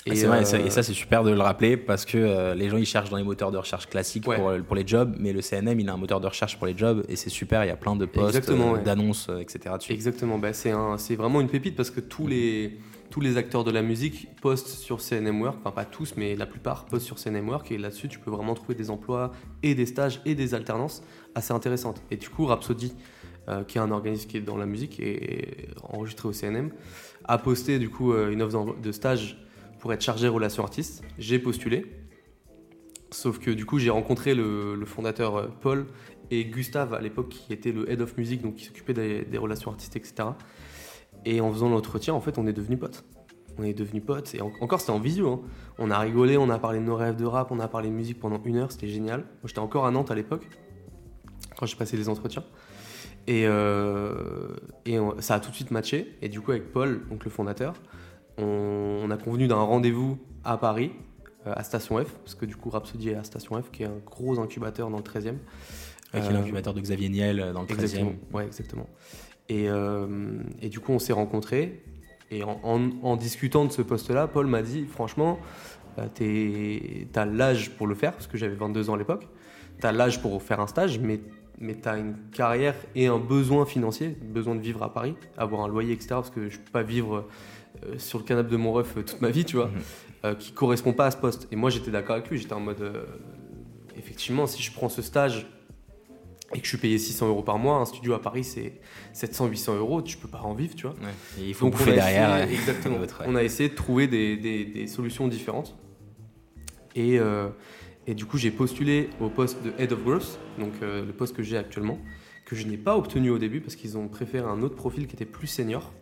Ah, 0.06 0.12
et, 0.12 0.24
vrai, 0.26 0.42
et 0.42 0.70
ça, 0.70 0.82
c'est 0.82 0.92
super 0.92 1.24
de 1.24 1.30
le 1.30 1.40
rappeler 1.40 1.78
parce 1.78 2.04
que 2.04 2.18
euh, 2.18 2.54
les 2.54 2.68
gens 2.68 2.76
ils 2.76 2.84
cherchent 2.84 3.08
dans 3.08 3.16
les 3.16 3.22
moteurs 3.22 3.50
de 3.50 3.56
recherche 3.56 3.88
classiques 3.88 4.24
pour, 4.24 4.34
pour, 4.66 4.76
les 4.76 4.86
jobs, 4.86 5.16
mais 5.18 5.32
le 5.32 5.40
CNM 5.40 5.80
il 5.80 5.88
a 5.88 5.94
un 5.94 5.96
moteur 5.96 6.20
de 6.20 6.26
recherche 6.26 6.58
pour 6.58 6.66
les 6.66 6.76
jobs 6.76 7.04
et 7.08 7.16
c'est 7.16 7.30
super, 7.30 7.64
il 7.64 7.68
y 7.68 7.70
a 7.70 7.76
plein 7.76 7.96
de 7.96 8.04
postes, 8.04 8.50
euh, 8.50 8.82
d'annonces, 8.82 9.28
euh, 9.30 9.38
etc. 9.38 9.74
Exactement, 9.88 10.38
bah, 10.38 10.52
c'est 10.52 11.16
vraiment 11.16 11.40
une 11.40 11.48
pépite 11.48 11.74
parce 11.74 11.90
que 11.90 12.00
tous 12.00 12.26
les, 12.26 12.78
tous 13.14 13.20
les 13.20 13.36
acteurs 13.36 13.62
de 13.62 13.70
la 13.70 13.82
musique 13.82 14.26
postent 14.42 14.66
sur 14.66 15.00
CNM 15.00 15.40
Work, 15.40 15.58
enfin 15.60 15.70
pas 15.70 15.84
tous, 15.84 16.14
mais 16.16 16.34
la 16.34 16.46
plupart 16.46 16.84
postent 16.84 17.06
sur 17.06 17.16
CNM 17.16 17.48
Work 17.48 17.70
et 17.70 17.78
là-dessus 17.78 18.08
tu 18.08 18.18
peux 18.18 18.32
vraiment 18.32 18.54
trouver 18.54 18.74
des 18.74 18.90
emplois 18.90 19.30
et 19.62 19.76
des 19.76 19.86
stages 19.86 20.20
et 20.24 20.34
des 20.34 20.52
alternances 20.52 21.00
assez 21.36 21.52
intéressantes. 21.52 22.02
Et 22.10 22.16
du 22.16 22.28
coup, 22.28 22.44
Rhapsody, 22.44 22.92
qui 23.68 23.78
est 23.78 23.80
un 23.80 23.92
organisme 23.92 24.28
qui 24.28 24.38
est 24.38 24.40
dans 24.40 24.56
la 24.56 24.66
musique 24.66 24.98
et 24.98 25.68
enregistré 25.84 26.28
au 26.28 26.32
CNM, 26.32 26.72
a 27.22 27.38
posté 27.38 27.78
du 27.78 27.88
coup 27.88 28.12
une 28.12 28.42
offre 28.42 28.74
de 28.82 28.90
stage 28.90 29.38
pour 29.78 29.92
être 29.92 30.02
chargé 30.02 30.26
relation 30.26 30.64
artiste. 30.64 31.04
J'ai 31.16 31.38
postulé. 31.38 31.86
Sauf 33.12 33.38
que 33.38 33.52
du 33.52 33.64
coup, 33.64 33.78
j'ai 33.78 33.90
rencontré 33.90 34.34
le, 34.34 34.82
fondateur 34.86 35.36
euh, 35.36 35.46
Paul 35.60 35.86
et 36.32 36.44
Gustave 36.46 36.94
à 36.94 37.00
l'époque, 37.00 37.28
qui 37.28 37.52
était 37.52 37.70
le 37.70 37.88
head 37.88 38.00
of 38.00 38.16
music, 38.16 38.42
donc 38.42 38.56
qui 38.56 38.64
s'occupait 38.64 38.92
des, 38.92 39.38
relations 39.38 39.70
artistes, 39.70 39.94
etc. 39.94 40.30
Et 41.24 41.40
en 41.40 41.50
faisant 41.52 41.68
l'entretien, 41.68 42.14
en 42.14 42.20
fait, 42.20 42.38
on 42.38 42.46
est 42.46 42.52
devenus 42.52 42.78
potes. 42.78 43.04
On 43.58 43.62
est 43.62 43.74
devenus 43.74 44.02
potes. 44.04 44.34
Et 44.34 44.40
encore, 44.40 44.80
c'était 44.80 44.92
en 44.92 44.98
visio. 44.98 45.28
Hein. 45.28 45.40
On 45.78 45.90
a 45.90 45.98
rigolé, 45.98 46.36
on 46.36 46.50
a 46.50 46.58
parlé 46.58 46.80
de 46.80 46.84
nos 46.84 46.96
rêves 46.96 47.16
de 47.16 47.24
rap, 47.24 47.50
on 47.50 47.60
a 47.60 47.68
parlé 47.68 47.88
de 47.88 47.94
musique 47.94 48.18
pendant 48.18 48.40
une 48.44 48.56
heure, 48.56 48.72
c'était 48.72 48.88
génial. 48.88 49.20
Moi, 49.20 49.46
j'étais 49.46 49.60
encore 49.60 49.86
à 49.86 49.90
Nantes 49.90 50.10
à 50.10 50.14
l'époque, 50.14 50.48
quand 51.56 51.66
j'ai 51.66 51.76
passé 51.76 51.96
les 51.96 52.08
entretiens. 52.08 52.44
Et, 53.26 53.44
euh, 53.46 54.48
et 54.84 54.98
ça 55.20 55.36
a 55.36 55.40
tout 55.40 55.50
de 55.50 55.54
suite 55.54 55.70
matché. 55.70 56.16
Et 56.20 56.28
du 56.28 56.40
coup, 56.40 56.50
avec 56.50 56.72
Paul, 56.72 57.06
donc 57.08 57.24
le 57.24 57.30
fondateur, 57.30 57.74
on, 58.38 59.10
a 59.10 59.16
convenu 59.16 59.46
d'un 59.46 59.56
rendez-vous 59.56 60.18
à 60.44 60.56
Paris, 60.56 60.92
euh, 61.46 61.52
à 61.54 61.62
Station 61.62 62.02
F, 62.02 62.12
parce 62.24 62.34
que 62.34 62.46
du 62.46 62.56
coup 62.56 62.70
Rhapsody 62.70 63.10
est 63.10 63.14
à 63.14 63.24
Station 63.24 63.60
F, 63.62 63.70
qui 63.70 63.82
est 63.82 63.86
un 63.86 63.98
gros 64.04 64.38
incubateur 64.40 64.90
dans 64.90 64.98
le 64.98 65.02
13e. 65.02 65.36
Avec 66.12 66.30
l'incubateur 66.30 66.74
de 66.74 66.80
Xavier 66.80 67.08
Niel 67.08 67.40
euh, 67.40 67.52
dans 67.52 67.62
le 67.62 67.66
13e. 67.66 67.72
Exactement, 67.72 68.12
ouais, 68.32 68.46
exactement. 68.46 68.86
Et, 69.48 69.68
euh, 69.68 70.06
et, 70.62 70.68
du 70.68 70.80
coup, 70.80 70.92
on 70.92 70.98
s'est 70.98 71.12
rencontrés. 71.12 71.82
Et 72.30 72.42
en, 72.42 73.16
discutant 73.16 73.64
de 73.64 73.72
ce 73.72 73.82
poste-là, 73.82 74.26
Paul 74.26 74.46
m'a 74.46 74.62
dit 74.62 74.86
franchement, 74.86 75.38
tu 76.14 77.06
as 77.14 77.24
l'âge 77.26 77.70
pour 77.76 77.86
le 77.86 77.94
faire, 77.94 78.12
parce 78.12 78.26
que 78.26 78.36
j'avais 78.36 78.56
22 78.56 78.90
ans 78.90 78.94
à 78.94 78.98
l'époque. 78.98 79.28
Tu 79.80 79.86
as 79.86 79.92
l'âge 79.92 80.20
pour 80.20 80.42
faire 80.42 80.60
un 80.60 80.66
stage, 80.66 80.98
mais, 80.98 81.20
mais 81.60 81.76
tu 81.80 81.88
as 81.88 81.98
une 81.98 82.16
carrière 82.32 82.74
et 82.94 83.06
un 83.06 83.18
besoin 83.18 83.66
financier, 83.66 84.16
besoin 84.22 84.54
de 84.54 84.60
vivre 84.60 84.82
à 84.82 84.92
Paris, 84.92 85.14
avoir 85.36 85.62
un 85.62 85.68
loyer, 85.68 85.92
etc. 85.92 86.08
Parce 86.10 86.30
que 86.30 86.48
je 86.48 86.58
ne 86.58 86.62
peux 86.62 86.72
pas 86.72 86.82
vivre 86.82 87.26
euh, 87.82 87.98
sur 87.98 88.18
le 88.18 88.24
canapé 88.24 88.50
de 88.50 88.56
mon 88.56 88.72
ref 88.72 88.96
euh, 88.96 89.02
toute 89.02 89.20
ma 89.20 89.30
vie, 89.30 89.44
tu 89.44 89.56
vois, 89.56 89.66
mhm. 89.66 89.72
euh, 90.24 90.34
qui 90.34 90.52
correspond 90.52 90.92
pas 90.92 91.06
à 91.06 91.10
ce 91.10 91.16
poste. 91.16 91.48
Et 91.50 91.56
moi, 91.56 91.70
j'étais 91.70 91.90
d'accord 91.90 92.16
avec 92.16 92.30
lui. 92.30 92.38
J'étais 92.38 92.52
en 92.52 92.60
mode, 92.60 93.06
effectivement, 93.96 94.46
si 94.46 94.62
je 94.62 94.72
prends 94.72 94.88
ce 94.88 95.02
stage 95.02 95.46
et 96.54 96.58
que 96.58 96.64
je 96.64 96.68
suis 96.68 96.78
payé 96.78 96.98
600 96.98 97.28
euros 97.28 97.42
par 97.42 97.58
mois, 97.58 97.76
un 97.76 97.84
studio 97.84 98.14
à 98.14 98.20
Paris, 98.20 98.44
c'est 98.44 98.80
700-800 99.14 99.76
euros, 99.76 100.02
tu 100.02 100.16
peux 100.16 100.28
pas 100.28 100.40
en 100.40 100.54
vivre, 100.54 100.74
tu 100.74 100.86
vois. 100.86 100.94
il 101.38 101.52
faut 101.54 101.68
Donc, 101.68 101.84
derrière. 101.84 102.48
exactement. 102.50 102.98
on 103.26 103.34
a 103.34 103.42
essayé 103.42 103.68
de 103.68 103.74
trouver 103.74 104.06
des, 104.06 104.36
des, 104.36 104.86
solutions 104.86 105.28
différentes. 105.28 105.76
Et, 106.94 107.18
et 108.06 108.14
du 108.14 108.24
coup, 108.24 108.38
j'ai 108.38 108.52
postulé 108.52 109.10
au 109.20 109.28
poste 109.28 109.62
de 109.64 109.72
Head 109.78 109.92
of 109.92 110.04
Growth, 110.04 110.38
donc 110.58 110.72
le 110.80 111.12
poste 111.12 111.34
que 111.34 111.42
j'ai 111.42 111.58
actuellement 111.58 111.98
que 112.44 112.56
je 112.56 112.66
n'ai 112.66 112.76
pas 112.76 112.96
obtenu 112.96 113.30
au 113.30 113.38
début 113.38 113.60
parce 113.60 113.76
qu'ils 113.76 113.96
ont 113.96 114.08
préféré 114.08 114.46
un 114.46 114.62
autre 114.62 114.76
profil 114.76 115.06
qui 115.06 115.14
était 115.14 115.24
plus 115.24 115.46
senior. 115.46 115.92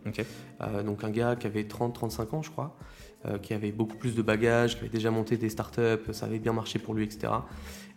Euh, 0.61 0.83
donc 0.83 1.05
un 1.05 1.11
gars 1.11 1.37
qui 1.37 1.47
avait 1.47 1.63
30-35 1.63 2.35
ans, 2.35 2.43
je 2.43 2.51
crois, 2.51 2.77
euh, 3.27 3.39
qui 3.39 3.55
avait 3.55 3.73
beaucoup 3.73 3.97
plus 3.97 4.15
de 4.15 4.23
bagages, 4.23 4.75
qui 4.75 4.81
avait 4.81 4.89
déjà 4.89 5.11
monté 5.11 5.37
des 5.37 5.49
startups, 5.49 6.13
ça 6.13 6.27
avait 6.27 6.41
bien 6.41 6.53
marché 6.53 6.79
pour 6.79 6.95
lui, 6.95 7.05
etc. 7.05 7.33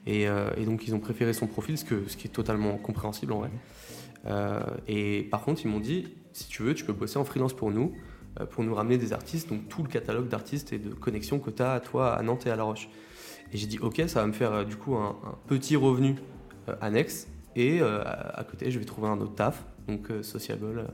Euh, 0.08 0.52
et, 0.58 0.66
donc 0.66 0.88
ils 0.88 0.94
ont 0.94 1.00
préféré 1.00 1.34
son 1.34 1.48
profil, 1.48 1.78
ce, 1.78 1.86
qui 1.86 2.28
est 2.28 2.32
totalement 2.32 2.78
compréhensible 2.78 3.34
en 3.34 3.40
vrai. 3.40 3.52
et 4.88 5.28
par 5.32 5.42
contre, 5.42 5.62
ils 5.66 5.68
m'ont 5.68 5.80
dit, 5.80 6.14
si 6.34 6.48
tu 6.48 6.64
veux, 6.64 6.74
tu 6.74 6.86
peux 6.86 6.94
bosser 6.94 7.18
en 7.18 7.26
freelance 7.26 7.54
pour 7.54 7.72
nous, 7.72 7.94
pour 8.52 8.64
nous 8.64 8.76
ramener 8.76 8.98
des 8.98 9.14
artistes, 9.14 9.50
donc 9.50 9.68
tout 9.70 9.82
le 9.82 9.90
catalogue 9.90 10.28
d'artistes 10.28 10.74
et 10.74 10.80
de 10.80 10.94
connexions 10.94 11.40
que 11.40 11.50
tu 11.50 11.64
as 11.64 11.74
à 11.74 11.80
toi 11.80 12.14
à 12.14 12.22
Nantes 12.22 12.46
et 12.46 12.50
à 12.50 12.56
La 12.56 12.64
Roche. 12.64 12.90
Et 13.54 13.58
j'ai 13.58 13.68
dit, 13.68 13.80
ok, 13.80 14.04
ça 14.08 14.22
va 14.22 14.28
me 14.28 14.34
faire 14.34 14.66
du 14.66 14.76
coup 14.76 14.96
un, 14.96 15.16
petit 15.48 15.76
revenu 15.76 16.16
annexe 16.82 17.28
et 17.56 17.80
euh, 17.82 18.04
à 18.04 18.44
côté, 18.44 18.70
je 18.70 18.80
vais 18.80 18.86
trouver 18.86 19.08
un 19.08 19.20
autre 19.20 19.36
taf, 19.36 19.66
donc 19.88 20.12
euh, 20.12 20.24
sociable. 20.24 20.88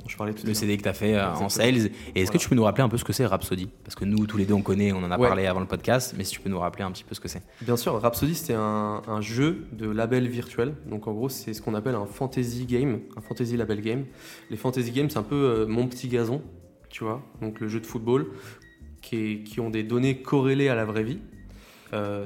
Euh, 0.00 0.04
je 0.08 0.16
parlais 0.16 0.32
tout 0.32 0.46
le 0.46 0.54
CD 0.54 0.76
que 0.76 0.82
tu 0.82 0.88
as 0.88 0.92
fait 0.92 1.20
en 1.20 1.48
sales. 1.48 1.90
Et 2.14 2.22
est-ce 2.22 2.30
que 2.30 2.38
tu 2.38 2.48
peux 2.48 2.54
nous 2.54 2.64
rappeler 2.64 2.84
un 2.84 2.88
peu 2.88 2.96
ce 2.98 3.04
que 3.04 3.12
c'est 3.12 3.26
Rhapsody? 3.26 3.68
Parce 3.84 3.94
que 3.94 4.04
nous, 4.04 4.26
tous 4.26 4.36
les 4.36 4.44
deux, 4.44 4.54
on 4.54 4.62
connaît, 4.62 4.92
on 4.92 4.98
en 4.98 5.10
a 5.10 5.18
parlé 5.18 5.46
avant 5.46 5.60
le 5.60 5.66
podcast, 5.66 6.14
mais 6.16 6.24
si 6.24 6.32
tu 6.32 6.40
peux 6.40 6.50
nous 6.50 6.58
rappeler 6.58 6.84
un 6.84 6.90
petit 6.90 7.04
peu 7.04 7.14
ce 7.14 7.20
que 7.20 7.28
c'est. 7.28 7.42
Bien 7.62 7.76
sûr, 7.76 8.00
Rhapsody, 8.00 8.34
c'est 8.34 8.54
un, 8.54 9.20
jeu 9.20 9.66
de 9.72 9.88
label 9.88 10.28
virtuel. 10.28 10.74
Donc 10.86 11.06
en 11.06 11.12
gros, 11.12 11.28
c'est 11.28 11.54
ce 11.54 11.62
qu'on 11.62 11.74
appelle 11.74 11.94
un 11.94 12.06
fantasy 12.06 12.66
game, 12.66 13.00
un 13.16 13.20
fantasy 13.20 13.56
label 13.56 13.80
game. 13.80 14.04
Les 14.50 14.56
fantasy 14.56 14.90
games, 14.92 15.10
c'est 15.10 15.18
un 15.18 15.22
peu 15.22 15.66
mon 15.66 15.86
petit 15.86 16.08
gazon, 16.08 16.42
tu 16.90 17.04
vois. 17.04 17.22
Donc 17.40 17.60
le 17.60 17.68
jeu 17.68 17.80
de 17.80 17.86
football 17.86 18.28
qui, 19.02 19.42
qui 19.44 19.60
ont 19.60 19.70
des 19.70 19.82
données 19.82 20.20
corrélées 20.22 20.68
à 20.68 20.74
la 20.74 20.84
vraie 20.84 21.04
vie, 21.04 21.18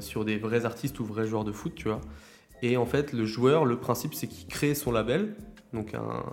sur 0.01 0.25
des 0.25 0.37
vrais 0.37 0.65
artistes 0.65 0.99
ou 1.01 1.05
vrais 1.05 1.27
joueurs 1.27 1.45
de 1.45 1.53
foot, 1.53 1.75
tu 1.75 1.89
vois. 1.89 2.01
Et 2.63 2.77
en 2.77 2.87
fait, 2.87 3.13
le 3.13 3.25
joueur, 3.25 3.65
le 3.65 3.79
principe, 3.79 4.15
c'est 4.15 4.27
qu'il 4.27 4.47
crée 4.47 4.75
son 4.75 4.93
label, 4.93 5.35
donc 5.73 5.95
un, 5.95 6.25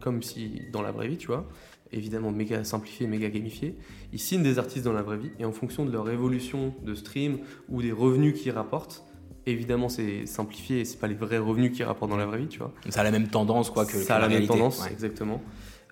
comme 0.00 0.22
si 0.22 0.62
dans 0.72 0.82
la 0.82 0.90
vraie 0.90 1.08
vie, 1.08 1.16
tu 1.16 1.28
vois, 1.28 1.46
évidemment 1.92 2.32
méga 2.32 2.64
simplifié, 2.64 3.06
méga 3.06 3.28
gamifié. 3.28 3.76
Il 4.12 4.18
signe 4.18 4.42
des 4.42 4.58
artistes 4.58 4.84
dans 4.84 4.92
la 4.92 5.02
vraie 5.02 5.18
vie, 5.18 5.30
et 5.38 5.44
en 5.44 5.52
fonction 5.52 5.84
de 5.84 5.92
leur 5.92 6.08
évolution 6.10 6.74
de 6.82 6.94
stream 6.94 7.38
ou 7.68 7.82
des 7.82 7.92
revenus 7.92 8.40
qu'ils 8.40 8.52
rapportent, 8.52 9.04
évidemment 9.46 9.88
c'est 9.88 10.26
simplifié, 10.26 10.80
et 10.80 10.84
c'est 10.84 10.98
pas 10.98 11.08
les 11.08 11.14
vrais 11.14 11.38
revenus 11.38 11.72
qu'ils 11.72 11.84
rapportent 11.84 12.10
dans 12.10 12.16
la 12.16 12.26
vraie 12.26 12.38
vie, 12.38 12.48
tu 12.48 12.58
vois. 12.58 12.72
Ça 12.88 13.00
a 13.00 13.04
la 13.04 13.10
même 13.10 13.28
tendance, 13.28 13.70
quoi, 13.70 13.86
que 13.86 13.98
ça 13.98 14.16
a 14.16 14.20
la, 14.20 14.28
même 14.28 14.46
tendance, 14.46 14.86
exactement. 14.90 15.42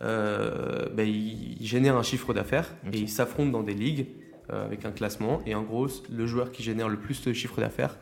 Euh, 0.03 0.89
ben, 0.93 1.09
il, 1.09 1.67
génère 1.67 1.97
un 1.97 2.03
chiffre 2.03 2.35
d'affaires 2.35 2.75
et 2.93 2.99
il 2.99 3.09
s'affronte 3.09 3.53
dans 3.53 3.63
des 3.63 3.75
ligues 3.75 4.09
euh, 4.53 4.65
avec 4.65 4.85
un 4.85 4.91
classement. 4.91 5.41
Et 5.47 5.55
en 5.55 5.63
gros, 5.63 5.89
le 6.11 6.27
joueur 6.27 6.51
qui 6.51 6.63
génère 6.63 6.89
le 6.89 6.99
plus 6.99 7.23
de 7.23 7.33
chiffre 7.33 7.61
d'affaires 7.61 7.97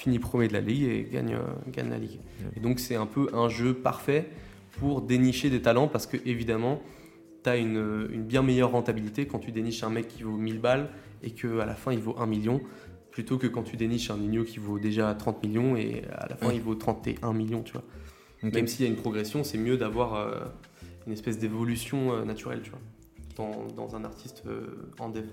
finit 0.00 0.18
premier 0.18 0.48
de 0.48 0.54
la 0.54 0.62
ligue 0.62 0.84
et 0.84 1.06
gagne, 1.12 1.34
euh, 1.34 1.70
gagne 1.70 1.90
la 1.90 1.98
ligue. 1.98 2.20
Et 2.56 2.60
donc 2.60 2.80
c'est 2.80 2.96
un 2.96 3.04
peu 3.04 3.28
un 3.34 3.50
jeu 3.50 3.74
parfait 3.74 4.30
pour 4.78 5.02
dénicher 5.02 5.50
des 5.50 5.60
talents 5.60 5.88
parce 5.88 6.06
que 6.06 6.16
évidemment 6.24 6.80
tu 7.44 7.50
as 7.50 7.56
une, 7.56 8.08
une, 8.10 8.22
bien 8.22 8.42
meilleure 8.42 8.70
rentabilité 8.70 9.26
quand 9.26 9.38
tu 9.38 9.52
déniches 9.52 9.82
un 9.82 9.90
mec 9.90 10.08
qui 10.08 10.22
vaut 10.22 10.38
1000 10.38 10.58
balles 10.58 10.88
et 11.22 11.32
qu'à 11.32 11.66
la 11.66 11.74
fin 11.74 11.92
il 11.92 11.98
vaut 11.98 12.16
1 12.18 12.26
million 12.26 12.62
plutôt 13.10 13.36
que 13.36 13.46
quand 13.46 13.62
tu 13.62 13.76
déniches 13.76 14.10
un 14.10 14.16
Nino 14.16 14.44
qui 14.44 14.58
vaut 14.58 14.78
déjà 14.78 15.14
30 15.14 15.42
millions 15.44 15.76
et 15.76 16.02
à 16.12 16.28
la 16.28 16.36
fin 16.36 16.50
il 16.50 16.62
vaut 16.62 16.74
31 16.74 17.34
millions 17.34 17.62
tu 17.62 17.72
vois. 17.72 17.84
Même 18.42 18.66
s'il 18.68 18.86
y 18.86 18.88
a 18.88 18.90
une 18.90 18.96
progression, 18.96 19.44
c'est 19.44 19.58
mieux 19.58 19.76
d'avoir 19.76 20.14
euh, 20.14 20.40
une 21.06 21.12
espèce 21.12 21.38
d'évolution 21.38 22.14
euh, 22.14 22.24
naturelle 22.24 22.62
tu 22.62 22.70
vois, 22.70 22.80
dans, 23.36 23.66
dans 23.66 23.96
un 23.96 24.04
artiste 24.04 24.44
en 24.98 25.10
dev 25.10 25.26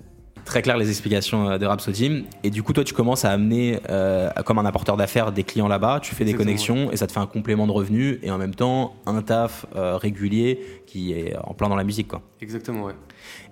très 0.45 0.62
clair 0.62 0.78
les 0.78 0.89
explications 0.89 1.50
euh, 1.50 1.58
de 1.58 1.65
Rhapsody. 1.65 2.26
Et 2.43 2.50
du 2.50 2.63
coup, 2.63 2.73
toi, 2.73 2.84
tu 2.84 2.93
commences 2.93 3.26
à 3.26 3.32
amener, 3.32 3.80
euh, 3.89 4.30
comme 4.45 4.60
un 4.60 4.65
apporteur 4.65 4.97
d'affaires, 4.97 5.32
des 5.32 5.43
clients 5.43 5.67
là-bas, 5.67 6.00
tu 6.02 6.15
fais 6.15 6.26
des 6.26 6.34
connexions 6.34 6.91
et 6.91 6.97
ça 6.97 7.08
te 7.08 7.12
fait 7.12 7.19
un 7.19 7.28
complément 7.28 7.67
de 7.67 7.71
revenus 7.71 8.19
et 8.23 8.32
en 8.32 8.38
même 8.38 8.56
temps 8.56 8.95
un 9.06 9.21
taf 9.21 9.65
euh, 9.76 9.97
régulier 9.97 10.82
qui 10.86 11.13
est 11.13 11.36
en 11.43 11.54
plein 11.54 11.69
dans 11.69 11.76
la 11.76 11.84
musique. 11.84 12.08
Quoi. 12.08 12.21
Exactement, 12.41 12.86
ouais. 12.86 12.95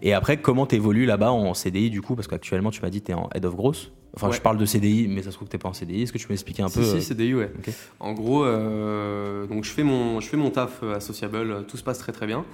Et 0.02 0.14
après, 0.14 0.38
comment 0.38 0.66
tu 0.66 0.76
évolues 0.76 1.06
là-bas 1.06 1.32
en 1.32 1.54
CDI 1.54 1.90
du 1.90 2.02
coup? 2.02 2.16
Parce 2.16 2.28
qu'actuellement, 2.28 2.72
tu 2.72 2.82
m'as 2.82 2.90
dit 2.90 3.02
que 3.02 3.08
tu 3.08 3.12
es 3.12 3.16
en 3.16 3.30
head 3.34 3.46
of 3.46 3.56
growth. 3.56 3.92
Enfin, 4.16 4.32
je 4.32 4.40
parle 4.40 4.58
de 4.58 4.66
CDI, 4.66 5.10
mais 5.10 5.22
ça 5.24 5.32
se 5.32 5.36
trouve 5.36 5.50
que 5.50 5.52
tu 5.52 5.58
n'es 5.58 5.62
pas 5.62 5.68
en 5.68 5.74
CDI. 5.74 6.04
Est-ce 6.04 6.14
que 6.14 6.18
tu 6.18 6.26
peux 6.26 6.32
m'expliquer 6.32 6.64
un 6.64 6.70
peu 6.70 6.82
Si, 6.82 7.02
CDI, 7.02 7.34
ouais. 7.34 7.52
En 8.00 8.14
gros, 8.14 8.46
donc 8.46 9.66
je 9.66 9.70
fais, 9.70 9.84
mon, 9.84 10.22
je 10.22 10.28
fais 10.28 10.38
mon 10.38 10.52
taf 10.52 10.84
associable, 10.84 11.66
tout 11.68 11.76
se 11.76 11.84
passe 11.84 12.00
très 12.00 12.14
très 12.14 12.26
bien. 12.26 12.46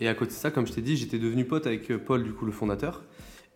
Et 0.00 0.08
à 0.08 0.14
côté 0.14 0.30
de 0.30 0.36
ça, 0.36 0.50
comme 0.50 0.66
je 0.66 0.72
t'ai 0.72 0.80
dit, 0.80 0.96
j'étais 0.96 1.18
devenu 1.18 1.44
pote 1.44 1.66
avec 1.66 1.94
Paul, 1.98 2.24
du 2.24 2.32
coup, 2.32 2.46
le 2.46 2.52
fondateur. 2.52 3.02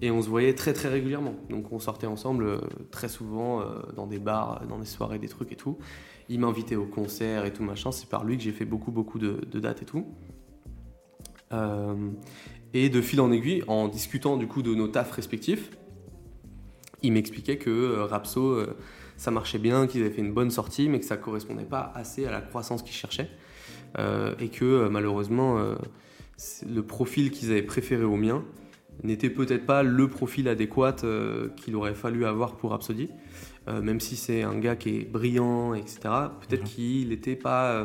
Et 0.01 0.11
on 0.11 0.23
se 0.23 0.29
voyait 0.29 0.55
très 0.55 0.73
très 0.73 0.89
régulièrement. 0.89 1.35
Donc 1.51 1.73
on 1.73 1.79
sortait 1.79 2.07
ensemble 2.07 2.45
euh, 2.45 2.61
très 2.91 3.09
souvent 3.09 3.61
euh, 3.61 3.81
dans 3.97 4.07
des 4.07 4.19
bars, 4.19 4.65
dans 4.69 4.79
des 4.79 4.87
soirées, 4.87 5.19
des 5.19 5.29
trucs 5.29 5.53
et 5.53 5.57
tout. 5.57 5.79
Il 6.29 6.41
m'invitait 6.41 6.77
au 6.77 6.87
concert 6.87 7.45
et 7.47 7.53
tout 7.53 7.65
machin. 7.65 7.91
C'est 7.91 8.09
par 8.09 8.25
lui 8.25 8.37
que 8.37 8.43
j'ai 8.43 8.53
fait 8.53 8.65
beaucoup 8.65 8.93
beaucoup 8.93 9.19
de, 9.19 9.41
dates 9.59 9.83
et 9.83 9.87
tout. 9.87 10.07
Euh, 11.53 12.11
et 12.75 12.91
de 12.91 13.01
fil 13.01 13.21
en 13.21 13.33
aiguille, 13.33 13.65
en 13.67 13.89
discutant 13.89 14.37
du 14.37 14.47
coup 14.47 14.63
de 14.63 14.75
nos 14.75 14.89
tafs 14.89 15.11
respectifs, 15.11 15.71
il 17.03 17.13
m'expliquait 17.13 17.59
que 17.59 17.71
euh, 17.71 18.05
Rapso, 18.05 18.51
euh, 18.51 18.77
ça 19.17 19.31
marchait 19.31 19.59
bien, 19.59 19.87
qu'ils 19.87 20.03
avaient 20.03 20.11
fait 20.11 20.21
une 20.21 20.33
bonne 20.33 20.51
sortie, 20.51 20.89
mais 20.89 21.01
que 21.01 21.07
ça 21.07 21.17
correspondait 21.17 21.65
pas 21.65 21.93
assez 21.95 22.27
à 22.27 22.31
la 22.31 22.41
croissance 22.41 22.83
qu'ils 22.83 22.95
cherchaient. 22.95 23.31
Euh, 23.99 24.35
et 24.39 24.49
que 24.49 24.65
euh, 24.65 24.89
malheureusement, 24.91 25.59
euh, 25.59 25.75
le 26.69 26.83
profil 26.83 27.31
qu'ils 27.31 27.51
avaient 27.51 27.63
préféré 27.63 28.05
au 28.05 28.17
mien 28.17 28.45
n'était 29.03 29.31
peut-être 29.31 29.67
pas 29.67 29.83
le 29.83 30.09
profil 30.09 30.49
adéquat 30.49 30.97
euh, 31.05 31.49
qu'il 31.57 31.77
aurait 31.77 31.95
fallu 31.95 32.25
avoir 32.25 32.57
pour 32.57 32.71
Rhapsody. 32.71 33.11
Euh, 33.69 33.81
même 33.83 34.01
si 34.01 34.17
c'est 34.17 34.43
un 34.43 34.59
gars 34.59 34.77
qui 34.77 34.97
est 34.97 35.05
brillant, 35.05 35.75
etc., 35.75 35.99
peut-être 36.41 36.63
Mhm. 36.63 36.69
qu'il 36.69 37.09
n'était 37.11 37.37
pas 37.37 37.73
euh, 37.73 37.85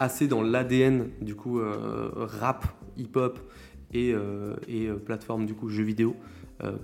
assez 0.00 0.26
dans 0.26 0.42
l'ADN 0.42 1.10
du 1.20 1.34
coup 1.34 1.60
rap, 2.16 2.66
hip-hop 2.96 3.38
et, 3.94 4.14
et 4.66 4.88
plateforme 5.06 5.46
du 5.46 5.54
coup 5.54 5.68
jeux 5.68 5.84
vidéo 5.84 6.16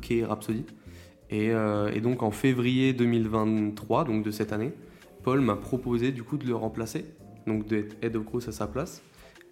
qu'est 0.00 0.24
Rhapsody. 0.24 0.64
Et, 1.28 1.48
et 1.48 2.00
donc 2.00 2.22
en 2.22 2.30
février 2.30 2.92
2023, 2.92 4.04
donc 4.04 4.24
de 4.24 4.30
cette 4.30 4.52
année, 4.52 4.72
Paul 5.24 5.40
m'a 5.40 5.56
proposé 5.56 6.12
du 6.12 6.22
coup 6.22 6.36
de 6.36 6.46
le 6.46 6.54
remplacer, 6.54 7.06
donc 7.48 7.66
d'être 7.66 7.96
head 8.04 8.14
of 8.14 8.48
à 8.48 8.52
sa 8.52 8.68
place. 8.68 9.02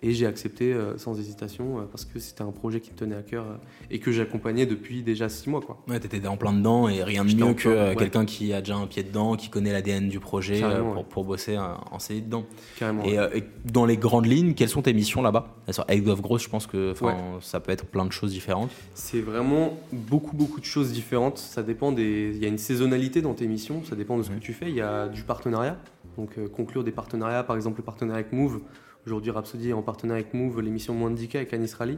Et 0.07 0.13
j'ai 0.13 0.27
accepté 0.27 0.73
euh, 0.73 0.97
sans 0.99 1.19
hésitation 1.19 1.81
euh, 1.81 1.83
parce 1.91 2.05
que 2.05 2.21
c'était 2.21 2.43
un 2.43 2.53
projet 2.53 2.79
qui 2.79 2.93
me 2.93 2.97
tenait 2.97 3.17
à 3.17 3.23
cœur 3.23 3.43
euh, 3.45 3.57
et 3.91 3.99
que 3.99 4.13
j'accompagnais 4.13 4.65
depuis 4.65 5.03
déjà 5.03 5.29
six 5.29 5.51
mois. 5.51 5.61
Quoi. 5.61 5.83
Ouais, 5.89 5.99
t'étais 5.99 6.25
en 6.29 6.37
plein 6.37 6.53
dedans 6.53 6.89
et 6.89 7.03
rien 7.03 7.25
de 7.25 7.35
mieux 7.35 7.55
que 7.55 7.89
ouais. 7.89 7.97
quelqu'un 7.97 8.25
qui 8.25 8.53
a 8.53 8.61
déjà 8.61 8.77
un 8.77 8.87
pied 8.87 9.03
dedans, 9.03 9.35
qui 9.35 9.49
connaît 9.49 9.73
l'ADN 9.73 10.09
du 10.09 10.21
projet 10.21 10.61
pour, 10.61 10.97
ouais. 10.97 11.05
pour 11.11 11.25
bosser 11.25 11.59
en 11.59 11.99
CDI 11.99 12.23
dedans. 12.23 12.45
Carrément. 12.79 13.03
Et, 13.03 13.15
et 13.17 13.43
dans 13.65 13.85
les 13.85 13.97
grandes 13.97 14.27
lignes, 14.27 14.55
quelles 14.55 14.69
sont 14.69 14.83
tes 14.83 14.93
missions 14.93 15.23
là-bas? 15.23 15.57
Sur 15.71 15.85
Egg 15.89 16.07
of 16.07 16.23
Growth, 16.23 16.43
je 16.43 16.51
pense 16.51 16.69
que 16.69 16.95
ça 17.41 17.59
peut 17.59 17.73
être 17.73 17.87
plein 17.87 18.07
de 18.07 18.13
choses 18.13 18.31
différentes. 18.31 18.71
C'est 18.95 19.21
vraiment 19.21 19.77
beaucoup, 19.93 20.37
beaucoup 20.37 20.61
de 20.61 20.67
choses 20.67 20.93
différentes. 20.93 21.39
Ça 21.39 21.65
dépend 21.65 21.91
des. 21.91 22.31
Il 22.33 22.41
y 22.41 22.45
a 22.45 22.49
une 22.49 22.59
saisonnalité 22.59 23.23
dans 23.23 23.35
tes 23.35 23.49
missions, 23.49 23.83
ça 23.83 23.97
dépend 23.97 24.17
de 24.17 24.23
ce 24.23 24.31
que 24.31 24.39
tu 24.39 24.53
fais. 24.53 24.69
Il 24.69 24.77
y 24.77 24.83
a 24.83 25.09
du 25.09 25.23
partenariat, 25.23 25.77
donc 26.17 26.39
conclure 26.53 26.85
des 26.85 26.93
partenariats, 26.93 27.43
par 27.43 27.57
exemple 27.57 27.81
le 27.81 27.85
partenariat 27.85 28.21
avec 28.21 28.33
Move. 28.33 28.61
Aujourd'hui, 29.07 29.31
Rhapsody 29.31 29.69
est 29.69 29.73
en 29.73 29.83
partenariat 29.83 30.23
avec 30.23 30.35
Move, 30.35 30.61
l'émission 30.61 30.95
10K 31.09 31.37
avec 31.37 31.55
Anis 31.55 31.73
Rally. 31.75 31.97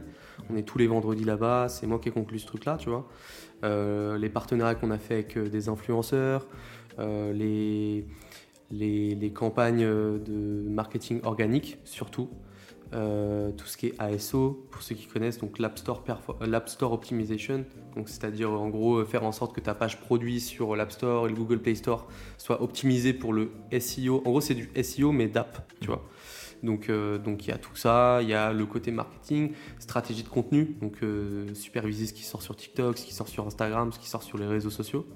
On 0.51 0.55
est 0.55 0.61
tous 0.61 0.77
les 0.77 0.85
vendredis 0.85 1.23
là-bas, 1.23 1.67
c'est 1.67 1.87
moi 1.87 1.97
qui 1.97 2.09
ai 2.09 2.11
conclu 2.11 2.37
ce 2.37 2.45
truc-là, 2.45 2.77
tu 2.77 2.89
vois. 2.89 3.09
Euh, 3.63 4.15
les 4.19 4.29
partenariats 4.29 4.75
qu'on 4.75 4.91
a 4.91 4.99
fait 4.99 5.15
avec 5.15 5.35
euh, 5.35 5.49
des 5.49 5.69
influenceurs, 5.69 6.45
euh, 6.99 7.33
les, 7.33 8.05
les, 8.69 9.31
campagnes 9.31 9.87
de 9.87 10.69
marketing 10.69 11.19
organique, 11.23 11.79
surtout. 11.83 12.29
Tout 12.91 13.65
ce 13.65 13.77
qui 13.77 13.87
est 13.87 13.95
ASO, 13.99 14.67
pour 14.69 14.83
ceux 14.83 14.93
qui 14.93 15.07
connaissent, 15.07 15.39
donc 15.39 15.57
l'App 15.57 15.79
Store, 15.79 16.03
Store 16.67 16.93
Optimization, 16.93 17.65
donc 17.95 18.09
c'est-à-dire 18.09 18.51
en 18.51 18.69
gros 18.69 19.03
faire 19.05 19.23
en 19.23 19.31
sorte 19.31 19.55
que 19.55 19.61
ta 19.61 19.73
page 19.73 19.99
produit 19.99 20.39
sur 20.39 20.75
l'App 20.75 20.91
Store 20.91 21.27
et 21.27 21.29
le 21.29 21.35
Google 21.35 21.59
Play 21.59 21.75
Store 21.75 22.07
soit 22.37 22.61
optimisée 22.61 23.13
pour 23.13 23.33
le 23.33 23.51
SEO. 23.79 24.23
En 24.25 24.29
gros, 24.29 24.41
c'est 24.41 24.55
du 24.55 24.69
SEO 24.83 25.11
mais 25.11 25.27
d'app, 25.27 25.71
tu 25.81 25.87
vois. 25.87 26.03
Donc 26.63 26.89
euh, 26.89 27.17
donc 27.17 27.45
il 27.45 27.49
y 27.49 27.53
a 27.53 27.57
tout 27.57 27.75
ça, 27.75 28.19
il 28.21 28.29
y 28.29 28.33
a 28.33 28.51
le 28.51 28.65
côté 28.65 28.91
marketing, 28.91 29.53
stratégie 29.79 30.23
de 30.23 30.29
contenu, 30.29 30.75
donc 30.81 30.97
euh, 31.03 31.53
superviser 31.53 32.05
ce 32.05 32.13
qui 32.13 32.23
sort 32.23 32.41
sur 32.41 32.55
TikTok, 32.55 32.97
ce 32.97 33.05
qui 33.05 33.13
sort 33.13 33.27
sur 33.27 33.47
Instagram, 33.47 33.91
ce 33.91 33.99
qui 33.99 34.09
sort 34.09 34.23
sur 34.23 34.37
les 34.37 34.47
réseaux 34.47 34.69
sociaux. 34.69 35.07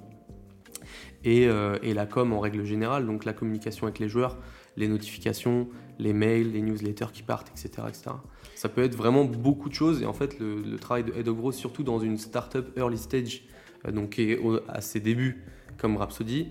Et, 1.26 1.48
euh, 1.48 1.78
et 1.82 1.94
la 1.94 2.06
com 2.06 2.34
en 2.34 2.40
règle 2.40 2.66
générale, 2.66 3.06
donc 3.06 3.24
la 3.24 3.32
communication 3.32 3.88
avec 3.88 4.00
les 4.00 4.10
joueurs, 4.10 4.38
les 4.76 4.90
notifications, 4.90 5.70
les 5.98 6.12
mails, 6.12 6.52
les 6.52 6.62
newsletters 6.62 7.12
qui 7.14 7.24
partent, 7.24 7.50
etc. 7.50 7.88
etc. 7.88 8.12
Ça 8.56 8.68
peut 8.68 8.84
être 8.84 8.96
vraiment 8.96 9.24
beaucoup 9.24 9.70
de 9.70 9.74
choses 9.74 10.02
et 10.02 10.06
en 10.06 10.14
fait 10.14 10.38
le, 10.40 10.78
travail 10.78 11.06
de 11.06 11.14
Head 11.14 11.28
of 11.30 11.38
Growth, 11.38 11.56
surtout 11.56 11.84
dans 11.84 12.00
une 12.00 12.18
startup 12.18 12.78
early 12.78 12.98
stage, 12.98 13.44
donc 13.90 14.12
qui 14.12 14.32
est 14.32 14.40
à 14.68 14.82
ses 14.82 15.00
débuts 15.00 15.44
comme 15.78 15.98
Rhapsody, 15.98 16.50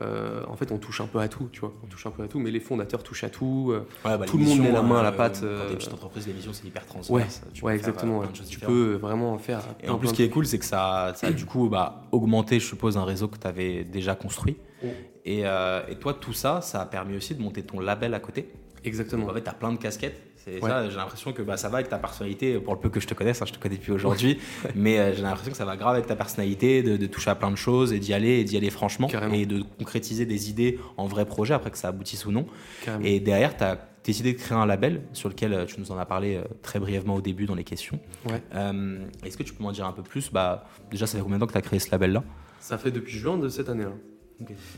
euh, 0.00 0.42
en 0.48 0.56
fait 0.56 0.72
on 0.72 0.78
touche 0.78 1.00
un 1.00 1.06
peu 1.06 1.18
à 1.18 1.28
tout, 1.28 1.48
tu 1.52 1.60
vois, 1.60 1.72
on 1.82 1.86
touche 1.86 2.06
un 2.06 2.10
peu 2.10 2.22
à 2.22 2.28
tout, 2.28 2.38
mais 2.38 2.50
les 2.50 2.60
fondateurs 2.60 3.02
touchent 3.02 3.24
à 3.24 3.30
tout. 3.30 3.70
euh, 3.72 3.86
Ouais, 4.04 4.18
bah, 4.18 4.26
Tout 4.26 4.38
le 4.38 4.44
monde 4.44 4.60
met 4.60 4.72
la 4.72 4.82
main 4.82 4.98
à 4.98 5.02
la 5.02 5.08
euh, 5.08 5.12
pâte, 5.12 5.34
Quand 5.34 5.40
t'es 5.40 5.46
euh, 5.46 5.70
une 5.70 5.76
petite 5.76 5.92
entreprise, 5.92 6.26
les 6.26 6.32
missions, 6.32 6.52
c'est 6.52 6.66
hyper 6.66 6.84
transverse. 6.86 7.42
Tu 7.52 7.64
ouais, 7.64 7.74
exactement. 7.74 8.18
ouais. 8.18 8.26
Tu 8.48 8.58
peux 8.60 8.94
vraiment 8.94 9.38
faire. 9.38 9.60
Et 9.82 9.88
en 9.88 9.98
plus, 9.98 10.08
ce 10.08 10.14
qui 10.14 10.22
est 10.22 10.30
cool, 10.30 10.46
c'est 10.46 10.58
que 10.58 10.64
ça, 10.64 11.12
ça 11.16 11.28
a 11.28 11.32
du 11.32 11.46
coup 11.46 11.68
bah, 11.68 12.02
augmenté, 12.12 12.60
je 12.60 12.66
suppose, 12.66 12.96
un 12.96 13.04
réseau 13.04 13.28
que 13.28 13.38
tu 13.38 13.46
avais 13.46 13.84
déjà 13.84 14.14
construit. 14.14 14.56
Mm. 14.82 14.86
Et, 15.26 15.40
et 15.40 15.94
toi, 16.00 16.14
tout 16.14 16.32
ça, 16.32 16.60
ça 16.60 16.80
a 16.82 16.86
permis 16.86 17.16
aussi 17.16 17.34
de 17.34 17.42
monter 17.42 17.62
ton 17.62 17.80
label 17.80 18.14
à 18.14 18.20
côté. 18.20 18.50
Exactement. 18.84 19.26
En 19.26 19.32
fait, 19.34 19.42
tu 19.42 19.50
as 19.50 19.54
plein 19.54 19.72
de 19.72 19.78
casquettes. 19.78 20.20
C'est 20.44 20.62
Ouais. 20.62 20.68
ça, 20.68 20.90
j'ai 20.90 20.96
l'impression 20.96 21.32
que 21.32 21.40
bah, 21.42 21.56
ça 21.56 21.68
va 21.70 21.76
avec 21.78 21.88
ta 21.88 21.98
personnalité, 21.98 22.58
pour 22.60 22.74
le 22.74 22.80
peu 22.80 22.90
que 22.90 23.00
je 23.00 23.06
te 23.06 23.14
connaisse, 23.14 23.40
hein, 23.40 23.46
je 23.46 23.52
te 23.52 23.58
connais 23.58 23.76
depuis 23.76 23.92
aujourd'hui, 23.92 24.38
mais 24.74 24.98
euh, 24.98 25.14
j'ai 25.14 25.22
l'impression 25.22 25.50
que 25.50 25.56
ça 25.56 25.64
va 25.64 25.76
grave 25.76 25.94
avec 25.94 26.06
ta 26.06 26.16
personnalité, 26.16 26.82
de, 26.82 26.96
de 26.98 27.06
toucher 27.06 27.30
à 27.30 27.34
plein 27.34 27.50
de 27.50 27.56
choses 27.56 27.92
et 27.94 27.98
d'y 27.98 28.12
aller, 28.12 28.40
et 28.40 28.44
d'y 28.44 28.56
aller 28.58 28.68
franchement, 28.70 29.06
Carrément. 29.08 29.32
et 29.34 29.46
de 29.46 29.62
concrétiser 29.78 30.26
des 30.26 30.50
idées 30.50 30.78
en 30.98 31.06
vrai 31.06 31.24
projet 31.24 31.54
après 31.54 31.70
que 31.70 31.78
ça 31.78 31.88
aboutisse 31.88 32.26
ou 32.26 32.30
non. 32.32 32.44
Carrément. 32.84 33.04
Et 33.06 33.20
derrière, 33.20 33.56
tu 33.56 33.64
as 33.64 33.78
décidé 34.04 34.34
de 34.34 34.38
créer 34.38 34.58
un 34.58 34.66
label 34.66 35.00
sur 35.14 35.30
lequel 35.30 35.54
euh, 35.54 35.64
tu 35.64 35.80
nous 35.80 35.90
en 35.90 35.96
as 35.96 36.04
parlé 36.04 36.36
euh, 36.36 36.42
très 36.60 36.78
brièvement 36.78 37.14
au 37.14 37.20
début 37.22 37.46
dans 37.46 37.54
les 37.54 37.64
questions. 37.64 37.98
Ouais. 38.26 38.42
Euh, 38.54 38.98
Est-ce 39.24 39.38
que 39.38 39.42
tu 39.44 39.54
peux 39.54 39.62
m'en 39.62 39.72
dire 39.72 39.86
un 39.86 39.92
peu 39.92 40.02
plus? 40.02 40.30
Bah, 40.30 40.66
Déjà, 40.90 41.06
ça 41.06 41.16
fait 41.16 41.22
combien 41.22 41.38
de 41.38 41.40
temps 41.40 41.46
que 41.46 41.52
tu 41.52 41.58
as 41.58 41.62
créé 41.62 41.78
ce 41.78 41.90
label-là? 41.90 42.22
Ça 42.60 42.76
fait 42.76 42.90
depuis 42.90 43.16
juin 43.18 43.38
de 43.38 43.48
cette 43.48 43.70
année-là. 43.70 43.92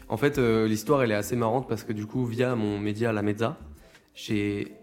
En 0.09 0.17
fait, 0.17 0.39
euh, 0.39 0.69
l'histoire, 0.69 1.03
elle 1.03 1.11
est 1.11 1.15
assez 1.17 1.35
marrante 1.35 1.69
parce 1.69 1.83
que 1.83 1.93
du 1.93 2.07
coup, 2.07 2.25
via 2.25 2.55
mon 2.55 2.79
média 2.79 3.13
La 3.13 3.23
Mezza, 3.23 3.57
j'ai 4.15 4.76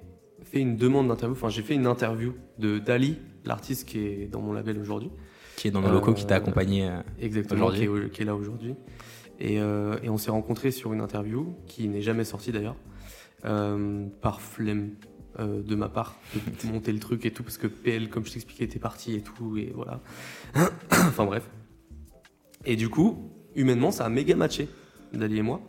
fait 0.53 0.59
une 0.61 0.75
demande 0.77 1.07
d'interview, 1.07 1.33
enfin, 1.35 1.49
j'ai 1.49 1.63
fait 1.63 1.73
une 1.75 1.87
interview 1.87 2.33
de 2.59 2.77
Dali, 2.79 3.17
l'artiste 3.45 3.87
qui 3.87 3.99
est 3.99 4.27
dans 4.31 4.41
mon 4.41 4.53
label 4.53 4.77
aujourd'hui. 4.79 5.09
Qui 5.55 5.67
est 5.67 5.71
dans 5.71 5.81
nos 5.81 5.91
locaux, 5.91 6.11
Euh, 6.11 6.13
qui 6.13 6.25
t'a 6.25 6.35
accompagné 6.35 6.87
euh, 6.87 7.01
Exactement, 7.19 7.65
Aujourd'hui. 7.67 7.79
qui 7.79 7.85
est, 7.85 8.05
au- 8.05 8.09
qui 8.09 8.21
est 8.21 8.25
là 8.25 8.35
aujourd'hui. 8.35 8.75
Et, 9.39 9.59
euh, 9.59 9.97
et 10.03 10.09
on 10.09 10.17
s'est 10.17 10.31
rencontrés 10.31 10.71
sur 10.71 10.93
une 10.93 11.01
interview 11.01 11.55
qui 11.67 11.87
n'est 11.87 12.01
jamais 12.01 12.23
sortie 12.23 12.51
d'ailleurs, 12.51 12.75
euh, 13.45 14.05
par 14.21 14.41
flemme 14.41 14.91
euh, 15.39 15.63
de 15.63 15.75
ma 15.75 15.89
part, 15.89 16.15
de 16.35 16.67
monter 16.71 16.91
le 16.93 16.99
truc 16.99 17.25
et 17.25 17.31
tout, 17.31 17.41
parce 17.43 17.57
que 17.57 17.65
PL, 17.67 18.09
comme 18.09 18.25
je 18.25 18.33
t'expliquais, 18.33 18.65
était 18.65 18.79
parti 18.79 19.15
et 19.15 19.21
tout, 19.21 19.57
et 19.57 19.71
voilà. 19.75 20.01
enfin 20.91 21.25
bref. 21.25 21.49
Et 22.65 22.75
du 22.75 22.89
coup, 22.89 23.31
humainement, 23.55 23.89
ça 23.91 24.05
a 24.05 24.09
méga 24.09 24.35
matché, 24.35 24.69
Dali 25.13 25.39
et 25.39 25.41
moi. 25.41 25.61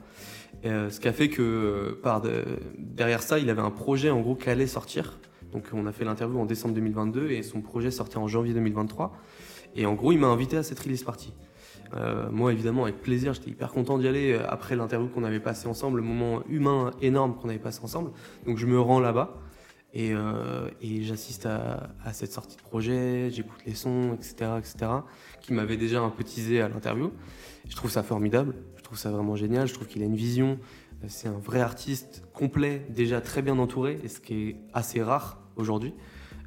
Euh, 0.65 0.89
ce 0.89 0.99
qui 0.99 1.09
a 1.09 1.13
fait 1.13 1.29
que 1.29 1.43
euh, 1.43 2.57
derrière 2.79 3.23
ça, 3.23 3.39
il 3.39 3.51
avait 3.51 3.61
un 3.63 3.71
projet 3.71 4.11
en 4.11 4.21
gros 4.21 4.35
qui 4.35 4.49
allait 4.49 4.67
sortir. 4.67 5.19
Donc 5.53 5.65
on 5.73 5.87
a 5.87 5.93
fait 5.93 6.05
l'interview 6.05 6.39
en 6.39 6.47
décembre 6.47 6.75
2022 6.75 7.31
et 7.31 7.43
son 7.43 7.61
projet 7.61 7.91
sortait 7.91 8.17
en 8.17 8.29
janvier 8.29 8.55
2023. 8.55 9.13
Et 9.77 9.87
en 9.87 9.95
gros, 9.95 10.13
il 10.13 10.19
m'a 10.19 10.29
invité 10.29 10.57
à 10.57 10.63
cette 10.63 10.81
release 10.81 11.03
party. 11.03 11.35
Euh, 11.95 12.29
moi, 12.31 12.53
évidemment, 12.53 12.85
avec 12.85 13.01
plaisir, 13.03 13.35
j'étais 13.35 13.51
hyper 13.51 13.71
content 13.73 13.99
d'y 13.99 14.09
aller 14.09 14.39
après 14.49 14.75
l'interview 14.75 15.09
qu'on 15.09 15.25
avait 15.25 15.41
passé 15.41 15.69
ensemble, 15.69 15.99
le 15.99 16.03
moment 16.03 16.43
humain 16.49 16.93
énorme 17.03 17.37
qu'on 17.37 17.49
avait 17.49 17.59
passé 17.59 17.81
ensemble. 17.83 18.11
Donc 18.47 18.57
je 18.59 18.67
me 18.67 18.81
rends 18.81 19.01
là-bas 19.01 19.35
et, 19.93 20.13
j'assiste 21.03 21.47
à, 21.47 22.13
cette 22.13 22.33
sortie 22.33 22.57
de 22.57 22.63
projet, 22.63 23.31
j'écoute 23.31 23.61
les 23.65 23.75
sons, 23.75 24.15
etc., 24.15 24.53
etc., 24.59 24.91
qui 25.41 25.53
m'avaient 25.53 25.77
déjà 25.77 26.01
un 26.01 26.11
peu 26.11 26.25
teasé 26.25 26.61
à 26.61 26.69
l'interview. 26.69 27.13
Je 27.69 27.77
trouve 27.77 27.91
ça 27.91 28.03
formidable, 28.03 28.55
trouve 28.85 28.99
ça 28.99 29.11
vraiment 29.11 29.35
génial, 29.35 29.67
je 29.67 29.75
trouve 29.75 29.89
qu'il 29.89 30.03
a 30.03 30.05
une 30.05 30.15
vision, 30.15 30.59
euh, 31.03 31.07
c'est 31.09 31.29
un 31.29 31.39
vrai 31.39 31.61
artiste 31.61 32.23
complet, 32.33 32.87
déjà 32.91 33.21
très 33.21 33.43
bien 33.43 33.59
entouré, 33.59 33.99
et 34.05 34.09
ce 34.09 34.21
qui 34.21 34.35
est 34.35 34.57
assez 34.73 35.03
rare 35.03 35.41
aujourd'hui. 35.57 35.95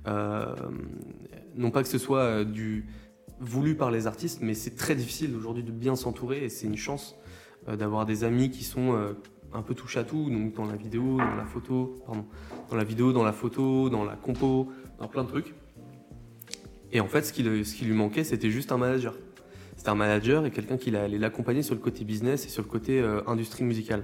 Euh, 0.07 0.55
non 1.55 1.71
pas 1.71 1.83
que 1.83 1.89
ce 1.89 1.97
soit 1.97 2.21
euh, 2.21 2.45
du 2.45 2.85
voulu 3.39 3.75
par 3.75 3.91
les 3.91 4.07
artistes, 4.07 4.39
mais 4.41 4.53
c'est 4.53 4.75
très 4.75 4.95
difficile 4.95 5.35
aujourd'hui 5.35 5.63
de 5.63 5.71
bien 5.71 5.95
s'entourer, 5.95 6.45
et 6.45 6.49
c'est 6.49 6.65
une 6.65 6.77
chance 6.77 7.15
d'avoir 7.67 8.05
des 8.05 8.23
amis 8.23 8.49
qui 8.49 8.63
sont 8.63 8.95
un 9.53 9.61
peu 9.61 9.75
touche 9.75 9.97
à 9.97 10.05
tout, 10.05 10.29
donc 10.29 10.55
dans 10.55 10.65
la 10.65 10.77
vidéo, 10.77 11.17
dans 11.17 11.35
la 11.35 11.45
photo, 11.45 12.01
pardon, 12.05 12.25
dans 12.69 12.77
la 12.77 12.85
vidéo, 12.85 13.11
dans 13.11 13.25
la 13.25 13.33
photo, 13.33 13.89
dans 13.89 14.05
la 14.05 14.15
compo, 14.15 14.71
dans 14.99 15.07
plein 15.09 15.23
de 15.23 15.27
trucs. 15.27 15.53
Et 16.93 17.01
en 17.01 17.07
fait, 17.07 17.23
ce 17.23 17.33
qui 17.33 17.43
lui 17.43 17.93
manquait, 17.93 18.23
c'était 18.23 18.49
juste 18.49 18.71
un 18.71 18.77
manager. 18.77 19.15
Un 19.87 19.95
manager 19.95 20.45
et 20.45 20.51
quelqu'un 20.51 20.75
qui 20.75 20.93
allait 20.93 21.17
l'accompagner 21.17 21.63
sur 21.63 21.73
le 21.73 21.79
côté 21.79 22.03
business 22.03 22.45
et 22.45 22.49
sur 22.49 22.61
le 22.61 22.67
côté 22.67 22.99
euh, 22.99 23.21
industrie 23.25 23.63
musicale. 23.63 24.03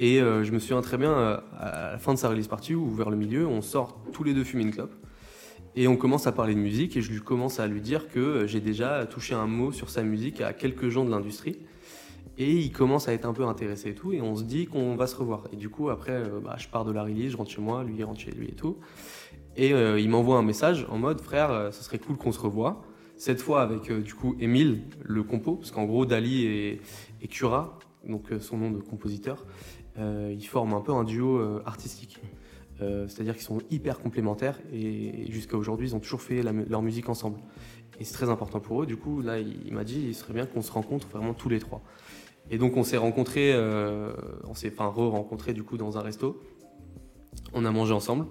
Et 0.00 0.20
euh, 0.20 0.42
je 0.42 0.50
me 0.50 0.58
souviens 0.58 0.80
très 0.80 0.96
bien, 0.96 1.12
euh, 1.12 1.38
à 1.56 1.92
la 1.92 1.98
fin 1.98 2.12
de 2.12 2.18
sa 2.18 2.28
release 2.28 2.48
party 2.48 2.74
ou 2.74 2.90
vers 2.90 3.08
le 3.08 3.16
milieu, 3.16 3.46
on 3.46 3.62
sort 3.62 4.00
tous 4.12 4.24
les 4.24 4.34
deux 4.34 4.42
fumer 4.42 4.64
une 4.64 4.72
clope. 4.72 4.92
Et 5.76 5.86
on 5.86 5.96
commence 5.96 6.26
à 6.26 6.32
parler 6.32 6.56
de 6.56 6.58
musique 6.58 6.96
et 6.96 7.02
je 7.02 7.12
lui 7.12 7.20
commence 7.20 7.60
à 7.60 7.68
lui 7.68 7.80
dire 7.80 8.08
que 8.08 8.48
j'ai 8.48 8.60
déjà 8.60 9.06
touché 9.06 9.34
un 9.34 9.46
mot 9.46 9.70
sur 9.70 9.90
sa 9.90 10.02
musique 10.02 10.40
à 10.40 10.52
quelques 10.52 10.88
gens 10.88 11.04
de 11.04 11.10
l'industrie. 11.10 11.60
Et 12.36 12.52
il 12.54 12.72
commence 12.72 13.06
à 13.06 13.12
être 13.12 13.26
un 13.26 13.32
peu 13.32 13.44
intéressé 13.44 13.90
et 13.90 13.94
tout, 13.94 14.12
et 14.12 14.20
on 14.20 14.34
se 14.34 14.42
dit 14.42 14.66
qu'on 14.66 14.96
va 14.96 15.06
se 15.06 15.14
revoir. 15.14 15.44
Et 15.52 15.56
du 15.56 15.68
coup, 15.68 15.88
après, 15.88 16.20
bah, 16.44 16.56
je 16.58 16.66
pars 16.66 16.84
de 16.84 16.90
la 16.90 17.04
release, 17.04 17.30
je 17.30 17.36
rentre 17.36 17.50
chez 17.50 17.62
moi, 17.62 17.84
lui 17.84 18.02
rentre 18.02 18.20
chez 18.20 18.32
lui 18.32 18.48
et 18.48 18.54
tout. 18.54 18.76
Et 19.56 19.70
il 19.70 20.08
m'envoie 20.10 20.36
un 20.36 20.42
message 20.42 20.84
en 20.90 20.98
mode 20.98 21.20
frère, 21.20 21.68
ce 21.72 21.82
serait 21.82 21.98
cool 21.98 22.16
qu'on 22.16 22.32
se 22.32 22.40
revoie. 22.40 22.82
Cette 23.16 23.40
fois 23.40 23.62
avec 23.62 23.90
du 23.90 24.14
coup 24.14 24.36
Émile, 24.40 24.82
le 25.02 25.22
compo, 25.22 25.56
parce 25.56 25.70
qu'en 25.70 25.84
gros 25.84 26.06
Dali 26.06 26.44
et, 26.44 26.80
Cura, 27.28 27.78
donc 28.06 28.24
son 28.40 28.58
nom 28.58 28.70
de 28.70 28.78
compositeur, 28.78 29.46
ils 29.98 30.46
forment 30.46 30.74
un 30.74 30.80
peu 30.80 30.92
un 30.92 31.04
duo 31.04 31.40
artistique. 31.64 32.20
C'est-à-dire 32.78 33.34
qu'ils 33.34 33.42
sont 33.42 33.58
hyper 33.70 33.98
complémentaires 33.98 34.58
et 34.72 35.30
jusqu'à 35.32 35.56
aujourd'hui, 35.56 35.88
ils 35.88 35.96
ont 35.96 36.00
toujours 36.00 36.20
fait 36.20 36.42
leur 36.42 36.82
musique 36.82 37.08
ensemble. 37.08 37.40
Et 38.00 38.04
c'est 38.04 38.14
très 38.14 38.28
important 38.28 38.60
pour 38.60 38.82
eux. 38.82 38.86
Du 38.86 38.96
coup, 38.96 39.22
là, 39.22 39.38
il, 39.38 39.72
m'a 39.72 39.84
dit, 39.84 40.04
il 40.08 40.14
serait 40.14 40.34
bien 40.34 40.46
qu'on 40.46 40.62
se 40.62 40.72
rencontre 40.72 41.08
vraiment 41.08 41.34
tous 41.34 41.48
les 41.48 41.58
trois. 41.58 41.82
Et 42.50 42.58
donc, 42.58 42.76
on 42.76 42.82
s'est 42.82 42.96
rencontrés, 42.96 43.52
euh, 43.52 44.12
on 44.44 44.54
s'est 44.54 44.72
enfin 44.72 44.86
re-rencontrés 44.86 45.52
du 45.52 45.62
coup 45.62 45.76
dans 45.76 45.98
un 45.98 46.02
resto. 46.02 46.40
On 47.54 47.64
a 47.64 47.70
mangé 47.70 47.92
ensemble. 47.92 48.26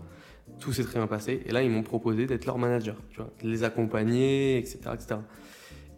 Tout 0.60 0.73
s'est 0.73 0.84
très 0.84 0.99
bien 0.99 1.08
passé. 1.08 1.41
Et 1.45 1.51
là, 1.51 1.63
ils 1.63 1.69
m'ont 1.69 1.84
proposé 1.84 2.25
d'être 2.27 2.45
leur 2.45 2.58
manager, 2.58 2.95
tu 3.10 3.17
vois, 3.17 3.31
de 3.41 3.49
les 3.49 3.63
accompagner, 3.63 4.58
etc., 4.58 4.79
etc. 4.93 5.15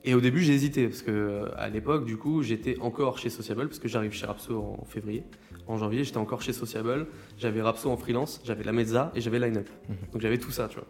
Et 0.04 0.14
au 0.14 0.22
début, 0.22 0.42
j'ai 0.42 0.54
hésité 0.54 0.88
parce 0.88 1.02
que 1.02 1.12
euh, 1.12 1.50
à 1.58 1.70
l'époque, 1.70 2.06
du 2.06 2.18
coup, 2.18 2.42
j'étais 2.42 2.80
encore 2.80 3.18
chez 3.18 3.30
Sociable 3.30 3.68
parce 3.68 3.80
que 3.80 3.88
j'arrive 3.88 4.14
chez 4.14 4.26
Rapso 4.26 4.58
en 4.80 4.86
février. 4.86 5.24
En 5.68 5.78
janvier, 5.78 6.04
j'étais 6.06 6.18
encore 6.18 6.42
chez 6.42 6.54
Sociable. 6.54 7.08
J'avais 7.38 7.62
Rapso 7.62 7.90
en 7.90 7.98
freelance, 7.98 8.42
j'avais 8.46 8.64
la 8.64 8.72
Mezza 8.72 9.12
et 9.16 9.22
j'avais 9.22 9.40
Line 9.40 9.58
Up. 9.58 9.70
Mhm. 9.90 9.96
Donc 10.14 10.22
j'avais 10.22 10.38
tout 10.38 10.52
ça, 10.52 10.70
tu 10.70 10.76
vois. 10.76 10.88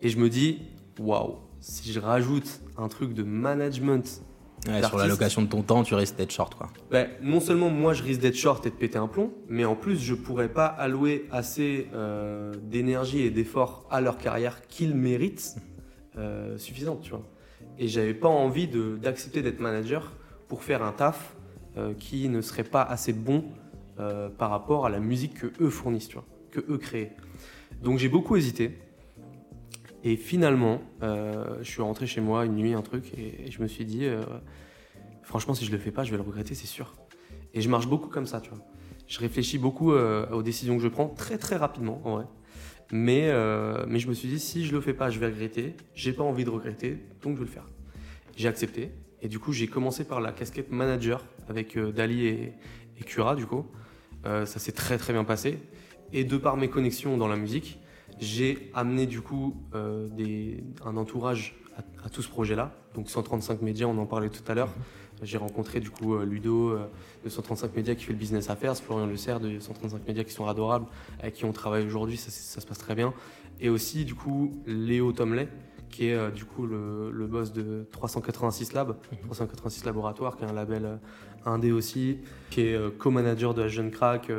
Et 0.00 0.08
je 0.08 0.18
me 0.18 0.30
dis, 0.30 0.62
waouh, 0.98 1.36
si 1.60 1.92
je 1.92 2.00
rajoute 2.00 2.60
un 2.76 2.88
truc 2.88 3.12
de 3.12 3.22
management. 3.22 4.22
Sur 4.82 4.98
la 4.98 5.06
location 5.06 5.42
de 5.42 5.48
ton 5.48 5.62
temps, 5.62 5.82
tu 5.82 5.94
risques 5.94 6.16
d'être 6.16 6.32
short. 6.32 6.54
Quoi. 6.54 6.68
Ben, 6.90 7.08
non 7.22 7.40
seulement 7.40 7.70
moi 7.70 7.92
je 7.92 8.02
risque 8.02 8.20
d'être 8.20 8.36
short 8.36 8.66
et 8.66 8.70
de 8.70 8.74
péter 8.74 8.98
un 8.98 9.08
plomb, 9.08 9.32
mais 9.48 9.64
en 9.64 9.74
plus 9.74 9.98
je 9.98 10.14
pourrais 10.14 10.48
pas 10.48 10.66
allouer 10.66 11.26
assez 11.30 11.88
euh, 11.94 12.52
d'énergie 12.62 13.22
et 13.22 13.30
d'efforts 13.30 13.86
à 13.90 14.00
leur 14.00 14.18
carrière 14.18 14.66
qu'ils 14.68 14.94
méritent 14.94 15.56
euh, 16.16 16.58
suffisante. 16.58 17.02
Tu 17.02 17.10
vois. 17.10 17.22
Et 17.78 17.88
j'avais 17.88 18.14
pas 18.14 18.28
envie 18.28 18.68
d'accepter 19.00 19.42
d'être 19.42 19.60
manager 19.60 20.12
pour 20.48 20.64
faire 20.64 20.82
un 20.82 20.92
taf 20.92 21.36
euh, 21.76 21.94
qui 21.94 22.28
ne 22.28 22.40
serait 22.40 22.64
pas 22.64 22.82
assez 22.82 23.12
bon 23.12 23.44
euh, 24.00 24.28
par 24.28 24.50
rapport 24.50 24.86
à 24.86 24.90
la 24.90 24.98
musique 24.98 25.34
que 25.34 25.46
eux 25.62 25.70
fournissent, 25.70 26.08
tu 26.08 26.14
vois, 26.14 26.24
que 26.50 26.60
eux 26.68 26.78
créent. 26.78 27.12
Donc 27.82 27.98
j'ai 27.98 28.08
beaucoup 28.08 28.36
hésité. 28.36 28.78
Et 30.04 30.16
finalement, 30.16 30.80
euh, 31.02 31.58
je 31.60 31.70
suis 31.70 31.82
rentré 31.82 32.06
chez 32.06 32.20
moi 32.20 32.44
une 32.44 32.54
nuit, 32.54 32.74
un 32.74 32.82
truc, 32.82 33.12
et, 33.18 33.50
je 33.50 33.60
me 33.60 33.66
suis 33.66 33.84
dit, 33.84 34.04
euh, 34.04 34.22
franchement, 35.22 35.54
si 35.54 35.64
je 35.64 35.72
le 35.72 35.78
fais 35.78 35.90
pas, 35.90 36.04
je 36.04 36.10
vais 36.10 36.16
le 36.16 36.22
regretter, 36.22 36.54
c'est 36.54 36.66
sûr. 36.66 36.94
Et 37.54 37.60
je 37.60 37.68
marche 37.68 37.88
beaucoup 37.88 38.08
comme 38.08 38.26
ça, 38.26 38.40
tu 38.40 38.50
vois. 38.50 38.60
Je 39.06 39.18
réfléchis 39.18 39.58
beaucoup 39.58 39.92
euh, 39.92 40.28
aux 40.30 40.42
décisions 40.42 40.76
que 40.76 40.82
je 40.82 40.88
prends 40.88 41.08
très 41.08 41.38
très 41.38 41.56
rapidement, 41.56 42.00
en 42.04 42.16
vrai. 42.16 42.24
Mais, 42.90 43.30
mais 43.86 43.98
je 43.98 44.08
me 44.08 44.14
suis 44.14 44.28
dit, 44.28 44.38
si 44.38 44.64
je 44.64 44.74
le 44.74 44.80
fais 44.80 44.94
pas, 44.94 45.10
je 45.10 45.18
vais 45.18 45.26
regretter. 45.26 45.74
J'ai 45.94 46.14
pas 46.14 46.22
envie 46.22 46.44
de 46.44 46.50
regretter, 46.50 46.96
donc 47.20 47.34
je 47.34 47.40
vais 47.40 47.44
le 47.44 47.50
faire. 47.50 47.66
J'ai 48.34 48.48
accepté. 48.48 48.92
Et 49.20 49.28
du 49.28 49.38
coup, 49.38 49.52
j'ai 49.52 49.66
commencé 49.66 50.04
par 50.04 50.22
la 50.22 50.32
casquette 50.32 50.70
manager 50.70 51.22
avec 51.50 51.78
Dali 51.78 52.26
et, 52.26 52.54
et 52.98 53.04
Cura, 53.04 53.36
du 53.36 53.44
coup. 53.44 53.66
ça 54.24 54.46
s'est 54.46 54.72
très 54.72 54.96
très 54.96 55.12
bien 55.12 55.24
passé. 55.24 55.58
Et 56.14 56.24
de 56.24 56.38
par 56.38 56.56
mes 56.56 56.70
connexions 56.70 57.18
dans 57.18 57.28
la 57.28 57.36
musique, 57.36 57.78
j'ai 58.20 58.70
amené 58.74 59.06
du 59.06 59.20
coup 59.20 59.56
euh, 59.74 60.08
un 60.84 60.96
entourage 60.96 61.56
à, 62.04 62.08
tout 62.08 62.22
ce 62.22 62.28
projet-là. 62.28 62.72
Donc 62.94 63.08
135 63.08 63.62
médias, 63.62 63.86
on 63.86 63.98
en 63.98 64.06
parlait 64.06 64.28
tout 64.28 64.42
à 64.50 64.54
l'heure. 64.54 64.68
Mhm. 64.68 64.82
J'ai 65.22 65.38
rencontré 65.38 65.80
du 65.80 65.90
coup 65.90 66.14
euh, 66.14 66.24
Ludo 66.24 66.70
euh, 66.70 66.86
de 67.24 67.28
135 67.28 67.74
médias 67.74 67.94
qui 67.94 68.04
fait 68.04 68.12
le 68.12 68.18
business 68.18 68.50
affairs, 68.50 68.76
Florian 68.76 69.06
Le 69.06 69.16
Serre 69.16 69.40
de 69.40 69.58
135 69.58 70.06
médias 70.06 70.24
qui 70.24 70.32
sont 70.32 70.46
adorables, 70.46 70.86
avec 71.20 71.34
qui 71.34 71.44
on 71.44 71.52
travaille 71.52 71.84
aujourd'hui, 71.86 72.16
ça, 72.16 72.30
se 72.60 72.66
passe 72.66 72.78
très 72.78 72.94
bien. 72.94 73.12
Et 73.60 73.68
aussi 73.68 74.04
du 74.04 74.14
coup 74.14 74.52
Léo 74.66 75.12
Tomley, 75.12 75.48
qui 75.90 76.06
est 76.06 76.30
du 76.32 76.44
coup 76.44 76.66
le, 76.66 77.26
boss 77.26 77.52
de 77.52 77.86
386 77.90 78.72
Lab, 78.74 78.96
386 79.24 79.80
mhm. 79.80 79.86
Laboratoires, 79.86 80.36
qui 80.36 80.44
est 80.44 80.48
un 80.48 80.52
label 80.52 81.00
indé 81.44 81.72
aussi, 81.72 82.18
qui 82.50 82.60
est 82.62 82.98
co-manager 82.98 83.54
de 83.54 83.62
la 83.62 83.68
Jeune 83.68 83.90
Crack 83.90 84.30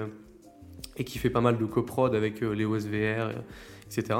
et 1.00 1.04
qui 1.04 1.18
fait 1.18 1.32
pas 1.32 1.42
mal 1.42 1.58
de 1.58 1.66
coprod 1.66 2.14
avec 2.14 2.42
les 2.42 2.66
OSVR 2.66 3.32
etc. 3.90 4.20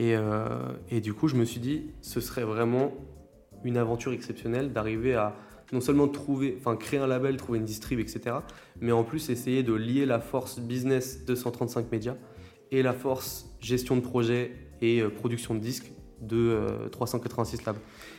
Euh, 0.00 0.72
et, 0.90 1.00
du 1.00 1.14
coup, 1.14 1.28
je 1.28 1.36
me 1.36 1.44
suis 1.44 1.60
dit, 1.60 1.90
ce 2.00 2.20
serait 2.20 2.44
vraiment 2.44 2.92
une 3.64 3.76
aventure 3.76 4.12
exceptionnelle 4.12 4.72
d'arriver 4.72 5.14
à 5.14 5.34
non 5.72 5.80
seulement 5.80 6.08
trouver, 6.08 6.56
enfin 6.58 6.76
créer 6.76 7.00
un 7.00 7.06
label, 7.06 7.36
trouver 7.36 7.58
une 7.58 7.64
distrib, 7.64 7.98
etc., 7.98 8.36
mais 8.80 8.92
en 8.92 9.04
plus 9.04 9.30
essayer 9.30 9.62
de 9.62 9.72
lier 9.72 10.04
la 10.04 10.20
force 10.20 10.60
business 10.60 11.24
de 11.24 11.34
135 11.34 11.90
médias 11.90 12.16
et 12.70 12.82
la 12.82 12.92
force 12.92 13.56
gestion 13.60 13.96
de 13.96 14.02
projet 14.02 14.52
et 14.82 15.00
euh, 15.00 15.08
production 15.08 15.54
de 15.54 15.60
disques 15.60 15.92
de 16.20 16.88
386 16.90 17.60
euh, 17.60 17.72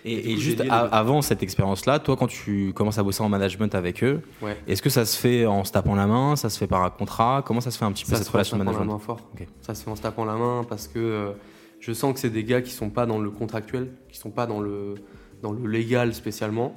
Et, 0.06 0.36
juste 0.38 0.62
avant 0.70 1.22
cette 1.22 1.44
expérience-là, 1.44 2.00
toi, 2.00 2.18
quand 2.18 2.28
tu 2.28 2.74
commences 2.74 2.98
à 2.98 3.04
bosser 3.04 3.24
en 3.24 3.30
management 3.30 3.74
avec 3.76 4.04
eux, 4.04 4.22
est-ce 4.68 4.82
que 4.82 4.90
ça 4.90 5.06
se 5.06 5.18
fait 5.18 5.46
en 5.46 5.64
se 5.64 5.72
tapant 5.72 5.96
la 5.96 6.08
main 6.08 6.36
Ça 6.36 6.50
se 6.50 6.58
fait 6.58 6.68
par 6.68 6.84
un 6.84 6.90
contrat? 6.90 7.44
Comment 7.46 7.62
ça 7.62 7.72
se 7.72 7.78
fait 7.78 7.86
un 7.86 7.92
petit 7.92 8.06
peu 8.06 8.16
cette 8.16 8.28
relation 8.28 8.58
de 8.58 8.64
management 8.64 8.86
la 8.86 8.94
main 8.94 9.00
fort. 9.00 9.20
Ça 9.62 9.76
se 9.76 9.84
fait 9.84 9.90
en 9.90 9.96
se 9.96 10.02
tapant 10.02 10.26
la 10.26 10.36
main 10.36 10.66
parce 10.68 10.88
que 10.88 11.00
euh, 11.00 11.32
je 11.80 11.94
sens 11.94 12.14
que 12.14 12.20
c'est 12.20 12.30
des 12.30 12.44
gars 12.44 12.62
qui 12.62 12.72
sont 12.72 12.90
pas 12.90 13.06
dans 13.06 13.20
le 13.20 13.30
contractuel, 13.30 13.92
qui 14.10 14.18
sont 14.18 14.32
pas 14.32 14.46
dans 14.46 14.60
le, 14.60 14.96
dans 15.42 15.52
le 15.52 15.68
légal 15.68 16.14
spécialement. 16.14 16.76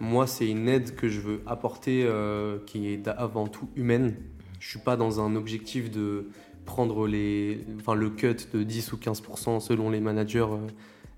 Moi, 0.00 0.26
c'est 0.26 0.48
une 0.48 0.68
aide 0.68 0.96
que 0.96 1.08
je 1.08 1.20
veux 1.20 1.42
apporter 1.46 2.04
euh, 2.04 2.58
qui 2.66 2.88
est 2.88 3.06
avant 3.08 3.46
tout 3.46 3.68
humaine. 3.76 4.16
Je 4.58 4.68
suis 4.68 4.78
pas 4.78 4.96
dans 4.96 5.20
un 5.20 5.36
objectif 5.36 5.90
de 5.90 6.28
prendre 6.64 7.06
les, 7.06 7.60
enfin, 7.78 7.94
le 7.94 8.10
cut 8.10 8.36
de 8.52 8.62
10 8.62 8.92
ou 8.92 8.96
15% 8.96 9.60
selon 9.60 9.90
les 9.90 10.00
managers 10.00 10.40
euh, 10.40 10.66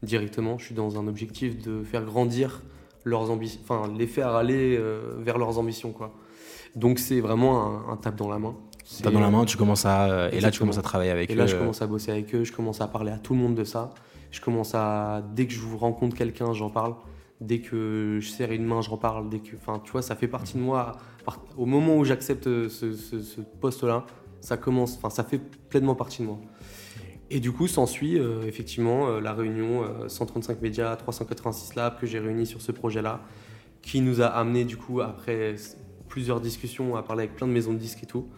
directement. 0.02 0.58
Je 0.58 0.66
suis 0.66 0.74
dans 0.74 0.98
un 0.98 1.06
objectif 1.06 1.58
de 1.62 1.82
faire 1.82 2.04
grandir 2.04 2.62
leurs 3.04 3.30
ambitions, 3.30 3.60
enfin 3.62 3.90
les 3.96 4.06
faire 4.06 4.34
aller 4.34 4.76
euh, 4.76 5.16
vers 5.18 5.38
leurs 5.38 5.58
ambitions. 5.58 5.92
Quoi. 5.92 6.12
Donc 6.74 6.98
c'est 6.98 7.20
vraiment 7.20 7.88
un, 7.90 7.96
tape 7.96 8.16
dans 8.16 8.28
la 8.28 8.38
main. 8.38 8.56
Tape 9.02 9.12
dans 9.12 9.20
la 9.20 9.30
main, 9.30 9.44
tu 9.44 9.56
commences 9.56 9.86
à, 9.86 10.28
et 10.32 10.40
là 10.40 10.50
tu 10.50 10.60
commences 10.60 10.78
à 10.78 10.82
travailler 10.82 11.10
avec 11.10 11.30
eux. 11.30 11.32
Et 11.32 11.36
là 11.36 11.46
je 11.46 11.56
commence 11.56 11.82
à 11.82 11.86
bosser 11.86 12.10
avec 12.10 12.34
eux, 12.34 12.44
je 12.44 12.52
commence 12.52 12.80
à 12.80 12.88
parler 12.88 13.12
à 13.12 13.18
tout 13.18 13.34
le 13.34 13.40
monde 13.40 13.54
de 13.54 13.64
ça. 13.64 13.90
Je 14.30 14.40
commence 14.40 14.74
à, 14.74 15.22
dès 15.34 15.46
que 15.46 15.52
je 15.52 15.60
vous 15.60 15.78
rencontre 15.78 16.16
quelqu'un, 16.16 16.52
j'en 16.52 16.70
parle. 16.70 16.94
Dès 17.40 17.60
que 17.60 18.18
je 18.20 18.28
serre 18.28 18.52
une 18.52 18.64
main, 18.64 18.80
j'en 18.80 18.96
parle. 18.96 19.28
Dès 19.28 19.38
que, 19.38 19.56
enfin, 19.56 19.80
tu 19.84 19.92
vois, 19.92 20.02
ça 20.02 20.16
fait 20.16 20.28
partie 20.28 20.54
de 20.54 20.62
moi. 20.62 20.92
Au 21.56 21.66
moment 21.66 21.96
où 21.96 22.04
j'accepte 22.04 22.44
ce, 22.44 22.92
ce 22.92 23.40
poste-là, 23.60 24.04
ça 24.40 24.56
commence, 24.56 24.96
enfin 24.96 25.10
ça 25.10 25.24
fait 25.24 25.40
pleinement 25.68 25.94
partie 25.94 26.22
de 26.22 26.28
moi. 26.28 26.38
Et 27.30 27.40
du 27.40 27.50
coup, 27.50 27.66
s'ensuit 27.66 28.18
euh, 28.18 28.46
effectivement 28.46 29.08
euh, 29.08 29.20
la 29.20 29.32
réunion 29.32 29.84
135 30.08 30.52
euh, 30.52 30.60
médias, 30.62 30.94
386 30.96 31.74
labs 31.74 31.98
que 31.98 32.06
j'ai 32.06 32.20
réunis 32.20 32.46
sur 32.46 32.62
ce 32.62 32.70
projet-là, 32.70 33.20
qui 33.82 34.00
nous 34.00 34.20
a 34.20 34.26
amené 34.26 34.64
du 34.64 34.76
coup 34.76 35.00
après 35.00 35.56
plusieurs 36.08 36.40
discussions 36.40 36.96
à 36.96 37.02
parler 37.02 37.24
avec 37.24 37.36
plein 37.36 37.48
de 37.48 37.52
maisons 37.52 37.72
de 37.72 37.78
disques 37.78 38.02
et 38.04 38.06
tout. 38.06 38.28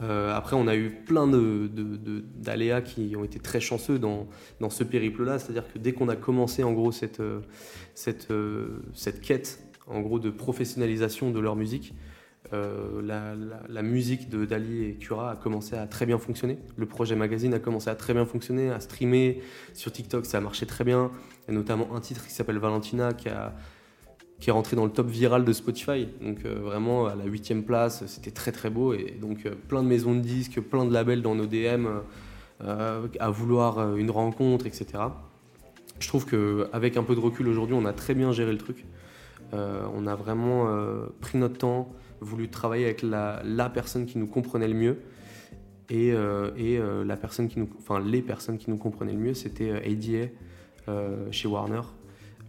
après, 0.00 0.56
on 0.56 0.66
a 0.66 0.74
eu 0.74 0.90
plein 0.90 1.26
d'aléas 1.26 2.80
de, 2.80 2.86
qui 2.86 3.16
ont 3.16 3.24
été 3.24 3.38
très 3.38 3.60
chanceux 3.60 3.98
dans, 3.98 4.26
dans 4.60 4.70
ce 4.70 4.84
périple-là. 4.84 5.38
C'est-à-dire 5.38 5.64
que 5.72 5.78
dès 5.78 5.92
qu'on 5.92 6.08
a 6.08 6.16
commencé 6.16 6.64
en 6.64 6.72
gros 6.72 6.92
cette, 6.92 7.22
cette, 7.94 8.32
cette 8.92 9.20
quête 9.20 9.64
en 9.86 10.00
gros 10.00 10.18
de 10.18 10.30
professionnalisation 10.30 11.30
de 11.30 11.40
leur 11.40 11.56
musique, 11.56 11.94
euh, 12.52 13.00
la, 13.68 13.82
musique 13.82 14.28
de 14.28 14.44
Dali 14.44 14.84
et 14.84 14.94
Cura 14.94 15.32
a 15.32 15.36
commencé 15.36 15.76
à 15.76 15.86
très 15.86 16.06
bien 16.06 16.18
fonctionner. 16.18 16.58
Le 16.76 16.86
projet 16.86 17.16
magazine 17.16 17.54
a 17.54 17.58
commencé 17.58 17.88
à 17.88 17.94
très 17.94 18.12
bien 18.12 18.26
fonctionner, 18.26 18.70
à 18.70 18.80
streamer 18.80 19.40
sur 19.72 19.90
TikTok, 19.90 20.26
ça 20.26 20.38
a 20.38 20.40
marché 20.40 20.66
très 20.66 20.84
bien. 20.84 21.10
Et 21.48 21.52
notamment 21.52 21.94
un 21.94 22.00
titre 22.00 22.24
qui 22.26 22.32
s'appelle 22.32 22.58
Valentina 22.58 23.12
qui, 23.12 23.28
a, 23.28 23.54
qui 24.40 24.50
est 24.50 24.52
rentré 24.52 24.76
dans 24.76 24.84
le 24.84 24.90
top 24.90 25.08
viral 25.08 25.44
de 25.44 25.52
Spotify. 25.52 26.06
Donc 26.20 26.44
euh, 26.44 26.56
vraiment 26.60 27.06
à 27.06 27.14
la 27.14 27.24
huitième 27.24 27.64
place, 27.64 28.04
c'était 28.06 28.30
très 28.30 28.52
très 28.52 28.70
beau. 28.70 28.92
Et 28.92 29.16
donc 29.20 29.46
euh, 29.46 29.54
plein 29.68 29.82
de 29.82 29.88
maisons 29.88 30.14
de 30.14 30.20
disques, 30.20 30.60
plein 30.60 30.84
de 30.84 30.92
labels 30.92 31.22
dans 31.22 31.34
nos 31.34 31.46
DM 31.46 31.86
à 32.60 33.30
vouloir 33.30 33.96
une 33.96 34.10
rencontre, 34.10 34.66
etc. 34.66 34.86
Je 35.98 36.08
trouve 36.08 36.24
qu'avec 36.24 36.96
un 36.96 37.02
peu 37.02 37.14
de 37.14 37.20
recul 37.20 37.48
aujourd'hui, 37.48 37.76
on 37.78 37.84
a 37.84 37.92
très 37.92 38.14
bien 38.14 38.32
géré 38.32 38.52
le 38.52 38.58
truc. 38.58 38.84
On 39.54 40.06
a 40.06 40.14
vraiment 40.14 40.66
pris 41.20 41.38
notre 41.38 41.58
temps 41.58 41.92
voulu 42.20 42.48
travailler 42.48 42.86
avec 42.86 43.02
la, 43.02 43.40
la, 43.44 43.68
personne 43.68 44.06
qui 44.06 44.18
nous 44.18 44.26
comprenait 44.26 44.68
le 44.68 44.74
mieux. 44.74 44.98
Et, 45.90 46.12
euh, 46.12 46.50
et 46.56 46.78
euh, 46.78 47.04
la 47.04 47.16
personne 47.16 47.48
qui 47.48 47.58
nous, 47.58 47.68
enfin, 47.78 48.00
les 48.00 48.22
personnes 48.22 48.56
qui 48.56 48.70
nous 48.70 48.78
comprenaient 48.78 49.12
le 49.12 49.18
mieux, 49.18 49.34
c'était 49.34 49.70
ADA 49.70 50.30
euh, 50.88 51.26
chez 51.30 51.48
Warner, 51.48 51.82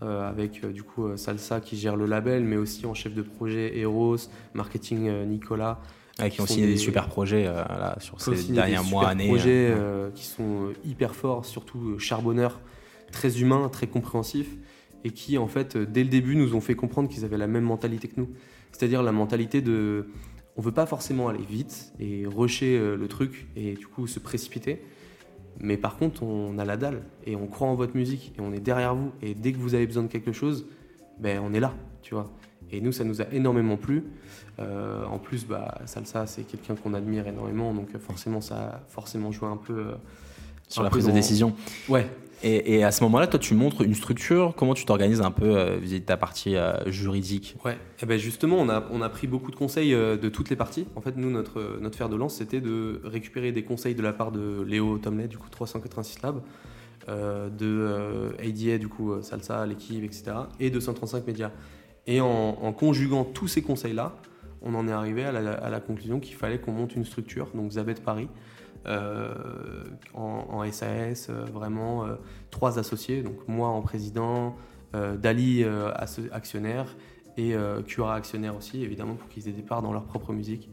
avec 0.01 0.63
du 0.65 0.83
coup 0.83 1.17
Salsa 1.17 1.59
qui 1.59 1.77
gère 1.77 1.95
le 1.95 2.05
label, 2.05 2.43
mais 2.43 2.57
aussi 2.57 2.85
en 2.85 2.93
chef 2.93 3.15
de 3.15 3.23
projet 3.23 3.75
Eros, 3.79 4.17
marketing 4.53 5.09
Nicolas. 5.25 5.79
qui, 6.29 6.41
ont 6.41 6.45
signé 6.45 6.67
des, 6.67 6.77
super 6.77 7.07
projets 7.07 7.45
là, 7.45 7.95
sur 7.99 8.21
ces 8.21 8.51
derniers 8.53 8.87
mois, 8.87 9.07
années. 9.09 9.27
projets 9.27 9.73
qui 10.13 10.25
sont 10.25 10.73
hyper 10.85 11.15
forts, 11.15 11.45
surtout 11.45 11.97
charbonneurs, 11.97 12.59
très 13.11 13.41
humains, 13.41 13.67
très 13.69 13.87
compréhensifs, 13.87 14.55
et 15.05 15.11
qui 15.11 15.37
en 15.37 15.47
fait, 15.47 15.77
dès 15.77 16.03
le 16.03 16.09
début, 16.09 16.35
nous 16.35 16.55
ont 16.55 16.61
fait 16.61 16.75
comprendre 16.75 17.07
qu'ils 17.07 17.23
avaient 17.23 17.37
la 17.37 17.47
même 17.47 17.63
mentalité 17.63 18.09
que 18.09 18.19
nous. 18.19 18.29
C'est-à-dire 18.73 19.01
la 19.03 19.13
mentalité 19.13 19.61
de. 19.61 20.07
On 20.57 20.61
veut 20.61 20.73
pas 20.73 20.85
forcément 20.85 21.29
aller 21.29 21.43
vite 21.43 21.93
et 21.99 22.25
rusher 22.25 22.77
euh, 22.77 22.95
le 22.95 23.07
truc 23.07 23.47
et 23.55 23.73
du 23.73 23.87
coup 23.87 24.07
se 24.07 24.19
précipiter. 24.19 24.81
Mais 25.59 25.77
par 25.77 25.97
contre, 25.97 26.23
on 26.23 26.57
a 26.57 26.65
la 26.65 26.75
dalle 26.75 27.03
et 27.25 27.35
on 27.35 27.47
croit 27.47 27.67
en 27.67 27.75
votre 27.75 27.95
musique 27.95 28.33
et 28.37 28.41
on 28.41 28.51
est 28.51 28.59
derrière 28.59 28.95
vous. 28.95 29.11
Et 29.21 29.33
dès 29.33 29.53
que 29.53 29.57
vous 29.57 29.75
avez 29.75 29.85
besoin 29.85 30.03
de 30.03 30.07
quelque 30.07 30.31
chose, 30.31 30.65
ben, 31.19 31.39
on 31.43 31.53
est 31.53 31.59
là, 31.59 31.73
tu 32.01 32.13
vois. 32.13 32.31
Et 32.71 32.81
nous, 32.81 32.91
ça 32.91 33.03
nous 33.03 33.21
a 33.21 33.25
énormément 33.31 33.77
plu. 33.77 34.03
Euh, 34.59 35.05
en 35.05 35.19
plus, 35.19 35.45
bah, 35.45 35.81
Salsa, 35.85 36.25
c'est 36.25 36.43
quelqu'un 36.43 36.75
qu'on 36.75 36.93
admire 36.93 37.27
énormément, 37.27 37.73
donc 37.73 37.89
euh, 37.93 37.99
forcément, 37.99 38.41
ça 38.41 38.55
a 38.55 38.79
forcément 38.87 39.31
joué 39.31 39.47
un 39.47 39.57
peu 39.57 39.73
euh, 39.73 39.95
sur 40.67 40.81
un 40.81 40.85
la 40.85 40.89
prise 40.89 41.05
de 41.05 41.11
décision. 41.11 41.55
Ouais. 41.89 42.07
Et, 42.43 42.75
et 42.75 42.83
à 42.83 42.91
ce 42.91 43.03
moment-là, 43.05 43.27
toi, 43.27 43.39
tu 43.39 43.55
montres 43.55 43.81
une 43.81 43.95
structure. 43.95 44.53
Comment 44.55 44.73
tu 44.73 44.85
t'organises 44.85 45.21
un 45.21 45.31
peu 45.31 45.57
euh, 45.57 45.77
vis-à-vis 45.77 46.01
de 46.01 46.05
ta 46.05 46.17
partie 46.17 46.55
euh, 46.55 46.91
juridique? 46.91 47.55
Ouais, 47.65 47.77
et 48.01 48.05
ben 48.05 48.19
justement, 48.19 48.57
on 48.57 48.69
a, 48.69 48.83
on 48.91 49.01
a 49.01 49.09
pris 49.09 49.25
beaucoup 49.25 49.49
de 49.49 49.55
conseils 49.55 49.93
euh, 49.93 50.15
de 50.15 50.29
toutes 50.29 50.49
les 50.49 50.55
parties. 50.55 50.85
En 50.95 51.01
fait, 51.01 51.15
nous, 51.17 51.31
notre, 51.31 51.79
notre 51.81 51.97
fer 51.97 52.07
de 52.09 52.15
lance, 52.15 52.35
c'était 52.35 52.61
de 52.61 53.01
récupérer 53.03 53.51
des 53.51 53.63
conseils 53.63 53.95
de 53.95 54.03
la 54.03 54.13
part 54.13 54.31
de 54.31 54.61
Léo 54.61 54.97
Tomlet, 54.99 55.27
du 55.27 55.37
coup 55.37 55.49
386 55.49 56.21
Lab, 56.21 56.41
euh, 57.07 57.49
de 57.49 57.65
euh, 57.65 58.31
ADA, 58.37 58.77
du 58.77 58.89
coup 58.89 59.13
Salsa, 59.23 59.65
l'équipe, 59.65 60.03
etc., 60.03 60.33
et 60.59 60.69
de 60.69 60.79
135 60.79 61.25
Médias. 61.25 61.51
Et 62.05 62.21
en, 62.21 62.27
en 62.27 62.73
conjuguant 62.73 63.23
tous 63.23 63.47
ces 63.47 63.63
conseils-là, 63.63 64.13
on 64.61 64.75
en 64.75 64.87
est 64.87 64.91
arrivé 64.91 65.23
à 65.23 65.31
la, 65.31 65.53
à 65.53 65.69
la 65.69 65.79
conclusion 65.79 66.19
qu'il 66.19 66.35
fallait 66.35 66.59
qu'on 66.59 66.73
monte 66.73 66.95
une 66.95 67.05
structure, 67.05 67.47
donc 67.55 67.71
Zabet 67.71 67.95
Paris, 67.95 68.27
euh, 68.87 69.33
en, 70.13 70.45
en 70.49 70.71
SAS, 70.71 71.27
euh, 71.29 71.45
vraiment 71.53 72.05
euh, 72.05 72.15
trois 72.51 72.79
associés, 72.79 73.21
donc 73.21 73.35
moi 73.47 73.69
en 73.69 73.81
président, 73.81 74.55
Dali 75.17 75.65
actionnaire 76.31 76.95
et 77.35 77.53
Cura 77.85 78.15
actionnaire 78.15 78.55
aussi, 78.55 78.81
évidemment, 78.81 79.15
pour 79.15 79.27
qu'ils 79.27 79.49
aient 79.49 79.51
des 79.51 79.61
parts 79.61 79.81
dans 79.81 79.91
leur 79.91 80.05
propre 80.05 80.31
musique. 80.31 80.69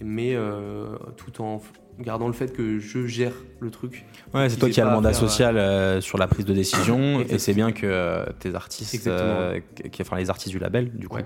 Mais 0.00 0.34
euh, 0.34 0.94
tout 1.16 1.40
en 1.42 1.60
gardant 1.98 2.28
le 2.28 2.32
fait 2.32 2.52
que 2.52 2.78
je 2.78 3.06
gère 3.06 3.32
le 3.60 3.70
truc. 3.70 4.04
Ouais, 4.34 4.48
c'est 4.48 4.56
toi 4.56 4.68
qui 4.70 4.80
as 4.80 4.84
le 4.84 4.90
mandat 4.90 5.14
social 5.14 5.56
euh, 5.56 6.00
sur 6.00 6.18
la 6.18 6.28
prise 6.28 6.44
de 6.44 6.52
décision. 6.52 7.20
et 7.28 7.38
c'est 7.38 7.54
bien 7.54 7.72
que 7.72 7.86
euh, 7.86 8.26
tes 8.38 8.54
artistes, 8.54 9.10
qui, 9.90 10.02
enfin 10.02 10.16
les 10.16 10.30
artistes 10.30 10.52
du 10.52 10.58
label, 10.60 10.90
du 10.92 11.08
coup, 11.08 11.16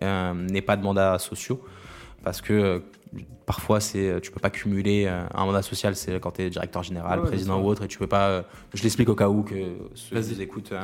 Ouais. 0.00 0.34
n'aient 0.34 0.62
pas 0.62 0.76
de 0.76 0.82
mandats 0.82 1.18
sociaux. 1.18 1.62
Parce 2.22 2.40
que 2.40 2.82
parfois, 3.46 3.80
c'est, 3.80 4.20
tu 4.22 4.30
peux 4.30 4.40
pas 4.40 4.50
cumuler 4.50 5.04
euh, 5.06 5.24
un 5.34 5.44
mandat 5.46 5.62
social, 5.62 5.94
c'est 5.96 6.18
quand 6.20 6.32
tu 6.32 6.42
es 6.42 6.50
directeur 6.50 6.82
général, 6.82 7.20
Ouais, 7.20 7.26
président 7.26 7.60
ou 7.60 7.66
autre, 7.66 7.82
et 7.84 7.88
tu 7.88 7.98
peux 7.98 8.06
pas. 8.06 8.28
euh, 8.28 8.42
je 8.72 8.82
l'explique 8.82 9.08
au 9.08 9.14
cas 9.14 9.28
où 9.28 9.42
que 9.42 9.54
ceux 9.94 10.20
qui 10.20 10.42
écoutent 10.42 10.72
euh, 10.72 10.80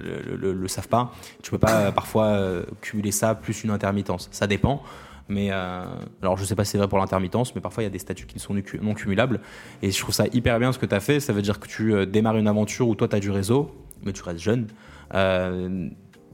le, 0.00 0.36
le- 0.36 0.52
le 0.52 0.68
savent 0.68 0.88
pas. 0.88 1.12
Tu 1.42 1.50
peux 1.50 1.58
pas 1.58 1.80
euh, 1.86 1.92
parfois 1.92 2.26
euh, 2.26 2.64
cumuler 2.80 3.12
ça 3.12 3.34
plus 3.34 3.64
une 3.64 3.70
intermittence. 3.70 4.28
Ça 4.32 4.46
dépend. 4.46 4.82
Mais 5.28 5.48
euh, 5.50 5.84
alors, 6.22 6.36
je 6.36 6.44
sais 6.44 6.54
pas 6.54 6.64
si 6.64 6.70
c'est 6.70 6.78
vrai 6.78 6.86
pour 6.86 6.98
l'intermittence, 6.98 7.52
mais 7.56 7.60
parfois 7.60 7.82
il 7.82 7.86
y 7.86 7.88
a 7.88 7.90
des 7.90 7.98
statuts 7.98 8.26
qui 8.26 8.38
sont 8.38 8.54
non 8.80 8.94
cumulables. 8.94 9.40
Et 9.82 9.90
je 9.90 9.98
trouve 10.00 10.14
ça 10.14 10.26
hyper 10.32 10.58
bien 10.60 10.70
ce 10.72 10.78
que 10.78 10.86
tu 10.86 10.94
as 10.94 11.00
fait. 11.00 11.18
Ça 11.18 11.32
veut 11.32 11.42
dire 11.42 11.58
que 11.58 11.66
tu 11.66 11.92
euh, 11.94 12.06
démarres 12.06 12.36
une 12.36 12.46
aventure 12.46 12.86
où 12.88 12.94
toi, 12.94 13.08
tu 13.08 13.16
as 13.16 13.20
du 13.20 13.32
réseau, 13.32 13.74
mais 14.04 14.12
tu 14.12 14.22
restes 14.22 14.38
jeune. 14.38 14.68
Euh, 15.14 15.88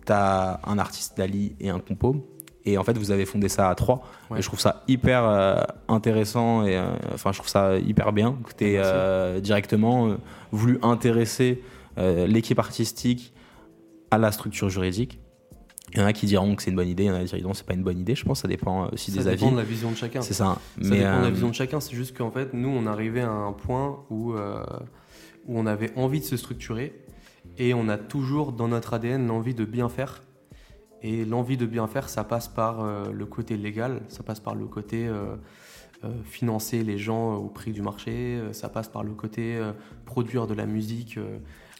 tu 0.05 0.13
as 0.13 0.61
un 0.67 0.79
artiste 0.79 1.17
d'Ali 1.17 1.57
et 1.59 1.71
un 1.71 1.79
compo. 1.79 2.29
Et 2.65 2.79
en 2.79 2.85
fait, 2.85 2.97
vous 2.97 3.11
avez 3.11 3.25
fondé 3.27 3.49
ça 3.49 3.69
à 3.69 3.75
trois. 3.75 4.03
Ouais. 4.31 4.39
Et 4.39 4.43
je 4.43 4.47
trouve 4.47 4.61
ça 4.61 4.85
hyper 4.87 5.25
euh, 5.25 5.57
intéressant 5.89 6.65
et 6.65 6.77
euh, 6.77 6.93
enfin, 7.13 7.33
je 7.33 7.39
trouve 7.39 7.49
ça 7.49 7.77
hyper 7.79 8.13
bien 8.13 8.37
que 8.47 8.53
tu 8.57 8.65
aies 8.67 8.79
Merci. 8.79 9.43
directement 9.43 10.09
euh, 10.09 10.17
voulu 10.53 10.79
intéresser 10.83 11.61
euh, 11.99 12.27
l'équipe 12.27 12.59
artistique 12.61 13.33
à 14.13 14.19
la 14.19 14.31
structure 14.31 14.69
juridique. 14.71 15.19
Il 15.95 16.01
y 16.01 16.03
en 16.03 16.07
a 16.07 16.13
qui 16.15 16.25
diront 16.27 16.55
que 16.55 16.63
c'est 16.63 16.71
une 16.71 16.77
bonne 16.77 16.89
idée, 16.89 17.03
il 17.03 17.07
y 17.07 17.11
en 17.11 17.17
a 17.17 17.25
qui 17.25 17.37
diront 17.37 17.51
que 17.51 17.57
c'est 17.59 17.67
pas 17.67 17.75
une 17.75 17.83
bonne 17.83 17.99
idée. 17.99 18.15
Je 18.15 18.25
pense 18.25 18.39
que 18.39 18.43
ça 18.43 18.49
dépend 18.49 18.89
aussi 18.93 19.11
Ça 19.11 19.25
des 19.25 19.31
dépend 19.31 19.47
avis. 19.49 19.55
de 19.57 19.61
la 19.61 19.65
vision 19.67 19.91
de 19.91 19.97
chacun. 19.97 20.23
C'est 20.23 20.33
ça. 20.33 20.45
Ça 20.45 20.59
Mais, 20.79 20.99
dépend 20.99 21.17
de 21.19 21.23
la 21.23 21.27
euh, 21.27 21.31
vision 21.31 21.49
de 21.51 21.55
chacun. 21.55 21.81
C'est 21.81 21.95
juste 21.97 22.17
qu'en 22.17 22.31
fait, 22.31 22.55
nous, 22.55 22.71
on 22.71 22.87
arrivait 22.87 23.21
à 23.21 23.31
un 23.31 23.53
point 23.53 23.99
où, 24.09 24.33
euh, 24.33 24.63
où 25.47 25.59
on 25.59 25.67
avait 25.67 25.91
envie 25.97 26.21
de 26.21 26.25
se 26.25 26.37
structurer 26.39 26.99
et 27.59 27.75
on 27.75 27.89
a 27.89 27.99
toujours 27.99 28.53
dans 28.53 28.69
notre 28.69 28.95
ADN 28.95 29.27
l'envie 29.27 29.55
de 29.55 29.65
bien 29.67 29.89
faire. 29.91 30.23
Et 31.03 31.25
l'envie 31.25 31.57
de 31.57 31.67
bien 31.67 31.87
faire, 31.87 32.09
ça 32.09 32.25
passe 32.25 32.49
par 32.49 32.83
euh, 32.85 33.05
le 33.13 33.27
côté 33.27 33.57
légal, 33.57 34.01
ça 34.09 34.23
passe 34.23 34.41
par 34.41 34.55
le 34.55 34.67
côté 34.67 35.07
euh, 35.09 35.35
euh, 36.05 36.09
financer 36.25 36.83
les 36.85 36.99
gens 36.99 37.35
au 37.35 37.49
prix 37.49 37.73
du 37.73 37.83
marché, 37.83 38.41
ça 38.53 38.69
passe 38.69 38.89
par 38.89 39.03
le 39.03 39.13
côté 39.13 39.61
produire 40.05 40.47
de 40.47 40.55
la 40.55 40.67
musique 40.67 41.19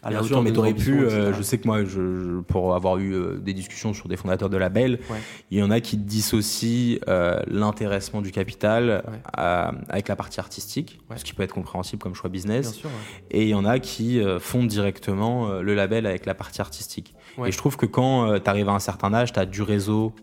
à 0.01 0.11
la 0.11 0.19
Bien 0.19 0.27
sûr, 0.27 0.41
mais 0.43 0.51
pu, 0.73 0.99
euh, 1.05 1.31
je 1.33 1.41
sais 1.41 1.57
que 1.57 1.65
moi, 1.65 1.85
je, 1.85 1.89
je- 1.89 2.39
pour 2.41 2.75
avoir 2.75 2.97
eu 2.97 3.13
euh, 3.13 3.37
des 3.37 3.53
discussions 3.53 3.93
sur 3.93 4.09
des 4.09 4.17
fondateurs 4.17 4.49
de 4.49 4.57
labels, 4.57 4.99
Ouais. 5.09 5.17
il 5.49 5.59
y 5.59 5.63
en 5.63 5.71
a 5.71 5.79
qui 5.79 5.95
dissocient 5.95 6.99
euh, 7.07 7.41
l'intéressement 7.47 8.21
du 8.21 8.31
capital 8.33 9.03
Ouais. 9.07 9.19
avec 9.37 10.09
la 10.09 10.17
partie 10.17 10.41
artistique, 10.41 10.99
Ouais. 11.09 11.17
ce 11.17 11.23
qui 11.23 11.33
peut 11.33 11.43
être 11.43 11.53
compréhensible 11.53 12.01
comme 12.01 12.15
choix 12.15 12.29
business. 12.29 12.73
sûr. 12.73 12.89
Et 13.31 13.43
il 13.43 13.47
y 13.49 13.53
en 13.55 13.63
a 13.63 13.79
qui 13.79 14.21
fondent 14.39 14.67
directement 14.67 15.59
le 15.61 15.73
label 15.73 16.05
avec 16.05 16.25
la 16.25 16.33
partie 16.33 16.59
artistique. 16.59 17.15
Ouais. 17.37 17.49
Et 17.49 17.51
je 17.51 17.57
trouve 17.57 17.77
que 17.77 17.85
quand 17.85 18.39
tu 18.39 18.49
arrives 18.49 18.69
à 18.69 18.73
un 18.73 18.79
certain 18.79 19.13
âge, 19.13 19.33
tu 19.33 19.39
as 19.39 19.45
du 19.45 19.61
réseau, 19.61 20.13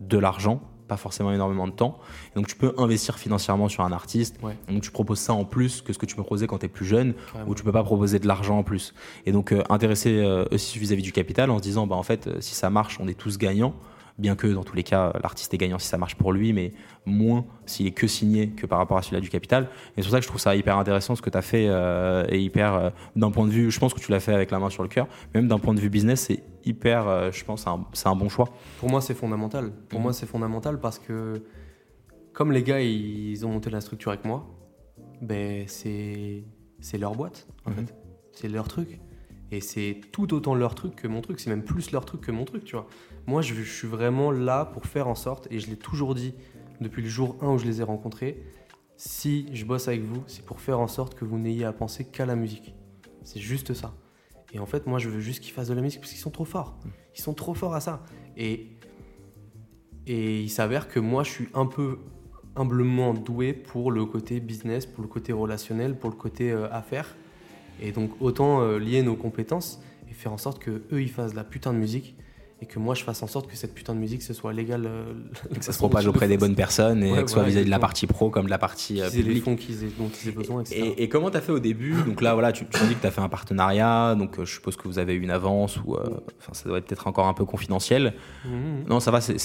de 0.00 0.18
l'argent, 0.18 0.60
pas 0.88 0.96
forcément 0.96 1.32
énormément 1.32 1.68
de 1.68 1.72
temps. 1.72 1.98
Et 2.32 2.34
donc 2.34 2.48
tu 2.48 2.56
peux 2.56 2.74
investir 2.76 3.16
financièrement 3.16 3.68
sur 3.68 3.84
un 3.84 3.92
artiste. 3.92 4.36
Ouais. 4.42 4.56
Donc 4.68 4.82
tu 4.82 4.90
proposes 4.90 5.20
ça 5.20 5.32
en 5.32 5.44
plus 5.44 5.82
que 5.82 5.92
ce 5.92 5.98
que 5.98 6.06
tu 6.06 6.16
peux 6.16 6.22
proposer 6.22 6.48
quand 6.48 6.58
tu 6.58 6.66
es 6.66 6.68
plus 6.68 6.84
jeune, 6.86 7.14
où 7.46 7.54
tu 7.54 7.62
peux 7.62 7.72
pas 7.72 7.84
proposer 7.84 8.18
de 8.18 8.26
l'argent 8.26 8.58
en 8.58 8.62
plus. 8.64 8.92
Et 9.24 9.32
donc 9.32 9.52
euh, 9.52 9.62
intéresser 9.70 10.18
euh, 10.18 10.44
aussi 10.50 10.78
vis-à-vis 10.78 11.02
du 11.02 11.12
capital 11.12 11.50
en 11.50 11.58
se 11.58 11.62
disant, 11.62 11.86
bah, 11.86 11.94
en 11.94 12.02
fait, 12.02 12.26
euh, 12.26 12.40
si 12.40 12.54
ça 12.54 12.70
marche, 12.70 12.98
on 13.00 13.06
est 13.06 13.14
tous 13.14 13.38
gagnants. 13.38 13.74
Bien 14.20 14.36
que 14.36 14.46
dans 14.46 14.64
tous 14.64 14.76
les 14.76 14.82
cas, 14.82 15.12
l'artiste 15.22 15.54
est 15.54 15.56
gagnant 15.56 15.78
si 15.78 15.88
ça 15.88 15.96
marche 15.96 16.14
pour 16.14 16.30
lui, 16.32 16.52
mais 16.52 16.72
moins 17.06 17.46
s'il 17.64 17.86
est 17.86 17.92
que 17.92 18.06
signé 18.06 18.50
que 18.50 18.66
par 18.66 18.78
rapport 18.78 18.98
à 18.98 19.02
celui-là 19.02 19.20
du 19.20 19.30
capital. 19.30 19.64
Et 19.96 20.02
c'est 20.02 20.02
pour 20.02 20.10
ça 20.10 20.18
que 20.18 20.24
je 20.24 20.28
trouve 20.28 20.40
ça 20.40 20.54
hyper 20.54 20.76
intéressant 20.76 21.14
ce 21.16 21.22
que 21.22 21.30
tu 21.30 21.38
as 21.38 21.42
fait 21.42 21.66
euh, 21.68 22.26
et 22.28 22.38
hyper, 22.38 22.74
euh, 22.74 22.90
d'un 23.16 23.30
point 23.30 23.46
de 23.46 23.50
vue, 23.52 23.70
je 23.70 23.80
pense 23.80 23.94
que 23.94 24.00
tu 24.00 24.10
l'as 24.12 24.20
fait 24.20 24.34
avec 24.34 24.50
la 24.50 24.58
main 24.58 24.68
sur 24.68 24.82
le 24.82 24.90
cœur, 24.90 25.08
même 25.34 25.48
d'un 25.48 25.58
point 25.58 25.72
de 25.72 25.80
vue 25.80 25.88
business, 25.88 26.26
c'est 26.28 26.42
hyper, 26.66 27.08
euh, 27.08 27.30
je 27.32 27.42
pense, 27.44 27.66
c'est 27.94 28.06
un, 28.08 28.12
un 28.12 28.16
bon 28.16 28.28
choix. 28.28 28.50
Pour 28.78 28.90
moi, 28.90 29.00
c'est 29.00 29.14
fondamental. 29.14 29.72
Pour 29.88 29.98
Mhm. 30.00 30.02
moi, 30.04 30.12
c'est 30.12 30.26
fondamental 30.26 30.78
parce 30.80 30.98
que, 30.98 31.42
comme 32.34 32.52
les 32.52 32.62
gars, 32.62 32.80
ils 32.82 33.46
ont 33.46 33.50
monté 33.50 33.70
la 33.70 33.80
structure 33.80 34.10
avec 34.12 34.26
moi, 34.26 34.46
ben, 35.22 35.64
c'est 35.66 36.44
c'est 36.82 36.98
leur 36.98 37.14
boîte, 37.14 37.46
en 37.66 37.70
Mhm. 37.70 37.76
fait. 37.86 37.94
C'est 38.32 38.48
leur 38.48 38.68
truc. 38.68 39.00
Et 39.52 39.60
c'est 39.60 40.00
tout 40.12 40.32
autant 40.32 40.54
leur 40.54 40.74
truc 40.74 40.94
que 40.94 41.08
mon 41.08 41.20
truc. 41.22 41.40
C'est 41.40 41.50
même 41.50 41.64
plus 41.64 41.90
leur 41.90 42.04
truc 42.04 42.20
que 42.20 42.30
mon 42.30 42.44
truc, 42.44 42.64
tu 42.64 42.76
vois. 42.76 42.86
Moi, 43.26 43.42
je, 43.42 43.54
je 43.54 43.62
suis 43.62 43.88
vraiment 43.88 44.30
là 44.30 44.64
pour 44.64 44.86
faire 44.86 45.08
en 45.08 45.14
sorte, 45.14 45.48
et 45.50 45.58
je 45.58 45.68
l'ai 45.68 45.76
toujours 45.76 46.14
dit 46.14 46.34
depuis 46.80 47.02
le 47.02 47.08
jour 47.08 47.36
1 47.40 47.48
où 47.48 47.58
je 47.58 47.66
les 47.66 47.80
ai 47.80 47.84
rencontrés, 47.84 48.42
si 48.96 49.46
je 49.52 49.64
bosse 49.64 49.88
avec 49.88 50.02
vous, 50.02 50.22
c'est 50.26 50.44
pour 50.44 50.60
faire 50.60 50.78
en 50.80 50.86
sorte 50.86 51.14
que 51.14 51.24
vous 51.24 51.38
n'ayez 51.38 51.64
à 51.64 51.72
penser 51.72 52.04
qu'à 52.04 52.26
la 52.26 52.36
musique. 52.36 52.74
C'est 53.22 53.40
juste 53.40 53.74
ça. 53.74 53.94
Et 54.52 54.58
en 54.58 54.66
fait, 54.66 54.86
moi, 54.86 54.98
je 54.98 55.08
veux 55.08 55.20
juste 55.20 55.40
qu'ils 55.40 55.52
fassent 55.52 55.68
de 55.68 55.74
la 55.74 55.82
musique 55.82 56.00
parce 56.00 56.12
qu'ils 56.12 56.20
sont 56.20 56.30
trop 56.30 56.44
forts. 56.44 56.78
Ils 57.14 57.20
sont 57.20 57.34
trop 57.34 57.54
forts 57.54 57.74
à 57.74 57.80
ça. 57.80 58.02
Et, 58.36 58.66
et 60.06 60.40
il 60.42 60.50
s'avère 60.50 60.88
que 60.88 61.00
moi, 61.00 61.22
je 61.22 61.30
suis 61.30 61.48
un 61.54 61.66
peu 61.66 61.98
humblement 62.56 63.14
doué 63.14 63.52
pour 63.52 63.90
le 63.90 64.04
côté 64.04 64.40
business, 64.40 64.86
pour 64.86 65.02
le 65.02 65.08
côté 65.08 65.32
relationnel, 65.32 65.96
pour 65.96 66.10
le 66.10 66.16
côté 66.16 66.50
euh, 66.50 66.70
affaires. 66.70 67.16
Et 67.80 67.92
donc, 67.92 68.10
autant 68.20 68.60
euh, 68.60 68.78
lier 68.78 69.02
nos 69.02 69.16
compétences 69.16 69.80
et 70.10 70.12
faire 70.12 70.32
en 70.32 70.38
sorte 70.38 70.58
que 70.58 70.82
eux 70.92 71.00
ils 71.00 71.10
fassent 71.10 71.30
de 71.30 71.36
la 71.36 71.44
putain 71.44 71.72
de 71.72 71.78
musique 71.78 72.16
et 72.62 72.66
que 72.66 72.78
moi, 72.78 72.94
je 72.94 73.02
fasse 73.04 73.22
en 73.22 73.26
sorte 73.26 73.48
que 73.50 73.56
cette 73.56 73.72
putain 73.74 73.94
de 73.94 73.98
musique, 74.00 74.22
ce 74.22 74.34
soit 74.34 74.52
légal. 74.52 74.84
euh, 74.86 75.14
Que 75.58 75.64
ça 75.64 75.72
se 75.72 75.78
propage 75.78 76.06
auprès 76.06 76.28
des 76.28 76.36
bonnes 76.36 76.54
personnes 76.54 77.02
et 77.02 77.10
Ouais, 77.12 77.22
que 77.22 77.28
ce 77.28 77.34
soit 77.34 77.42
vis-à-vis 77.42 77.64
de 77.64 77.70
la 77.70 77.78
partie 77.78 78.06
pro 78.06 78.28
comme 78.28 78.44
de 78.44 78.50
la 78.50 78.58
partie 78.58 79.00
euh, 79.00 79.08
Qu'ils 79.08 79.20
aient 79.20 79.32
les 79.34 79.40
fonds 79.40 79.56
qu'ils 79.56 79.82
aient- 79.84 79.90
dont 79.98 80.10
ils 80.22 80.28
aient 80.28 80.32
besoin, 80.32 80.60
etc. 80.60 80.76
Et, 80.96 81.04
et 81.04 81.08
comment 81.08 81.30
tu 81.30 81.38
as 81.38 81.40
fait 81.40 81.52
au 81.52 81.58
début? 81.58 81.94
Donc 82.06 82.20
là, 82.20 82.34
voilà, 82.34 82.52
tu, 82.52 82.66
tu 82.66 82.84
dis 82.86 82.94
que 82.94 83.00
tu 83.00 83.06
as 83.06 83.10
fait 83.10 83.22
un 83.22 83.28
partenariat, 83.30 84.14
donc 84.14 84.38
euh, 84.38 84.44
je 84.44 84.52
suppose 84.52 84.76
que 84.76 84.86
vous 84.88 84.98
avez 84.98 85.14
eu 85.14 85.20
une 85.22 85.30
avance, 85.30 85.78
ou 85.86 85.94
euh, 85.96 86.04
enfin, 86.38 86.52
ça 86.52 86.68
doit 86.68 86.78
être 86.78 86.84
peut-être 86.86 87.06
encore 87.06 87.26
un 87.28 87.34
peu 87.34 87.44
confidentiel. 87.46 88.12
Mhm. 88.44 88.84
Non, 88.88 89.00
ça 89.00 89.10
va, 89.10 89.20
c'est, 89.22 89.34
vous 89.34 89.40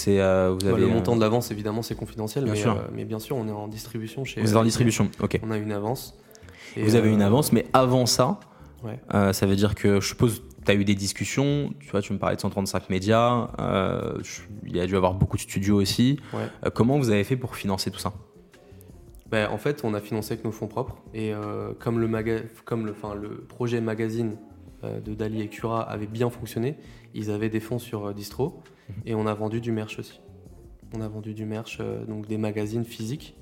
Bah, 0.58 0.68
avez. 0.72 0.80
le 0.80 0.84
euh, 0.84 0.88
montant 0.88 1.16
de 1.16 1.20
l'avance, 1.22 1.50
évidemment, 1.50 1.80
c'est 1.82 1.94
confidentiel, 1.94 2.44
Bien 2.44 2.52
mais, 2.52 2.58
sûr. 2.60 2.76
mais 2.94 3.04
bien 3.06 3.18
sûr, 3.18 3.36
on 3.36 3.48
est 3.48 3.52
en 3.52 3.66
distribution 3.68 4.24
chez. 4.24 4.40
Vous 4.42 4.50
êtes 4.50 4.56
en 4.56 4.64
distribution, 4.64 5.10
ok. 5.22 5.40
On 5.42 5.50
a 5.50 5.56
une 5.56 5.72
avance. 5.72 6.14
Et, 6.76 6.82
Vous 6.82 6.94
avez 6.96 7.10
une 7.10 7.22
avance, 7.22 7.52
mais 7.52 7.66
avant 7.72 8.04
ça, 8.04 8.38
Ouais. 8.84 8.98
ça 9.32 9.46
veut 9.46 9.56
dire 9.56 9.74
que 9.74 10.00
je 10.00 10.06
suppose 10.08 10.42
tu 10.66 10.72
as 10.72 10.74
eu 10.74 10.84
des 10.84 10.94
discussions, 10.94 11.72
tu 11.80 11.90
vois, 11.90 12.02
tu 12.02 12.12
me 12.12 12.18
parlais 12.18 12.36
de 12.36 12.40
135 12.40 12.90
médias, 12.90 13.48
euh, 13.58 14.18
je- 14.22 14.42
il 14.66 14.76
y 14.76 14.80
a 14.80 14.86
dû 14.86 14.96
avoir 14.96 15.14
beaucoup 15.14 15.36
de 15.36 15.42
studios 15.42 15.76
aussi. 15.80 16.18
Ouais. 16.34 16.40
Euh, 16.64 16.70
comment 16.70 16.98
vous 16.98 17.10
avez 17.10 17.24
fait 17.24 17.36
pour 17.36 17.56
financer 17.56 17.90
tout 17.90 17.98
ça 17.98 18.12
Ben, 19.30 19.48
en 19.50 19.58
fait, 19.58 19.82
on 19.84 19.94
a 19.94 20.00
financé 20.00 20.34
avec 20.34 20.44
nos 20.44 20.52
fonds 20.52 20.68
propres. 20.68 20.98
Et 21.14 21.32
euh, 21.32 21.72
comme, 21.78 21.98
le, 21.98 22.06
maga- 22.08 22.42
comme 22.64 22.86
le, 22.86 22.92
enfin, 22.92 23.14
le 23.14 23.28
projet 23.44 23.80
magazine 23.80 24.36
de 25.04 25.14
Dali 25.14 25.40
et 25.40 25.48
Cura 25.48 25.82
avait 25.82 26.06
bien 26.06 26.30
fonctionné, 26.30 26.76
ils 27.14 27.30
avaient 27.32 27.48
des 27.48 27.58
fonds 27.60 27.78
sur 27.80 28.12
Distro. 28.14 28.62
Et 29.04 29.16
on 29.16 29.26
a 29.26 29.34
vendu 29.34 29.60
du 29.60 29.72
merch 29.72 29.98
aussi. 29.98 30.20
On 30.96 31.00
a 31.00 31.08
vendu 31.08 31.34
du 31.34 31.44
merch, 31.44 31.80
donc 32.06 32.28
des 32.28 32.38
magazines 32.38 32.84
physiques 32.84 33.34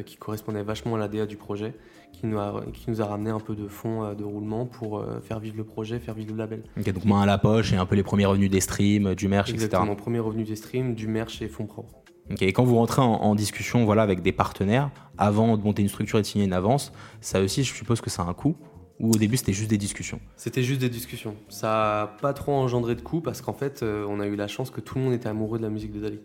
qui 0.00 0.16
correspondaient 0.16 0.62
vachement 0.62 0.94
à 0.94 0.98
l'ADA 0.98 1.26
du 1.26 1.36
projet, 1.36 1.74
qui 2.12 2.26
nous, 2.26 2.38
a, 2.38 2.64
qui 2.72 2.88
nous 2.88 3.02
a 3.02 3.04
ramené 3.04 3.30
un 3.30 3.40
peu 3.40 3.54
de 3.54 3.68
fonds 3.68 4.04
euh, 4.04 4.14
de 4.14 4.24
roulement 4.24 4.64
pour 4.64 4.98
euh, 4.98 5.20
faire 5.20 5.38
vivre 5.40 5.56
le 5.58 5.64
projet, 5.64 5.98
faire 5.98 6.14
vivre 6.14 6.30
le 6.32 6.38
label. 6.38 6.62
Ok, 6.78 6.90
Donc 6.92 7.04
main 7.04 7.22
à 7.22 7.26
la 7.26 7.36
poche 7.36 7.72
et 7.72 7.76
un 7.76 7.84
peu 7.84 7.94
les 7.96 8.02
premiers 8.02 8.24
revenus 8.24 8.50
des 8.50 8.60
streams, 8.60 9.14
du 9.14 9.28
merch, 9.28 9.50
Exactement, 9.50 9.84
etc. 9.84 9.96
premier 9.96 10.18
revenu 10.20 10.44
des 10.44 10.56
streams, 10.56 10.94
du 10.94 11.08
merch 11.08 11.42
et 11.42 11.48
fonds 11.48 11.66
propres. 11.66 11.92
Et 12.40 12.52
quand 12.52 12.64
vous 12.64 12.76
rentrez 12.76 13.02
en, 13.02 13.14
en 13.14 13.34
discussion 13.34 13.84
voilà, 13.84 14.02
avec 14.02 14.22
des 14.22 14.32
partenaires, 14.32 14.90
avant 15.18 15.56
de 15.56 15.62
monter 15.62 15.82
une 15.82 15.88
structure 15.88 16.18
et 16.18 16.22
de 16.22 16.26
signer 16.26 16.44
une 16.44 16.52
avance, 16.52 16.92
ça 17.20 17.42
aussi, 17.42 17.64
je 17.64 17.74
suppose 17.74 18.00
que 18.00 18.08
ça 18.08 18.22
a 18.22 18.26
un 18.26 18.34
coût. 18.34 18.56
Ou 19.00 19.10
au 19.10 19.16
début 19.16 19.36
c'était 19.36 19.52
juste 19.52 19.68
des 19.70 19.78
discussions? 19.78 20.20
C'était 20.36 20.62
juste 20.62 20.80
des 20.80 20.88
discussions. 20.88 21.34
Ça 21.48 21.66
n'a 21.66 22.18
pas 22.20 22.32
trop 22.32 22.52
engendré 22.52 22.94
de 22.94 23.00
coups 23.00 23.24
parce 23.24 23.40
qu'en 23.42 23.52
fait, 23.52 23.82
euh, 23.82 24.06
on 24.08 24.20
a 24.20 24.26
eu 24.26 24.36
la 24.36 24.46
chance 24.46 24.70
que 24.70 24.80
tout 24.80 24.96
le 24.96 25.04
monde 25.04 25.12
était 25.12 25.28
amoureux 25.28 25.58
de 25.58 25.64
la 25.64 25.70
musique 25.70 25.92
de 25.92 26.00
Dali. 26.00 26.20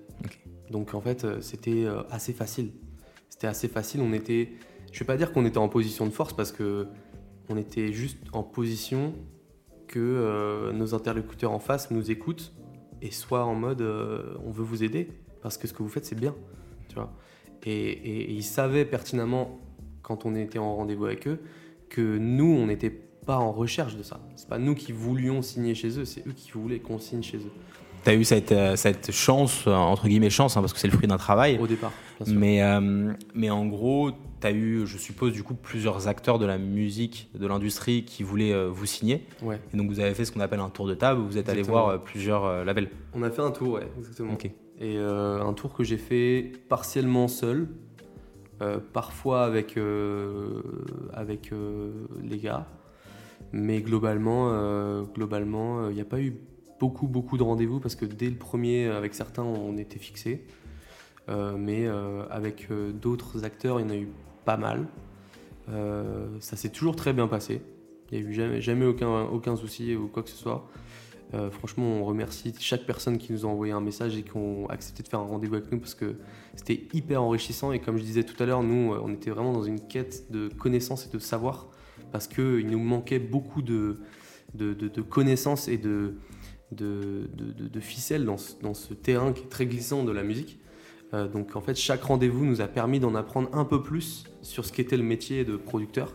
Donc 0.70 0.94
en 0.94 1.02
fait, 1.02 1.24
euh, 1.24 1.42
c'était 1.42 1.86
euh, 1.86 2.04
assez 2.12 2.34
facile. 2.34 2.72
C'était 3.38 3.48
assez 3.48 3.68
facile. 3.68 4.02
On 4.02 4.14
était, 4.14 4.50
je 4.92 4.98
vais 5.00 5.06
pas 5.06 5.16
dire 5.16 5.32
qu'on 5.32 5.46
était 5.46 5.60
en 5.60 5.70
position 5.70 6.08
de 6.08 6.12
force 6.12 6.34
parce 6.34 6.52
que 6.52 6.88
on 7.50 7.56
était 7.56 7.94
juste 7.94 8.18
en 8.34 8.42
position 8.42 9.14
que 9.88 10.00
euh, 10.00 10.74
nos 10.74 10.96
interlocuteurs 10.96 11.52
en 11.52 11.60
face 11.60 11.92
nous 11.92 12.10
écoutent 12.10 12.52
et 13.04 13.12
soient 13.12 13.46
en 13.46 13.54
mode 13.54 13.82
euh, 13.82 14.34
on 14.44 14.50
veut 14.50 14.64
vous 14.64 14.84
aider 14.84 15.08
parce 15.44 15.56
que 15.60 15.68
ce 15.68 15.74
que 15.74 15.84
vous 15.84 15.88
faites 15.90 16.04
c'est 16.06 16.20
bien, 16.20 16.34
tu 16.90 16.96
vois. 16.96 17.14
Et, 17.64 17.90
et- 17.92 18.32
ils 18.32 18.44
savaient 18.44 18.86
pertinemment 18.86 19.60
quand 20.02 20.26
on 20.26 20.34
était 20.34 20.58
en 20.58 20.76
rendez-vous 20.76 21.06
avec 21.06 21.28
eux 21.28 21.40
que 21.90 22.18
nous 22.18 22.52
on 22.52 22.66
n'était 22.66 22.90
pas 22.90 23.38
en 23.38 23.52
recherche 23.52 23.96
de 23.98 24.04
ça. 24.04 24.20
C'est 24.36 24.50
pas 24.50 24.58
nous 24.58 24.74
qui 24.74 24.94
voulions 24.94 25.44
signer 25.44 25.76
chez 25.76 26.00
eux, 26.00 26.06
c'est 26.06 26.26
eux 26.28 26.34
qui 26.36 26.50
voulaient 26.54 26.80
qu'on 26.80 26.98
signe 26.98 27.22
chez 27.22 27.38
eux 27.38 27.52
Tu 28.08 28.14
as 28.14 28.16
eu 28.16 28.24
cette, 28.24 28.54
euh, 28.54 28.78
cette 28.78 29.12
chance, 29.12 29.66
euh, 29.68 29.74
entre 29.74 30.08
guillemets 30.08 30.30
chance, 30.30 30.56
hein, 30.56 30.62
parce 30.62 30.72
que 30.72 30.80
c'est 30.80 30.88
le 30.88 30.94
fruit 30.94 31.10
d'un 31.10 31.18
travail. 31.18 31.60
au 31.60 31.68
départ. 31.68 31.92
bien 32.18 32.26
sûr. 32.26 32.40
Mais, 32.40 32.64
euh, 32.64 33.12
mais 33.36 33.50
en 33.50 33.66
gros, 33.66 34.12
tu 34.12 34.48
as 34.48 34.52
eu, 34.52 34.88
je 34.88 34.98
suppose, 34.98 35.34
du 35.34 35.44
coup, 35.44 35.56
plusieurs 35.56 36.08
acteurs 36.08 36.40
de 36.40 36.46
la 36.46 36.58
musique, 36.58 37.30
de 37.38 37.46
l'industrie 37.46 38.06
qui 38.06 38.24
voulaient 38.24 38.54
euh, 38.54 38.70
vous 38.70 38.86
signer. 38.86 39.26
Ouais. 39.42 39.60
Et 39.74 39.76
donc 39.76 39.90
vous 39.90 40.00
avez 40.00 40.14
fait 40.14 40.24
ce 40.24 40.32
qu'on 40.32 40.40
appelle 40.40 40.62
un 40.62 40.70
tour 40.70 40.88
de 40.88 40.94
table, 40.94 41.20
vous 41.20 41.38
êtes 41.38 41.50
allé 41.50 41.64
voir 41.64 41.90
euh, 41.90 41.98
plusieurs 41.98 42.64
labels. 42.64 42.90
On 43.14 43.24
a 43.24 43.30
fait 43.30 43.42
un 43.42 43.52
tour, 43.52 43.74
ouais, 43.74 43.92
exactement. 43.98 44.38
Et 44.80 44.98
un 44.98 45.52
tour 45.52 45.74
que 45.74 45.84
j'ai 45.84 45.98
fait 45.98 46.54
partiellement 46.70 47.28
seul, 47.28 47.68
parfois 48.94 49.44
avec, 49.44 49.76
avec 51.12 51.52
les 52.24 52.38
gars. 52.38 52.68
Mais 53.52 53.82
globalement, 53.82 55.04
globalement, 55.14 55.90
il 55.90 55.96
n'y 55.96 56.02
a 56.02 56.06
pas 56.06 56.22
eu 56.22 56.38
beaucoup, 56.80 57.08
beaucoup 57.08 57.38
de 57.38 57.44
rendez-vous 57.44 57.80
parce 57.80 57.96
que 57.96 58.06
dès 58.06 58.30
le 58.30 58.36
premier, 58.36 58.88
avec 58.88 59.14
certains, 59.14 59.44
on 59.44 59.78
était 59.78 60.00
fixés. 60.00 60.46
Euh, 61.30 61.58
mais 61.58 61.86
euh, 61.86 62.24
avec 62.30 62.68
euh, 62.72 62.94
d'autres 62.94 63.44
acteurs, 63.44 63.80
il 63.82 63.84
y 63.84 63.86
en 63.86 63.90
a 63.90 63.98
eu 63.98 64.08
pas 64.46 64.58
mal. 64.58 64.88
Ça 66.40 66.56
s'est 66.56 66.70
toujours 66.70 66.96
très 66.96 67.12
bien 67.12 67.28
passé. 67.28 67.62
Il 68.12 68.20
n'y 68.22 68.26
a 68.26 68.30
eu 68.30 68.34
jamais, 68.34 68.62
jamais 68.62 68.86
aucun, 68.86 69.24
aucun 69.24 69.58
souci 69.58 69.96
ou 69.96 70.08
quoi 70.08 70.24
que 70.24 70.30
ce 70.30 70.38
soit. 70.38 70.66
Franchement, 71.52 71.84
on 71.84 72.06
remercie 72.06 72.54
chaque 72.58 72.86
personne 72.86 73.18
qui 73.18 73.34
nous 73.34 73.46
a 73.46 73.50
envoyé 73.50 73.74
un 73.74 73.82
message 73.82 74.16
et 74.16 74.24
qui 74.24 74.38
ont 74.38 74.70
accepté 74.70 75.04
de 75.04 75.10
faire 75.10 75.20
un 75.20 75.24
rendez-vous 75.26 75.56
avec 75.56 75.70
nous 75.74 75.80
parce 75.80 75.94
que 75.94 76.16
c'était 76.56 76.88
hyper 76.94 77.22
enrichissant. 77.22 77.74
Et 77.74 77.80
comme 77.80 77.98
je 77.98 78.04
disais 78.04 78.24
tout 78.24 78.42
à 78.42 78.46
l'heure, 78.46 78.64
nous, 78.64 78.94
on 78.94 79.12
était 79.12 79.30
vraiment 79.30 79.52
dans 79.52 79.64
une 79.64 79.82
quête 79.82 80.32
de 80.32 80.48
connaissances 80.48 81.06
et 81.08 81.10
de 81.10 81.20
savoir 81.20 81.68
parce 82.14 82.28
qu'il 82.28 82.68
nous 82.68 82.80
manquait 82.80 83.20
beaucoup 83.20 83.62
de, 83.62 84.00
de, 84.54 84.74
de- 84.74 84.88
de 84.88 85.02
connaissances 85.02 85.68
et 85.68 85.78
de, 85.78 86.14
de, 86.72 87.30
de, 87.36 87.52
de- 87.64 87.68
de 87.68 87.80
ficelles 87.80 88.26
dans 88.26 88.38
ce, 88.38 88.54
dans 88.62 88.74
ce 88.74 88.94
terrain 88.94 89.32
qui 89.34 89.44
est 89.44 89.50
très 89.50 89.66
glissant 89.66 90.04
de 90.04 90.12
la 90.12 90.24
musique. 90.24 90.60
Euh, 91.14 91.28
donc 91.28 91.56
en 91.56 91.62
fait, 91.62 91.76
chaque 91.76 92.04
rendez-vous 92.04 92.44
nous 92.46 92.60
a 92.62 92.68
permis 92.68 93.00
d'en 93.00 93.16
apprendre 93.16 93.50
un 93.54 93.64
peu 93.66 93.82
plus 93.82 94.26
sur 94.42 94.66
ce 94.66 94.74
qu'était 94.74 94.98
le 94.98 95.04
métier 95.04 95.46
de 95.46 95.56
producteur. 95.56 96.14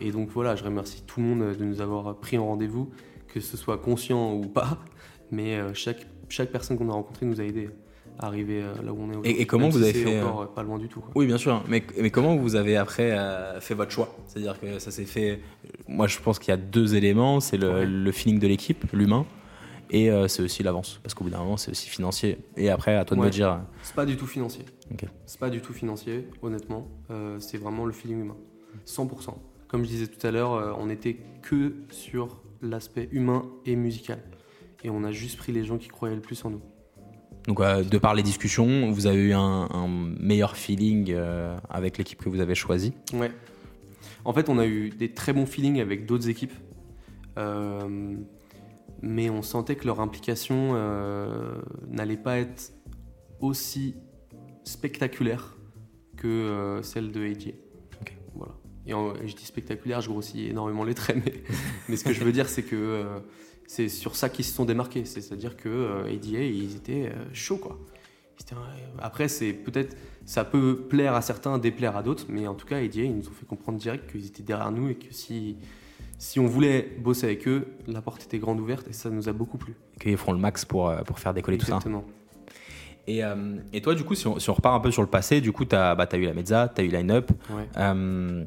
Et, 0.00 0.08
et 0.08 0.12
donc 0.12 0.30
voilà, 0.30 0.56
je 0.56 0.64
remercie 0.64 1.02
tout 1.06 1.20
le 1.20 1.26
monde 1.26 1.56
de 1.56 1.64
nous 1.64 1.80
avoir 1.80 2.16
pris 2.16 2.38
en 2.38 2.46
rendez-vous, 2.46 2.90
que 3.28 3.38
ce 3.40 3.56
soit 3.56 3.78
conscient 3.78 4.34
ou 4.34 4.42
pas. 4.42 4.78
Mais 5.30 5.56
euh, 5.56 5.72
chaque, 5.74 6.06
chaque 6.28 6.50
personne 6.50 6.76
qu'on 6.76 6.88
a 6.88 6.92
rencontrée 6.92 7.26
nous 7.26 7.40
a 7.40 7.44
aidé 7.44 7.70
à 8.18 8.26
arriver 8.26 8.60
euh, 8.62 8.74
là 8.84 8.92
où 8.92 8.96
on 9.00 9.06
est 9.06 9.16
aujourd'hui. 9.16 9.32
et 9.40 9.46
comment 9.46 9.66
Même 9.66 9.72
vous 9.72 9.78
si 9.84 9.84
avez 9.88 9.92
fait, 10.04 10.20
encore 10.22 10.52
pas 10.52 10.62
loin 10.64 10.78
du 10.78 10.88
tout. 10.88 11.00
quoi. 11.00 11.12
Oui, 11.14 11.26
bien 11.26 11.38
sûr. 11.38 11.62
Mais, 11.68 11.82
mais 12.00 12.10
comment 12.10 12.36
vous 12.36 12.56
avez 12.56 12.76
après 12.76 13.16
fait 13.60 13.74
votre 13.74 13.90
choix? 13.92 14.14
C'est-à-dire 14.26 14.58
que 14.60 14.78
ça 14.80 14.90
s'est 14.90 15.04
fait. 15.06 15.40
Moi, 15.86 16.08
je 16.08 16.18
pense 16.18 16.38
qu'il 16.40 16.50
y 16.50 16.54
a 16.54 16.56
deux 16.58 16.94
éléments 16.96 17.38
c'est 17.40 17.56
le, 17.56 17.70
Ouais. 17.70 17.86
le 17.86 18.12
feeling 18.12 18.38
de 18.40 18.46
l'équipe, 18.48 18.84
l'humain, 18.92 19.24
et 19.92 20.10
euh, 20.10 20.26
c'est 20.26 20.42
aussi 20.42 20.62
l'avance. 20.64 20.98
Parce 21.02 21.14
qu'au 21.14 21.22
bout 21.22 21.30
d'un 21.30 21.38
moment, 21.38 21.56
c'est 21.56 21.70
aussi 21.70 21.88
financier. 21.88 22.38
Et 22.56 22.70
après, 22.70 22.96
à 22.96 23.04
toi 23.04 23.16
de 23.16 23.20
Ouais. 23.20 23.26
me 23.28 23.32
dire. 23.32 23.60
C'est 23.82 23.94
pas 23.94 24.06
du 24.06 24.16
tout 24.16 24.26
financier. 24.26 24.64
Ok. 24.90 25.04
C'est 25.26 25.38
pas 25.38 25.50
du 25.50 25.60
tout 25.60 25.72
financier, 25.72 26.26
honnêtement. 26.42 26.88
Euh, 27.10 27.38
c'est 27.38 27.58
vraiment 27.58 27.84
le 27.86 27.92
feeling 27.92 28.20
humain. 28.22 28.36
100%. 28.86 29.34
Comme 29.68 29.84
je 29.84 29.88
disais 29.90 30.06
tout 30.08 30.26
à 30.26 30.30
l'heure, 30.30 30.54
euh, 30.54 30.72
on 30.78 30.88
était 30.90 31.18
que 31.42 31.74
sur 31.90 32.40
l'aspect 32.62 33.08
humain 33.12 33.44
et 33.66 33.76
musical. 33.76 34.18
Et 34.82 34.90
on 34.90 35.04
a 35.04 35.12
juste 35.12 35.36
pris 35.36 35.52
les 35.52 35.64
gens 35.64 35.78
qui 35.78 35.88
croyaient 35.88 36.14
le 36.16 36.20
plus 36.22 36.42
en 36.44 36.50
nous. 36.50 36.60
Donc, 37.46 37.60
de 37.60 37.98
par 37.98 38.14
les 38.14 38.22
discussions, 38.22 38.90
vous 38.92 39.06
avez 39.06 39.18
eu 39.20 39.32
un, 39.32 39.68
un 39.70 39.88
meilleur 39.88 40.56
feeling 40.56 41.12
avec 41.70 41.98
l'équipe 41.98 42.22
que 42.22 42.28
vous 42.28 42.38
avez 42.40 42.54
choisie. 42.54 42.92
Ouais. 43.14 43.32
En 44.24 44.32
fait, 44.32 44.48
on 44.48 44.58
a 44.58 44.66
eu 44.66 44.90
des 44.90 45.12
très 45.12 45.32
bons 45.32 45.46
feelings 45.46 45.80
avec 45.80 46.06
d'autres 46.06 46.28
équipes. 46.28 46.52
Mais 49.02 49.28
on 49.30 49.42
sentait 49.42 49.74
que 49.76 49.86
leur 49.86 50.00
implication 50.00 50.72
euh, 50.74 51.60
n'allait 51.88 52.16
pas 52.16 52.38
être 52.38 52.72
aussi 53.40 53.96
spectaculaire 54.64 55.56
que 56.16 56.28
euh, 56.28 56.82
celle 56.82 57.10
de 57.10 57.20
AJ. 57.24 57.54
Ok. 58.00 58.16
Voilà. 58.34 58.54
Et, 58.86 58.94
en- 58.94 59.14
et 59.16 59.26
je 59.26 59.34
dis 59.34 59.44
spectaculaire, 59.44 60.00
je 60.00 60.08
grossis 60.08 60.46
énormément 60.46 60.84
les 60.84 60.94
traits, 60.94 61.16
mais, 61.24 61.42
mais 61.88 61.96
ce 61.96 62.04
que 62.04 62.12
je 62.12 62.22
veux 62.22 62.32
dire, 62.32 62.48
c'est 62.48 62.62
que 62.62 62.76
euh, 62.76 63.18
c'est 63.66 63.88
sur 63.88 64.14
ça 64.14 64.28
qu'ils 64.28 64.44
se 64.44 64.54
sont 64.54 64.64
démarqués. 64.64 65.04
C'est-à-dire 65.04 65.56
que 65.56 66.04
ADA, 66.06 66.42
ils 66.44 66.76
étaient 66.76 67.12
chauds, 67.32 67.58
quoi. 67.58 67.78
Étaient, 68.40 68.54
Après, 68.98 69.28
c'est 69.28 69.52
peut-être, 69.52 69.96
ça 70.26 70.44
peut 70.44 70.86
plaire 70.88 71.14
à 71.14 71.22
certains, 71.22 71.58
déplaire 71.58 71.96
à 71.96 72.02
d'autres, 72.02 72.26
mais 72.28 72.46
en 72.46 72.54
tout 72.54 72.66
cas, 72.66 72.76
ADA, 72.76 73.02
ils 73.02 73.16
nous 73.16 73.28
ont 73.28 73.32
fait 73.32 73.46
comprendre 73.46 73.78
direct 73.78 74.10
qu'ils 74.10 74.26
étaient 74.26 74.42
derrière 74.42 74.70
nous 74.72 74.88
et 74.90 74.94
que 74.96 75.12
si, 75.12 75.56
si 76.22 76.38
on 76.38 76.46
voulait 76.46 76.88
bosser 77.00 77.26
avec 77.26 77.48
eux, 77.48 77.66
la 77.88 78.00
porte 78.00 78.22
était 78.22 78.38
grande 78.38 78.60
ouverte 78.60 78.86
et 78.88 78.92
ça 78.92 79.10
nous 79.10 79.28
a 79.28 79.32
beaucoup 79.32 79.58
plu. 79.58 79.74
Qu'ils 80.00 80.16
feront 80.16 80.30
le 80.32 80.38
max 80.38 80.64
pour, 80.64 80.88
euh, 80.88 81.02
pour 81.02 81.18
faire 81.18 81.34
décoller 81.34 81.58
tout 81.58 81.66
ça. 81.66 81.72
Exactement. 81.72 82.04
Et, 83.08 83.24
euh, 83.24 83.56
et 83.72 83.80
toi, 83.80 83.96
du 83.96 84.04
coup, 84.04 84.14
si 84.14 84.28
on, 84.28 84.38
si 84.38 84.48
on 84.48 84.54
repart 84.54 84.76
un 84.76 84.80
peu 84.80 84.92
sur 84.92 85.02
le 85.02 85.08
passé, 85.08 85.40
du 85.40 85.50
coup, 85.50 85.64
tu 85.64 85.74
as, 85.74 85.96
bah, 85.96 86.06
t'as 86.06 86.18
eu 86.18 86.24
la 86.24 86.32
Mezza, 86.32 86.70
tu 86.72 86.80
as 86.80 86.84
eu 86.84 86.88
Line 86.88 87.10
Up, 87.10 87.32
Ouais. 87.50 87.66
euh, 87.76 88.44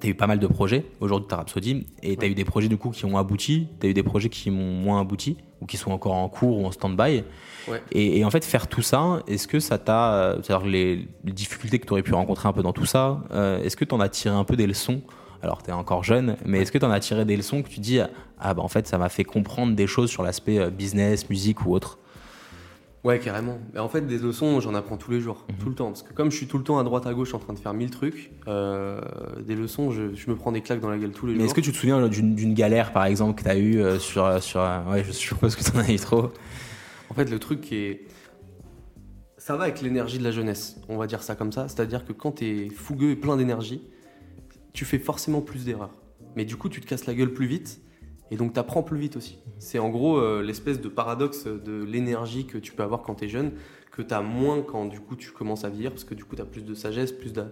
tu 0.00 0.08
as 0.08 0.10
eu 0.10 0.14
pas 0.16 0.26
mal 0.26 0.40
de 0.40 0.46
projets. 0.48 0.84
Aujourd'hui, 1.00 1.28
tu 1.28 1.34
as 1.34 1.38
Rhapsody. 1.38 1.86
Et 2.02 2.16
tu 2.16 2.20
as 2.22 2.26
Ouais. 2.26 2.32
eu 2.32 2.34
des 2.34 2.44
projets, 2.44 2.66
du 2.68 2.76
coup, 2.76 2.90
qui 2.90 3.04
ont 3.04 3.16
abouti. 3.16 3.68
Tu 3.78 3.86
as 3.86 3.90
eu 3.90 3.94
des 3.94 4.02
projets 4.02 4.28
qui 4.28 4.50
ont 4.50 4.54
moins 4.54 5.00
abouti 5.00 5.36
ou 5.60 5.66
qui 5.66 5.76
sont 5.76 5.92
encore 5.92 6.14
en 6.14 6.28
cours 6.28 6.58
ou 6.58 6.66
en 6.66 6.72
stand-by. 6.72 7.22
Ouais. 7.68 7.80
Et, 7.92 8.18
et 8.18 8.24
en 8.24 8.30
fait, 8.32 8.44
faire 8.44 8.66
tout 8.66 8.82
ça, 8.82 9.22
est-ce 9.28 9.46
que 9.46 9.60
ça 9.60 9.78
t'a. 9.78 10.38
C'est-à-dire 10.42 10.66
les, 10.66 11.06
les 11.22 11.32
difficultés 11.32 11.78
que 11.78 11.86
tu 11.86 11.92
aurais 11.92 12.02
pu 12.02 12.12
rencontrer 12.14 12.48
un 12.48 12.52
peu 12.52 12.64
dans 12.64 12.72
tout 12.72 12.86
ça, 12.86 13.20
euh, 13.30 13.62
est-ce 13.62 13.76
que 13.76 13.84
tu 13.84 13.94
en 13.94 14.00
as 14.00 14.08
tiré 14.08 14.34
un 14.34 14.44
peu 14.44 14.56
des 14.56 14.66
leçons 14.66 15.00
alors, 15.44 15.62
tu 15.62 15.68
es 15.70 15.72
encore 15.74 16.02
jeune, 16.04 16.36
mais 16.46 16.60
est-ce 16.60 16.72
que 16.72 16.78
tu 16.78 16.84
en 16.86 16.90
as 16.90 17.00
tiré 17.00 17.24
des 17.26 17.36
leçons 17.36 17.62
que 17.62 17.68
tu 17.68 17.78
dis, 17.80 18.00
ah 18.38 18.54
bah 18.54 18.62
en 18.62 18.68
fait, 18.68 18.86
ça 18.86 18.96
m'a 18.98 19.10
fait 19.10 19.24
comprendre 19.24 19.74
des 19.76 19.86
choses 19.86 20.08
sur 20.10 20.22
l'aspect 20.22 20.58
euh, 20.58 20.70
business, 20.70 21.28
musique 21.28 21.66
ou 21.66 21.72
autre? 21.74 21.98
Ouais, 23.04 23.18
carrément. 23.18 23.58
Mais 23.74 23.80
en 23.80 23.88
fait, 23.90 24.00
des 24.06 24.16
leçons, 24.16 24.58
j'en 24.60 24.74
apprends 24.74 24.96
tous 24.96 25.10
les 25.10 25.20
jours, 25.20 25.44
Mhm. 25.50 25.56
tout 25.58 25.68
le 25.68 25.74
temps. 25.74 25.86
Parce 25.88 26.02
que 26.02 26.14
comme 26.14 26.30
je 26.30 26.36
suis 26.38 26.46
tout 26.46 26.56
le 26.56 26.64
temps 26.64 26.78
à 26.78 26.82
droite, 26.82 27.06
à 27.06 27.12
gauche 27.12 27.34
en 27.34 27.38
train 27.38 27.52
de 27.52 27.58
faire 27.58 27.74
mille 27.74 27.90
trucs, 27.90 28.32
euh, 28.48 28.98
des 29.46 29.54
leçons, 29.54 29.90
je, 29.90 30.14
je 30.14 30.30
me 30.30 30.34
prends 30.36 30.50
des 30.52 30.62
claques 30.62 30.80
dans 30.80 30.88
la 30.88 30.96
gueule 30.96 31.12
tous 31.12 31.26
les 31.26 31.32
Mais 31.34 31.40
jours. 31.40 31.44
est-ce 31.46 31.54
que 31.54 31.60
tu 31.60 31.72
te 31.72 31.76
souviens 31.76 32.08
d'une 32.08 32.34
d'une 32.34 32.54
galère, 32.54 32.94
par 32.94 33.04
exemple, 33.04 33.38
que 33.38 33.44
tu 33.44 33.50
as 33.50 33.58
eue 33.58 33.82
euh, 33.82 33.98
sur, 33.98 34.42
sur. 34.42 34.60
euh, 34.62 34.82
Ouais, 34.90 35.04
je 35.04 35.12
suppose 35.12 35.54
que 35.56 35.62
tu 35.62 35.76
en 35.76 35.80
as 35.80 35.90
eu 35.90 35.96
trop? 35.98 36.30
En 37.10 37.14
fait, 37.14 37.28
le 37.30 37.38
truc 37.38 37.60
qui 37.60 37.76
est. 37.76 38.06
Ça 39.36 39.56
va 39.56 39.64
avec 39.64 39.82
l'énergie 39.82 40.18
de 40.18 40.24
la 40.24 40.30
jeunesse, 40.30 40.76
on 40.88 40.96
va 40.96 41.06
dire 41.06 41.22
ça 41.22 41.34
comme 41.34 41.52
ça. 41.52 41.68
C'est-à-dire 41.68 42.06
que 42.06 42.14
quand 42.14 42.36
tu 42.36 42.46
es 42.46 42.68
fougueux 42.70 43.10
et 43.10 43.16
plein 43.16 43.36
d'énergie, 43.36 43.82
tu 44.74 44.84
fais 44.84 44.98
forcément 44.98 45.40
plus 45.40 45.64
d'erreurs. 45.64 45.94
Mais 46.36 46.44
du 46.44 46.56
coup, 46.56 46.68
tu 46.68 46.82
te 46.82 46.86
casses 46.86 47.06
la 47.06 47.14
gueule 47.14 47.32
plus 47.32 47.46
vite 47.46 47.80
et 48.30 48.36
donc 48.36 48.52
tu 48.52 48.60
apprends 48.60 48.82
plus 48.82 48.98
vite 48.98 49.16
aussi. 49.16 49.38
C'est 49.58 49.78
en 49.78 49.88
gros 49.88 50.18
euh, 50.18 50.42
l'espèce 50.42 50.80
de 50.80 50.88
paradoxe 50.88 51.46
de 51.46 51.84
l'énergie 51.84 52.46
que 52.46 52.58
tu 52.58 52.72
peux 52.72 52.82
avoir 52.82 53.02
quand 53.02 53.14
tu 53.14 53.24
es 53.24 53.28
jeune, 53.28 53.52
que 53.92 54.02
tu 54.02 54.12
as 54.12 54.20
moins 54.20 54.62
quand 54.62 54.86
du 54.86 54.98
coup 54.98 55.14
tu 55.14 55.30
commences 55.30 55.64
à 55.64 55.70
vieillir, 55.70 55.92
parce 55.92 56.04
que 56.04 56.14
du 56.14 56.24
coup 56.24 56.34
tu 56.34 56.42
as 56.42 56.46
plus 56.46 56.64
de 56.64 56.74
sagesse, 56.74 57.12
plus 57.12 57.32
de, 57.32 57.44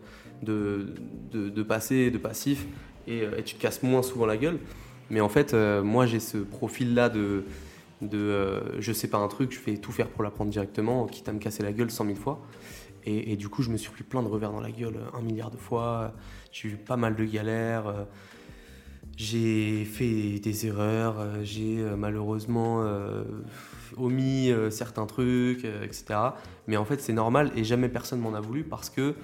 de, 0.42 0.94
de, 1.30 1.48
de 1.48 1.62
passé, 1.62 2.10
de 2.10 2.18
passif, 2.18 2.66
et, 3.06 3.22
euh, 3.22 3.38
et 3.38 3.44
tu 3.44 3.54
te 3.54 3.60
casses 3.60 3.82
moins 3.82 4.02
souvent 4.02 4.26
la 4.26 4.36
gueule. 4.36 4.58
Mais 5.08 5.20
en 5.20 5.28
fait, 5.28 5.54
euh, 5.54 5.82
moi 5.82 6.06
j'ai 6.06 6.20
ce 6.20 6.38
profil-là 6.38 7.08
de, 7.08 7.44
de 8.00 8.18
euh, 8.18 8.80
je 8.80 8.92
sais 8.92 9.08
pas 9.08 9.18
un 9.18 9.28
truc, 9.28 9.52
je 9.52 9.58
fais 9.58 9.76
tout 9.76 9.92
faire 9.92 10.08
pour 10.08 10.24
l'apprendre 10.24 10.50
directement, 10.50 11.06
quitte 11.06 11.28
à 11.28 11.32
me 11.32 11.38
casser 11.38 11.62
la 11.62 11.72
gueule 11.72 11.90
cent 11.90 12.04
mille 12.04 12.16
fois. 12.16 12.40
Et, 13.04 13.32
et 13.32 13.36
du 13.36 13.48
coup, 13.48 13.62
je 13.62 13.70
me 13.70 13.76
suis 13.76 13.90
pris 13.90 14.04
plein 14.04 14.22
de 14.22 14.28
revers 14.28 14.52
dans 14.52 14.60
la 14.60 14.70
gueule 14.70 14.96
un 15.12 15.22
milliard 15.22 15.50
de 15.50 15.56
fois. 15.56 16.14
J'ai 16.52 16.68
eu 16.68 16.76
pas 16.76 16.98
mal 16.98 17.16
de 17.16 17.24
galères. 17.24 17.86
euh, 17.86 18.04
J'ai 19.16 19.84
fait 19.86 20.38
des 20.38 20.66
erreurs. 20.66 21.18
euh, 21.18 21.42
J'ai 21.42 21.80
euh, 21.80 21.96
malheureusement 21.96 22.84
omis 23.96 24.50
certains 24.70 25.06
trucs, 25.06 25.64
etc. 25.64 26.04
Mais 26.66 26.76
en 26.76 26.84
fait, 26.84 27.00
c'est 27.00 27.12
normal 27.12 27.50
et 27.56 27.64
jamais 27.64 27.88
personne 27.88 28.20
m'en 28.20 28.34
a 28.34 28.40
voulu 28.40 28.64
parce 28.64 28.88
que 28.90 29.14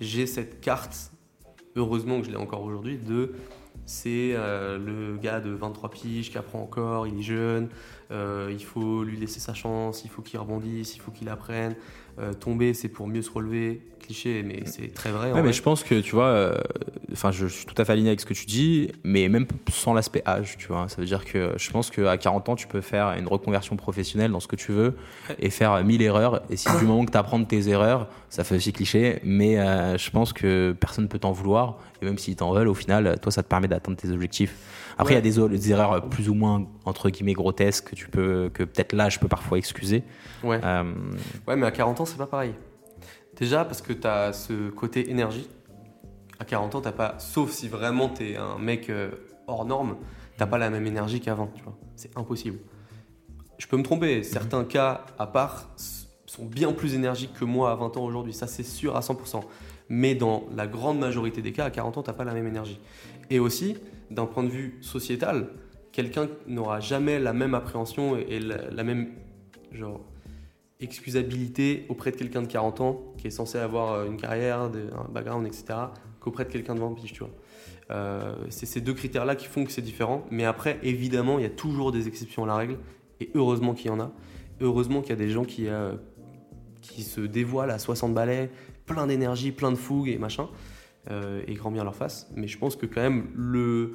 j'ai 0.00 0.26
cette 0.26 0.60
carte, 0.60 1.12
heureusement 1.76 2.20
que 2.20 2.26
je 2.26 2.30
l'ai 2.30 2.36
encore 2.36 2.62
aujourd'hui, 2.62 2.98
de 2.98 3.34
c'est 3.86 4.34
le 4.36 5.16
gars 5.18 5.40
de 5.40 5.50
23 5.50 5.90
piges 5.90 6.30
qui 6.30 6.38
apprend 6.38 6.60
encore, 6.60 7.06
il 7.06 7.20
est 7.20 7.22
jeune, 7.22 7.68
euh, 8.10 8.48
il 8.50 8.64
faut 8.64 9.02
lui 9.04 9.16
laisser 9.18 9.40
sa 9.40 9.54
chance, 9.54 10.02
il 10.04 10.10
faut 10.10 10.22
qu'il 10.22 10.38
rebondisse, 10.38 10.96
il 10.96 11.00
faut 11.00 11.10
qu'il 11.10 11.28
apprenne. 11.28 11.74
euh, 12.20 12.32
tomber, 12.32 12.74
c'est 12.74 12.88
pour 12.88 13.06
mieux 13.06 13.22
se 13.22 13.30
relever. 13.30 13.80
Cliché, 14.00 14.42
mais 14.42 14.62
c'est 14.64 14.92
très 14.94 15.10
vrai. 15.10 15.26
en 15.30 15.34
Ouais, 15.34 15.36
mais 15.36 15.42
vrai. 15.42 15.52
je 15.52 15.62
pense 15.62 15.84
que 15.84 16.00
tu 16.00 16.14
vois, 16.14 16.28
euh, 16.28 16.54
enfin, 17.12 17.30
je 17.30 17.46
suis 17.46 17.66
tout 17.66 17.74
à 17.76 17.84
fait 17.84 17.92
aligné 17.92 18.08
avec 18.08 18.20
ce 18.20 18.26
que 18.26 18.32
tu 18.34 18.46
dis, 18.46 18.90
mais 19.04 19.28
même 19.28 19.46
sans 19.70 19.92
l'aspect 19.92 20.22
âge, 20.26 20.56
tu 20.58 20.68
vois. 20.68 20.88
Ça 20.88 20.96
veut 20.96 21.04
dire 21.06 21.24
que 21.24 21.52
je 21.56 21.70
pense 21.70 21.90
qu'à 21.90 22.16
40 22.16 22.48
ans, 22.48 22.56
tu 22.56 22.66
peux 22.66 22.80
faire 22.80 23.12
une 23.18 23.28
reconversion 23.28 23.76
professionnelle 23.76 24.30
dans 24.32 24.40
ce 24.40 24.48
que 24.48 24.56
tu 24.56 24.72
veux 24.72 24.96
et 25.38 25.50
faire 25.50 25.84
1000 25.84 26.00
erreurs. 26.02 26.40
Et 26.48 26.56
si 26.56 26.68
du 26.78 26.86
moment 26.86 27.04
que 27.04 27.10
tu 27.12 27.18
apprends 27.18 27.38
de 27.38 27.44
tes 27.44 27.68
erreurs, 27.68 28.08
ça 28.30 28.42
fait 28.44 28.56
aussi 28.56 28.72
cliché, 28.72 29.20
mais 29.22 29.58
euh, 29.58 29.98
je 29.98 30.10
pense 30.10 30.32
que 30.32 30.74
personne 30.80 31.04
ne 31.04 31.08
peut 31.08 31.18
t'en 31.18 31.32
vouloir. 31.32 31.78
Et 32.00 32.06
même 32.06 32.18
s'ils 32.18 32.36
t'en 32.36 32.52
veulent, 32.52 32.68
au 32.68 32.74
final, 32.74 33.18
toi, 33.20 33.30
ça 33.30 33.42
te 33.42 33.48
permet 33.48 33.68
d'atteindre 33.68 33.98
tes 33.98 34.10
objectifs. 34.10 34.54
Après, 34.98 35.14
il 35.14 35.16
y 35.16 35.18
a 35.18 35.48
des, 35.48 35.70
erreurs 35.70 36.08
plus 36.08 36.28
ou 36.28 36.34
moins, 36.34 36.66
entre 36.84 37.08
guillemets, 37.08 37.32
grotesques 37.32 37.90
que 37.90 37.94
tu 37.94 38.08
peux, 38.08 38.50
que 38.52 38.64
peut-être 38.64 38.92
là, 38.92 39.08
je 39.08 39.20
peux 39.20 39.28
parfois 39.28 39.56
excuser. 39.56 40.02
Ouais. 40.42 40.60
Euh, 40.64 40.92
Ouais, 41.46 41.54
mais 41.54 41.66
à 41.66 41.70
40 41.70 42.00
ans, 42.00 42.04
c'est 42.04 42.18
pas 42.18 42.26
pareil. 42.26 42.52
Déjà, 43.36 43.64
parce 43.64 43.80
que 43.80 43.92
tu 43.92 44.06
as 44.06 44.32
ce 44.32 44.70
côté 44.70 45.10
énergie. 45.10 45.48
À 46.40 46.44
40 46.44 46.74
ans, 46.74 46.80
t'as 46.80 46.92
pas. 46.92 47.14
Sauf 47.18 47.50
si 47.52 47.68
vraiment 47.68 48.08
tu 48.08 48.30
es 48.30 48.36
un 48.36 48.58
mec 48.58 48.90
euh, 48.90 49.10
hors 49.46 49.64
norme, 49.64 49.96
t'as 50.36 50.46
pas 50.46 50.58
la 50.58 50.68
même 50.68 50.86
énergie 50.86 51.20
qu'avant, 51.20 51.50
tu 51.54 51.62
vois. 51.62 51.76
C'est 51.94 52.16
impossible. 52.16 52.58
Je 53.58 53.66
peux 53.66 53.76
me 53.76 53.82
tromper. 53.84 54.22
Certains 54.24 54.64
cas 54.64 55.04
à 55.18 55.26
part 55.26 55.70
sont 56.26 56.44
bien 56.44 56.72
plus 56.72 56.94
énergiques 56.94 57.32
que 57.34 57.44
moi 57.44 57.70
à 57.70 57.76
20 57.76 57.96
ans 57.96 58.04
aujourd'hui. 58.04 58.32
Ça, 58.32 58.48
c'est 58.48 58.64
sûr 58.64 58.96
à 58.96 59.00
100%. 59.00 59.42
Mais 59.88 60.14
dans 60.14 60.44
la 60.54 60.66
grande 60.66 60.98
majorité 60.98 61.40
des 61.40 61.52
cas, 61.52 61.64
à 61.64 61.70
40 61.70 61.98
ans, 61.98 62.02
t'as 62.02 62.12
pas 62.12 62.24
la 62.24 62.34
même 62.34 62.46
énergie. 62.46 62.80
Et 63.30 63.38
aussi, 63.38 63.76
d'un 64.10 64.26
point 64.26 64.42
de 64.42 64.48
vue 64.48 64.78
sociétal, 64.80 65.48
quelqu'un 65.92 66.28
n'aura 66.46 66.80
jamais 66.80 67.18
la 67.18 67.32
même 67.32 67.54
appréhension 67.54 68.16
et 68.16 68.40
la, 68.40 68.84
même 68.84 69.08
genre 69.72 70.00
excusabilité 70.80 71.86
auprès 71.88 72.12
de 72.12 72.16
quelqu'un 72.16 72.42
de 72.42 72.46
40 72.46 72.80
ans 72.80 73.02
qui 73.16 73.26
est 73.26 73.30
censé 73.30 73.58
avoir 73.58 73.92
euh, 73.92 74.06
une 74.06 74.16
carrière, 74.16 74.60
un 74.60 75.08
background, 75.10 75.46
etc., 75.46 75.74
qu'auprès 76.20 76.44
de 76.44 76.50
quelqu'un 76.50 76.74
de 76.74 76.80
20 76.80 76.94
piges, 76.94 77.12
tu 77.12 77.20
vois. 77.20 77.30
Euh, 77.90 78.34
c'est 78.50 78.66
ces 78.66 78.80
deux 78.80 78.94
critères-là 78.94 79.34
qui 79.34 79.46
font 79.46 79.64
que 79.64 79.72
c'est 79.72 79.82
différent. 79.82 80.24
Mais 80.30 80.44
après, 80.44 80.78
évidemment, 80.82 81.38
il 81.38 81.42
y 81.42 81.46
a 81.46 81.50
toujours 81.50 81.92
des 81.92 82.06
exceptions 82.06 82.44
à 82.44 82.46
la 82.46 82.56
règle. 82.56 82.78
Et 83.20 83.30
heureusement 83.34 83.74
qu'il 83.74 83.86
y 83.86 83.90
en 83.90 84.00
a. 84.00 84.12
Heureusement 84.60 85.00
qu'il 85.00 85.10
y 85.10 85.12
a 85.14 85.16
des 85.16 85.30
gens 85.30 85.44
qui, 85.44 85.68
euh, 85.68 85.94
qui 86.80 87.02
se 87.02 87.20
dévoilent 87.20 87.70
à 87.70 87.78
60 87.78 88.14
balais, 88.14 88.50
plein 88.86 89.06
d'énergie, 89.06 89.52
plein 89.52 89.70
de 89.70 89.76
fougue 89.76 90.08
et 90.08 90.18
machin, 90.18 90.48
et 91.46 91.54
grand 91.54 91.70
bien 91.70 91.84
leur 91.84 91.94
face. 91.94 92.28
Mais 92.36 92.46
je 92.48 92.58
pense 92.58 92.76
que 92.76 92.86
quand 92.86 93.00
même, 93.00 93.26
le, 93.34 93.92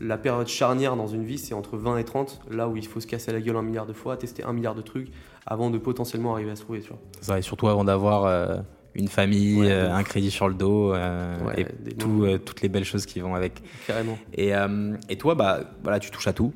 la 0.00 0.18
période 0.18 0.46
charnière 0.48 0.96
dans 0.96 1.06
une 1.06 1.24
vie, 1.24 1.38
c'est 1.38 1.54
entre 1.54 1.76
20 1.76 1.98
et 1.98 2.04
30, 2.04 2.40
là 2.50 2.68
où 2.68 2.76
il 2.76 2.86
faut 2.86 3.00
se 3.00 3.06
casser 3.06 3.32
la 3.32 3.40
gueule 3.40 3.56
un 3.56 3.62
milliard 3.62 3.86
de 3.86 3.92
fois, 3.92 4.16
tester 4.16 4.44
un 4.44 4.52
milliard 4.52 4.74
de 4.74 4.82
trucs, 4.82 5.08
avant 5.46 5.70
de 5.70 5.78
potentiellement 5.78 6.32
arriver 6.34 6.50
à 6.50 6.56
se 6.56 6.62
trouver, 6.62 6.80
tu 6.80 6.88
vois. 6.88 6.98
Ça, 7.20 7.38
et 7.38 7.42
surtout 7.42 7.68
avant 7.68 7.84
d'avoir 7.84 8.24
euh, 8.26 8.56
une 8.94 9.08
famille, 9.08 9.60
Ouais, 9.60 9.70
euh, 9.70 9.92
un 9.94 10.02
crédit 10.02 10.30
sur 10.30 10.48
le 10.48 10.54
dos 10.54 10.92
euh, 10.94 11.38
Ouais, 11.46 11.66
et 11.86 11.94
tout, 11.94 12.24
euh, 12.24 12.38
toutes 12.38 12.60
les 12.62 12.68
belles 12.68 12.84
choses 12.84 13.06
qui 13.06 13.20
vont 13.20 13.34
avec. 13.34 13.62
Carrément. 13.86 14.18
Et, 14.34 14.54
euh, 14.54 14.94
et 15.08 15.16
toi, 15.16 15.34
bah, 15.34 15.60
voilà, 15.82 15.98
tu 15.98 16.10
touches 16.10 16.28
à 16.28 16.32
tout. 16.32 16.52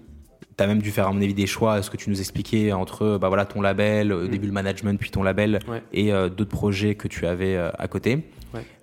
Tu 0.57 0.63
as 0.63 0.67
même 0.69 0.81
dû 0.83 0.91
faire, 0.93 1.09
à 1.09 1.13
mon 1.13 1.21
avis, 1.21 1.35
des 1.35 1.47
choix, 1.47 1.83
ce 1.83 1.91
que 1.91 1.97
tu 1.97 2.11
nous 2.11 2.21
expliquais, 2.21 2.73
entre 2.73 3.19
bah, 3.19 3.29
voilà, 3.29 3.45
ton 3.47 3.61
label, 3.61 4.13
au 4.13 4.23
Mm. 4.27 4.29
début 4.29 4.47
le 4.47 4.53
management, 4.53 4.99
puis 5.01 5.11
ton 5.11 5.23
label, 5.23 5.59
Ouais. 5.69 5.83
et 5.93 6.13
euh, 6.13 6.29
d'autres 6.29 6.51
projets 6.51 6.95
que 6.95 7.09
tu 7.09 7.27
avais 7.27 7.57
euh, 7.57 7.71
à 7.79 7.89
côté. 7.89 8.19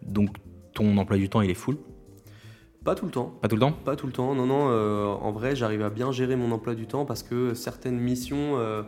Donc, 0.01 0.30
ton 0.74 0.97
emploi 0.97 1.17
du 1.17 1.30
temps, 1.30 1.41
il 1.41 1.49
est 1.49 1.55
full 1.55 1.78
Pas 2.84 2.95
tout 2.95 3.05
le 3.05 3.11
temps. 3.11 3.34
Pas 3.41 3.47
tout 3.47 3.55
le 3.55 3.61
temps 3.61 3.72
Pas 3.72 3.95
tout 3.95 4.07
le 4.07 4.13
temps, 4.13 4.34
non, 4.36 4.45
non. 4.45 4.67
euh, 4.69 5.05
en 5.05 5.32
vrai, 5.32 5.55
j'arrive 5.55 5.82
à 5.82 5.89
bien 5.89 6.11
gérer 6.11 6.36
mon 6.36 6.51
emploi 6.51 6.76
du 6.76 6.88
temps 6.88 7.05
parce 7.05 7.24
que 7.24 7.53
certaines 7.53 7.99
missions. 7.99 8.57
euh, 8.57 8.84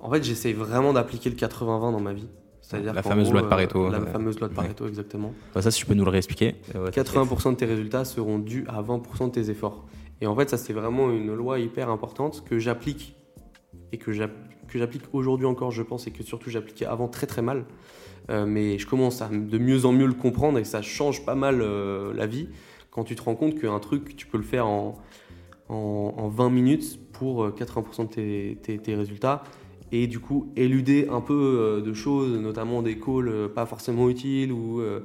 en 0.00 0.10
fait, 0.10 0.22
j'essaye 0.24 0.52
vraiment 0.52 0.92
d'appliquer 0.92 1.30
le 1.30 1.36
80-20 1.36 1.92
dans 1.92 2.00
ma 2.00 2.12
vie. 2.12 2.28
C'est-à-dire 2.60 2.94
La 2.94 3.02
qu'en 3.02 3.10
fameuse 3.10 3.26
gros, 3.26 3.34
loi 3.34 3.42
de 3.42 3.46
euh, 3.46 3.50
Pareto, 3.50 3.88
la 3.90 3.98
euh, 3.98 4.06
fameuse 4.06 4.40
loi 4.40 4.48
de 4.48 4.52
ouais. 4.54 4.62
Pareto, 4.62 4.88
exactement. 4.88 5.32
Bah, 5.54 5.62
Ça, 5.62 5.70
si 5.70 5.78
tu 5.78 5.86
peux 5.86 5.94
nous 5.94 6.04
le 6.04 6.10
réexpliquer. 6.10 6.56
Euh, 6.74 6.86
ouais, 6.86 6.90
80% 6.90 7.50
de 7.50 7.54
tes 7.54 7.64
résultats 7.64 8.04
seront 8.04 8.38
dus 8.40 8.64
à 8.68 8.82
20% 8.82 9.26
de 9.26 9.30
tes 9.30 9.50
efforts. 9.50 9.86
Et 10.20 10.26
en 10.26 10.34
fait, 10.34 10.50
ça, 10.50 10.56
c'est 10.58 10.72
vraiment 10.72 11.10
une 11.10 11.32
loi 11.34 11.60
hyper 11.60 11.90
importante 11.90 12.44
que 12.44 12.58
j'applique 12.58 13.14
et 13.92 13.98
que 13.98 14.12
j'applique 14.12 15.02
aujourd'hui 15.12 15.46
encore, 15.46 15.70
je 15.70 15.82
pense, 15.82 16.06
et 16.08 16.10
que 16.10 16.24
surtout 16.24 16.50
j'appliquais 16.50 16.86
avant 16.86 17.06
très 17.06 17.26
très 17.26 17.42
mal. 17.42 17.66
Euh, 18.28 18.44
mais 18.46 18.78
je 18.78 18.86
commence 18.86 19.22
à 19.22 19.28
de 19.28 19.58
mieux 19.58 19.84
en 19.84 19.92
mieux 19.92 20.06
le 20.06 20.14
comprendre 20.14 20.58
et 20.58 20.64
ça 20.64 20.82
change 20.82 21.24
pas 21.24 21.36
mal 21.36 21.60
euh, 21.62 22.12
la 22.12 22.26
vie 22.26 22.48
quand 22.90 23.04
tu 23.04 23.14
te 23.14 23.22
rends 23.22 23.34
compte 23.34 23.60
qu'un 23.60 23.78
truc, 23.78 24.16
tu 24.16 24.26
peux 24.26 24.38
le 24.38 24.42
faire 24.42 24.66
en, 24.66 24.98
en, 25.68 26.14
en 26.16 26.28
20 26.28 26.48
minutes 26.50 26.98
pour 27.12 27.44
euh, 27.44 27.54
80% 27.56 28.04
de 28.08 28.54
tes, 28.54 28.78
tes- 28.78 28.94
résultats 28.94 29.44
et 29.92 30.06
du 30.06 30.18
coup 30.18 30.50
éluder 30.56 31.06
un 31.10 31.20
peu 31.20 31.34
euh, 31.34 31.80
de 31.82 31.92
choses, 31.92 32.38
notamment 32.38 32.82
des 32.82 32.98
calls 32.98 33.28
euh, 33.28 33.48
pas 33.48 33.66
forcément 33.66 34.08
utiles 34.08 34.50
ou, 34.50 34.80
euh, 34.80 35.00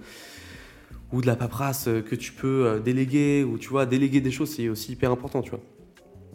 ou 1.12 1.22
de 1.22 1.28
la 1.28 1.36
paperasse 1.36 1.88
euh, 1.90 2.02
que 2.02 2.16
tu 2.16 2.32
peux 2.32 2.66
euh, 2.66 2.80
déléguer 2.80 3.44
ou 3.44 3.58
tu 3.58 3.68
vois, 3.70 3.86
déléguer 3.86 4.22
des 4.22 4.32
choses, 4.32 4.50
c'est 4.56 4.70
aussi 4.70 4.94
hyper 4.94 5.12
important, 5.12 5.42
tu 5.42 5.52
vois. 5.52 5.60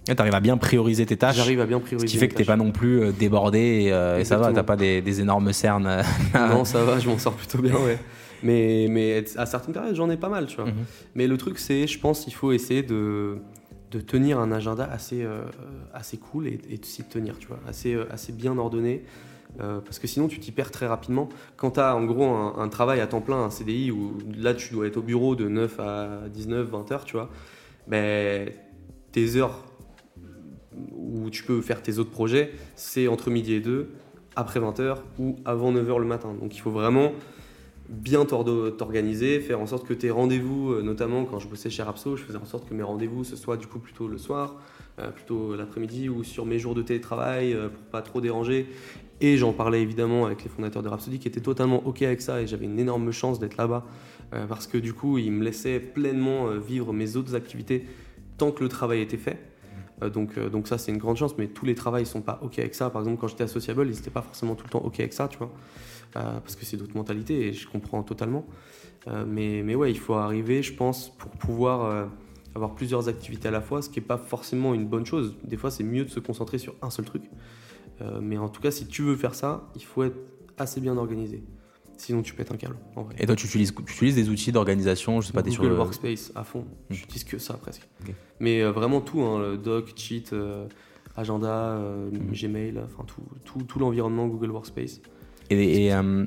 Tu 0.06 0.14
arrives 0.18 0.34
à 0.34 0.40
bien 0.40 0.56
prioriser 0.56 1.04
tes 1.06 1.16
tâches. 1.16 1.36
J'arrive 1.36 1.60
à 1.60 1.66
bien 1.66 1.78
Ce 1.78 1.84
prioriser. 1.84 2.06
qui 2.06 2.16
fait 2.18 2.28
que 2.28 2.34
t'es 2.34 2.44
pas 2.44 2.56
non 2.56 2.70
plus 2.72 3.02
euh, 3.02 3.12
débordé 3.12 3.58
et, 3.86 3.92
euh, 3.92 4.18
et 4.18 4.24
ça 4.24 4.36
va, 4.38 4.52
t'as 4.52 4.62
pas 4.62 4.76
des, 4.76 5.02
des 5.02 5.20
énormes 5.20 5.52
cernes. 5.52 5.86
euh, 5.86 6.02
non, 6.48 6.64
ça 6.64 6.84
va, 6.84 6.98
je 6.98 7.08
m'en 7.08 7.18
sors 7.18 7.34
plutôt 7.34 7.58
bien, 7.58 7.74
ouais. 7.74 7.98
Mais, 8.42 8.86
mais 8.88 9.24
à 9.36 9.46
certaines 9.46 9.72
périodes, 9.74 9.94
j'en 9.96 10.08
ai 10.10 10.16
pas 10.16 10.28
mal, 10.28 10.46
tu 10.46 10.56
vois. 10.56 10.66
Mhm. 10.66 10.74
Mais 11.14 11.26
le 11.26 11.36
truc, 11.36 11.58
c'est, 11.58 11.86
je 11.86 11.98
pense, 11.98 12.26
il 12.28 12.32
faut 12.34 12.52
essayer 12.52 12.82
de, 12.82 13.38
de 13.90 14.00
tenir 14.00 14.38
un 14.38 14.52
agenda 14.52 14.84
assez, 14.84 15.22
euh, 15.24 15.42
assez 15.92 16.18
cool 16.18 16.46
et, 16.46 16.60
et 16.70 16.76
de 16.78 16.84
s'y 16.84 17.02
tenir, 17.02 17.38
tu 17.38 17.48
vois, 17.48 17.58
assez, 17.68 17.94
euh, 17.94 18.04
assez 18.12 18.32
bien 18.32 18.56
ordonné. 18.58 19.04
Euh, 19.60 19.80
parce 19.80 19.98
que 19.98 20.06
sinon, 20.06 20.28
tu 20.28 20.38
t'y 20.38 20.52
perds 20.52 20.70
très 20.70 20.86
rapidement. 20.86 21.30
Quand 21.56 21.72
tu 21.72 21.80
as 21.80 21.96
en 21.96 22.04
gros 22.04 22.26
un, 22.26 22.56
un 22.58 22.68
travail 22.68 23.00
à 23.00 23.06
temps 23.06 23.22
plein, 23.22 23.38
un 23.42 23.50
CDI, 23.50 23.90
où 23.90 24.18
là, 24.36 24.52
tu 24.54 24.72
dois 24.74 24.86
être 24.86 24.98
au 24.98 25.02
bureau 25.02 25.34
de 25.34 25.48
9 25.48 25.80
à 25.80 26.08
19, 26.28 26.68
20 26.68 26.92
heures, 26.92 27.04
tu 27.06 27.14
vois, 27.14 27.30
ben, 27.88 28.50
tes 29.12 29.36
heures 29.36 29.64
où 30.96 31.30
tu 31.30 31.42
peux 31.42 31.60
faire 31.60 31.82
tes 31.82 31.98
autres 31.98 32.10
projets, 32.10 32.52
c'est 32.74 33.08
entre 33.08 33.30
midi 33.30 33.54
et 33.54 33.60
2, 33.60 33.88
après 34.36 34.60
20 34.60 34.80
heures 34.80 35.02
ou 35.18 35.36
avant 35.44 35.72
9 35.72 35.90
heures 35.90 35.98
le 35.98 36.06
matin. 36.06 36.34
Donc 36.40 36.54
il 36.54 36.60
faut 36.60 36.70
vraiment 36.70 37.12
bien 37.88 38.24
t'organiser, 38.24 39.40
faire 39.40 39.60
en 39.60 39.66
sorte 39.66 39.86
que 39.86 39.94
tes 39.94 40.10
rendez-vous, 40.10 40.72
euh, 40.72 40.82
notamment 40.82 41.24
quand 41.24 41.38
je 41.38 41.48
bossais 41.48 41.70
chez 41.70 41.82
Rapso, 41.82 42.16
je 42.16 42.24
faisais 42.24 42.38
en 42.38 42.44
sorte 42.44 42.68
que 42.68 42.74
mes 42.74 42.82
rendez-vous 42.82 43.24
ce 43.24 43.36
soit 43.36 43.56
du 43.56 43.66
coup 43.66 43.78
plutôt 43.78 44.08
le 44.08 44.18
soir, 44.18 44.56
euh, 44.98 45.10
plutôt 45.10 45.54
l'après-midi 45.54 46.08
ou 46.08 46.24
sur 46.24 46.46
mes 46.46 46.58
jours 46.58 46.74
de 46.74 46.82
télétravail 46.82 47.52
euh, 47.52 47.68
pour 47.68 47.82
pas 47.84 48.02
trop 48.02 48.20
déranger. 48.20 48.66
Et 49.20 49.36
j'en 49.36 49.52
parlais 49.52 49.80
évidemment 49.80 50.26
avec 50.26 50.42
les 50.42 50.50
fondateurs 50.50 50.82
de 50.82 50.88
Rhapsody 50.88 51.18
qui 51.18 51.28
étaient 51.28 51.40
totalement 51.40 51.86
OK 51.86 52.02
avec 52.02 52.20
ça 52.20 52.42
et 52.42 52.46
j'avais 52.46 52.66
une 52.66 52.78
énorme 52.78 53.12
chance 53.12 53.38
d'être 53.38 53.56
là-bas 53.56 53.86
parce 54.48 54.66
que 54.66 54.76
du 54.76 54.92
coup 54.92 55.16
ils 55.16 55.32
me 55.32 55.42
laissaient 55.42 55.80
pleinement 55.80 56.50
vivre 56.58 56.92
mes 56.92 57.16
autres 57.16 57.34
activités 57.34 57.86
tant 58.36 58.50
que 58.50 58.62
le 58.62 58.68
travail 58.68 59.00
était 59.00 59.16
fait. 59.16 59.38
Euh, 60.02 60.10
donc, 60.10 60.36
euh, 60.36 60.48
donc 60.48 60.68
ça 60.68 60.78
c'est 60.78 60.92
une 60.92 60.98
grande 60.98 61.16
chance, 61.16 61.36
mais 61.38 61.48
tous 61.48 61.64
les 61.64 61.74
travails 61.74 62.06
sont 62.06 62.22
pas 62.22 62.38
OK 62.42 62.58
avec 62.58 62.74
ça. 62.74 62.90
Par 62.90 63.02
exemple 63.02 63.20
quand 63.20 63.28
j'étais 63.28 63.44
à 63.44 63.48
Sociable, 63.48 63.86
ils 63.86 63.94
n'étaient 63.94 64.10
pas 64.10 64.22
forcément 64.22 64.54
tout 64.54 64.64
le 64.64 64.70
temps 64.70 64.82
OK 64.84 65.00
avec 65.00 65.12
ça, 65.12 65.28
tu 65.28 65.38
vois. 65.38 65.50
Euh, 66.16 66.40
parce 66.40 66.56
que 66.56 66.64
c'est 66.64 66.76
d'autres 66.76 66.96
mentalités 66.96 67.48
et 67.48 67.52
je 67.52 67.68
comprends 67.68 68.02
totalement. 68.02 68.46
Mais, 69.24 69.62
mais 69.62 69.76
ouais, 69.76 69.92
il 69.92 69.98
faut 70.00 70.14
arriver, 70.14 70.64
je 70.64 70.74
pense, 70.74 71.10
pour 71.16 71.30
pouvoir 71.30 72.08
avoir 72.56 72.74
plusieurs 72.74 73.08
activités 73.08 73.46
à 73.46 73.52
la 73.52 73.60
fois, 73.60 73.80
ce 73.80 73.88
qui 73.88 74.00
n'est 74.00 74.04
pas 74.04 74.18
forcément 74.18 74.74
une 74.74 74.84
bonne 74.84 75.06
chose. 75.06 75.36
Des 75.44 75.56
fois, 75.56 75.70
c'est 75.70 75.84
mieux 75.84 76.04
de 76.04 76.10
se 76.10 76.18
concentrer 76.18 76.58
sur 76.58 76.74
un 76.82 76.90
seul 76.90 77.04
truc. 77.04 77.22
Mais 78.20 78.36
en 78.36 78.48
tout 78.48 78.60
cas, 78.60 78.72
si 78.72 78.88
tu 78.88 79.02
veux 79.02 79.14
faire 79.14 79.36
ça, 79.36 79.70
il 79.76 79.84
faut 79.84 80.02
être 80.02 80.18
assez 80.58 80.80
bien 80.80 80.96
organisé. 80.96 81.44
Sinon, 81.96 82.22
tu 82.22 82.34
pètes 82.34 82.52
un 82.52 82.56
câble, 82.56 82.76
en 82.94 83.02
vrai. 83.02 83.14
Et 83.18 83.26
toi, 83.26 83.34
tu 83.36 83.46
utilises, 83.46 83.74
tu 83.74 83.92
utilises 83.92 84.14
des 84.14 84.28
outils 84.28 84.52
d'organisation, 84.52 85.20
je 85.20 85.28
sais 85.28 85.32
pas, 85.32 85.42
t'es 85.42 85.50
sur 85.50 85.62
Google 85.62 85.74
le... 85.74 85.80
Workspace 85.80 86.32
à 86.34 86.44
fond. 86.44 86.60
Hmm. 86.60 86.94
J'utilise 86.94 87.24
que 87.24 87.38
ça 87.38 87.54
presque. 87.54 87.88
Mais 88.40 88.62
euh, 88.62 88.70
vraiment 88.70 89.00
tout, 89.00 89.22
hein, 89.22 89.38
le 89.40 89.56
doc, 89.56 89.92
cheat, 89.96 90.32
euh, 90.32 90.66
agenda, 91.16 91.48
euh, 91.48 92.10
Hmm. 92.10 92.32
Gmail, 92.32 92.78
enfin 92.84 93.04
tout, 93.06 93.22
tout, 93.44 93.62
tout 93.62 93.78
l'environnement 93.78 94.26
Google 94.26 94.50
Workspace. 94.50 95.00
Et, 95.50 95.86
et, 95.86 95.94
euh, 95.94 96.26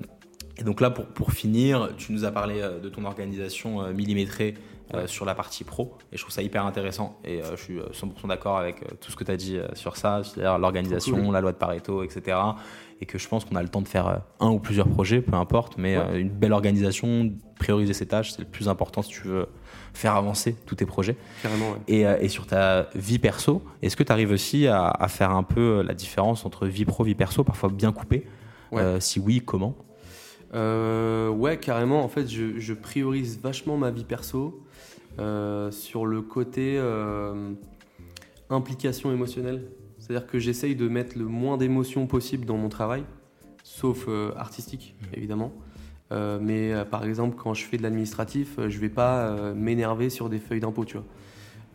et 0.58 0.64
donc 0.64 0.82
là, 0.82 0.90
pour, 0.90 1.06
pour 1.06 1.32
finir, 1.32 1.90
tu 1.98 2.12
nous 2.14 2.26
as 2.26 2.32
parlé 2.32 2.62
euh, 2.62 2.80
de 2.80 2.90
ton 2.90 3.06
organisation 3.06 3.82
euh, 3.82 3.94
millimétrée 3.94 4.56
euh, 4.96 5.06
sur 5.06 5.24
la 5.24 5.36
partie 5.36 5.64
pro, 5.64 5.96
et 6.12 6.18
je 6.18 6.22
trouve 6.24 6.34
ça 6.34 6.42
hyper 6.42 6.66
intéressant, 6.66 7.20
et 7.24 7.44
euh, 7.44 7.56
je 7.56 7.62
suis 7.62 7.80
euh, 7.80 7.90
100% 7.94 8.28
d'accord 8.28 8.58
avec 8.58 8.82
euh, 8.82 8.96
tout 9.00 9.12
ce 9.12 9.16
que 9.16 9.24
tu 9.24 9.30
as 9.32 9.38
dit 9.38 9.56
euh, 9.56 9.68
sur 9.76 9.96
ça, 9.96 10.22
c'est-à-dire 10.24 10.58
l'organisation, 10.58 11.26
cool. 11.26 11.34
la 11.34 11.42
loi 11.42 11.52
de 11.52 11.58
Pareto, 11.58 12.02
etc. 12.04 12.38
Et 13.02 13.06
que 13.06 13.18
je 13.18 13.28
pense 13.30 13.46
qu'on 13.46 13.56
a 13.56 13.64
le 13.64 13.70
temps 13.70 13.82
de 13.82 13.88
faire 13.88 14.08
euh, 14.08 14.18
un 14.42 14.50
ou 14.50 14.60
plusieurs 14.60 14.88
projets, 14.90 15.22
peu 15.22 15.36
importe, 15.36 15.78
mais 15.78 15.98
Ouais. 15.98 16.04
euh, 16.04 16.20
une 16.20 16.30
belle 16.30 16.52
organisation, 16.52 17.32
prioriser 17.58 17.94
ses 17.94 18.06
tâches, 18.06 18.32
c'est 18.34 18.42
le 18.42 18.48
plus 18.48 18.68
important 18.68 19.02
si 19.02 19.10
tu 19.12 19.22
veux 19.28 19.48
faire 19.94 20.16
avancer 20.16 20.54
tous 20.66 20.76
tes 20.76 20.86
projets. 20.86 21.16
Carrément, 21.42 21.72
ouais. 21.72 21.78
Et, 21.88 22.06
euh, 22.06 22.18
et 22.20 22.28
sur 22.28 22.46
ta 22.46 22.90
vie 22.96 23.18
perso, 23.18 23.62
est-ce 23.82 23.96
que 23.96 24.04
tu 24.04 24.12
arrives 24.12 24.32
aussi 24.32 24.68
à, 24.68 24.88
à 24.90 25.08
faire 25.08 25.32
un 25.32 25.44
peu 25.44 25.82
la 25.82 25.94
différence 25.94 26.46
entre 26.46 26.68
vie 26.68 26.84
pro, 26.86 27.04
vie 27.06 27.16
perso, 27.16 27.44
parfois 27.46 27.70
bien 27.70 27.92
coupée 27.94 28.26
Ouais. 28.72 28.82
Euh, 28.82 29.00
Si 29.00 29.20
oui, 29.20 29.42
comment? 29.46 29.76
Euh, 30.54 31.30
ouais, 31.30 31.58
carrément. 31.58 32.04
En 32.04 32.10
fait, 32.10 32.28
je, 32.28 32.60
je 32.60 32.74
priorise 32.74 33.40
vachement 33.42 33.78
ma 33.78 33.92
vie 33.92 34.04
perso 34.04 34.62
euh, 35.20 35.72
sur 35.72 36.06
le 36.06 36.22
côté 36.22 36.78
implication 38.50 39.12
émotionnelle. 39.12 39.64
C'est-à-dire 40.10 40.28
que 40.28 40.40
j'essaye 40.40 40.76
de 40.76 40.88
mettre 40.88 41.20
le 41.20 41.26
moins 41.26 41.56
d'émotions 41.58 42.08
possible 42.08 42.44
dans 42.48 42.58
mon 42.58 42.68
travail, 42.70 43.04
sauf 43.64 44.06
euh, 44.08 44.32
artistique, 44.38 44.96
Mhm. 45.04 45.08
évidemment. 45.14 45.54
Euh, 46.12 46.40
mais 46.42 46.74
euh, 46.74 46.84
par 46.84 47.06
exemple, 47.06 47.36
quand 47.38 47.54
je 47.54 47.64
fais 47.64 47.78
de 47.78 47.84
l'administratif, 47.84 48.56
je 48.68 48.80
vais 48.80 48.90
pas 48.90 49.54
m'énerver 49.54 50.10
sur 50.10 50.28
des 50.28 50.40
feuilles 50.40 50.62
d'impôt, 50.62 50.84
tu 50.84 50.98
vois. 50.98 51.06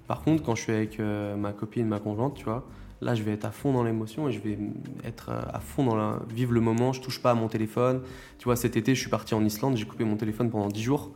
Par 0.09 0.23
contre, 0.23 0.43
quand 0.43 0.57
je 0.57 0.63
suis 0.63 0.73
avec 0.73 0.99
ma 0.99 1.53
copine, 1.53 1.87
ma 1.87 2.01
conjointe, 2.01 2.35
tu 2.35 2.45
vois, 2.45 2.67
là, 3.01 3.15
je 3.15 3.23
vais 3.23 3.31
être 3.31 3.45
à 3.45 3.53
fond 3.53 3.73
dans 3.73 3.85
l'émotion 3.85 4.29
et 4.29 4.33
je 4.33 4.41
vais 4.41 4.59
être 5.05 5.31
à 5.31 5.61
fond 5.61 5.85
dans 5.85 5.95
la... 5.95 6.19
vivre 6.29 6.53
le 6.53 6.61
moment. 6.61 6.93
Je 6.93 7.01
touche 7.01 7.23
pas 7.23 7.31
à 7.31 7.35
mon 7.35 7.47
téléphone. 7.47 8.03
Tu 8.39 8.45
vois, 8.47 8.57
cet 8.57 8.77
été, 8.77 8.97
je 8.97 9.01
suis 9.01 9.11
parti 9.11 9.35
en 9.37 9.45
Islande, 9.45 9.77
j'ai 9.77 9.87
coupé 9.87 10.03
mon 10.05 10.17
téléphone 10.17 10.51
pendant 10.51 10.67
10 10.69 10.83
jours. 10.83 11.13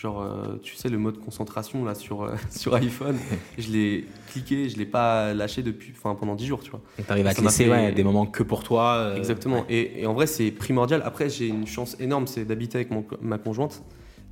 Genre, 0.00 0.22
euh, 0.22 0.56
tu 0.62 0.76
sais, 0.76 0.88
le 0.88 0.96
mode 0.96 1.18
concentration 1.18 1.84
là 1.84 1.94
sur, 1.94 2.22
euh, 2.22 2.34
sur 2.50 2.74
iPhone, 2.74 3.18
je 3.58 3.70
l'ai 3.70 4.06
cliqué, 4.28 4.70
je 4.70 4.78
l'ai 4.78 4.86
pas 4.86 5.34
lâché 5.34 5.62
depuis, 5.62 5.92
enfin, 5.94 6.14
pendant 6.14 6.34
10 6.34 6.46
jours, 6.46 6.60
tu 6.62 6.70
vois. 6.70 6.80
T'arrives 7.06 7.26
à 7.26 7.34
te 7.34 7.42
laisser 7.42 7.64
fait- 7.64 7.70
ouais, 7.70 7.92
des 7.92 8.02
moments 8.02 8.24
que 8.24 8.42
pour 8.42 8.62
toi. 8.64 8.94
euh, 8.94 9.16
Exactement. 9.16 9.56
ouais. 9.60 9.64
Et, 9.68 10.00
et 10.02 10.06
en 10.06 10.14
vrai, 10.14 10.26
c'est 10.26 10.52
primordial. 10.52 11.02
Après, 11.04 11.28
j'ai 11.28 11.48
une 11.48 11.66
chance 11.66 11.98
énorme, 12.00 12.26
c'est 12.26 12.46
d'habiter 12.46 12.78
avec 12.78 12.90
mon 12.90 13.04
ma 13.20 13.36
conjointe. 13.36 13.82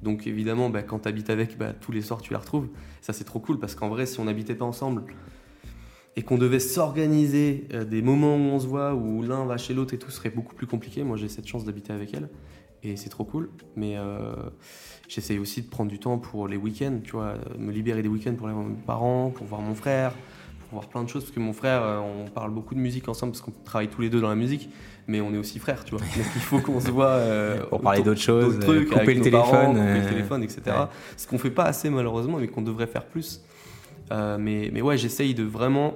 Donc 0.02 0.26
évidemment, 0.26 0.70
bah, 0.70 0.82
quand 0.82 1.00
tu 1.00 1.08
habites 1.08 1.28
avec, 1.28 1.58
bah, 1.58 1.74
tous 1.78 1.92
les 1.92 2.00
soirs, 2.00 2.22
tu 2.22 2.32
la 2.32 2.38
retrouves. 2.38 2.68
Ça, 3.02 3.12
c'est 3.12 3.24
trop 3.24 3.40
cool 3.40 3.58
parce 3.58 3.74
qu'en 3.74 3.90
vrai, 3.90 4.06
si 4.06 4.20
on 4.20 4.24
n'habitait 4.24 4.54
pas 4.54 4.64
ensemble 4.64 5.02
et 6.16 6.22
qu'on 6.22 6.38
devait 6.38 6.60
s'organiser 6.60 7.68
des 7.90 8.00
moments 8.00 8.36
où 8.36 8.40
on 8.40 8.58
se 8.58 8.66
voit, 8.66 8.94
où 8.94 9.22
l'un 9.22 9.44
va 9.44 9.56
chez 9.58 9.74
l'autre 9.74 9.92
et 9.94 9.98
tout, 9.98 10.10
ce 10.10 10.16
serait 10.16 10.30
beaucoup 10.30 10.54
plus 10.54 10.66
compliqué. 10.66 11.02
Moi, 11.04 11.16
j'ai 11.18 11.28
cette 11.28 11.46
chance 11.46 11.64
d'habiter 11.64 11.92
avec 11.92 12.14
elle 12.14 12.28
et 12.82 12.96
c'est 12.96 13.08
trop 13.10 13.24
cool. 13.24 13.50
Mais 13.76 13.96
euh, 13.96 14.32
j'essaye 15.08 15.38
aussi 15.38 15.62
de 15.62 15.68
prendre 15.68 15.90
du 15.90 15.98
temps 15.98 16.18
pour 16.18 16.46
les 16.46 16.56
week-ends, 16.56 17.00
tu 17.02 17.12
vois, 17.12 17.24
euh, 17.24 17.36
me 17.58 17.72
libérer 17.72 18.02
des 18.02 18.08
week-ends 18.08 18.34
pour 18.34 18.46
aller 18.46 18.54
voir 18.54 18.66
mes 18.66 18.76
parents, 18.86 19.30
pour 19.30 19.46
voir 19.46 19.60
mon 19.60 19.74
frère, 19.74 20.12
pour 20.60 20.78
voir 20.78 20.88
plein 20.88 21.02
de 21.02 21.08
choses. 21.08 21.24
Parce 21.24 21.34
que 21.34 21.40
mon 21.40 21.52
frère, 21.52 21.82
euh, 21.82 21.98
on 21.98 22.28
parle 22.28 22.52
beaucoup 22.52 22.74
de 22.74 22.80
musique 22.80 23.08
ensemble 23.08 23.32
parce 23.32 23.42
qu'on 23.42 23.52
travaille 23.64 23.88
tous 23.88 24.02
les 24.02 24.10
deux 24.10 24.20
dans 24.20 24.28
la 24.28 24.36
musique, 24.36 24.70
mais 25.08 25.22
on 25.22 25.32
est 25.32 25.38
aussi 25.38 25.58
frères, 25.58 25.84
tu 25.84 25.92
vois. 25.92 26.00
Donc 26.00 26.26
il 26.34 26.40
faut 26.40 26.60
qu'on 26.60 26.80
se 26.80 26.90
voit 26.90 27.06
euh, 27.06 27.64
Pour 27.70 27.80
parler 27.80 28.02
d'autres 28.02 28.20
choses, 28.20 28.58
trucs, 28.60 28.88
couper 28.88 29.00
avec 29.00 29.18
le 29.18 29.24
nos 29.24 29.30
parents, 29.30 29.50
téléphone, 29.50 29.76
couper 29.76 29.88
euh, 29.88 30.02
le 30.02 30.08
téléphone, 30.08 30.42
etc. 30.42 30.60
ouais. 30.66 30.72
Ce 31.16 31.26
qu'on 31.26 31.38
fait 31.38 31.50
pas 31.50 31.64
assez 31.64 31.88
malheureusement, 31.90 32.38
mais 32.38 32.46
qu'on 32.46 32.62
devrait 32.62 32.86
faire 32.86 33.06
plus. 33.06 33.42
Euh, 34.12 34.36
mais, 34.38 34.70
mais 34.72 34.82
ouais, 34.82 34.98
j'essaye 34.98 35.34
de 35.34 35.44
vraiment 35.44 35.94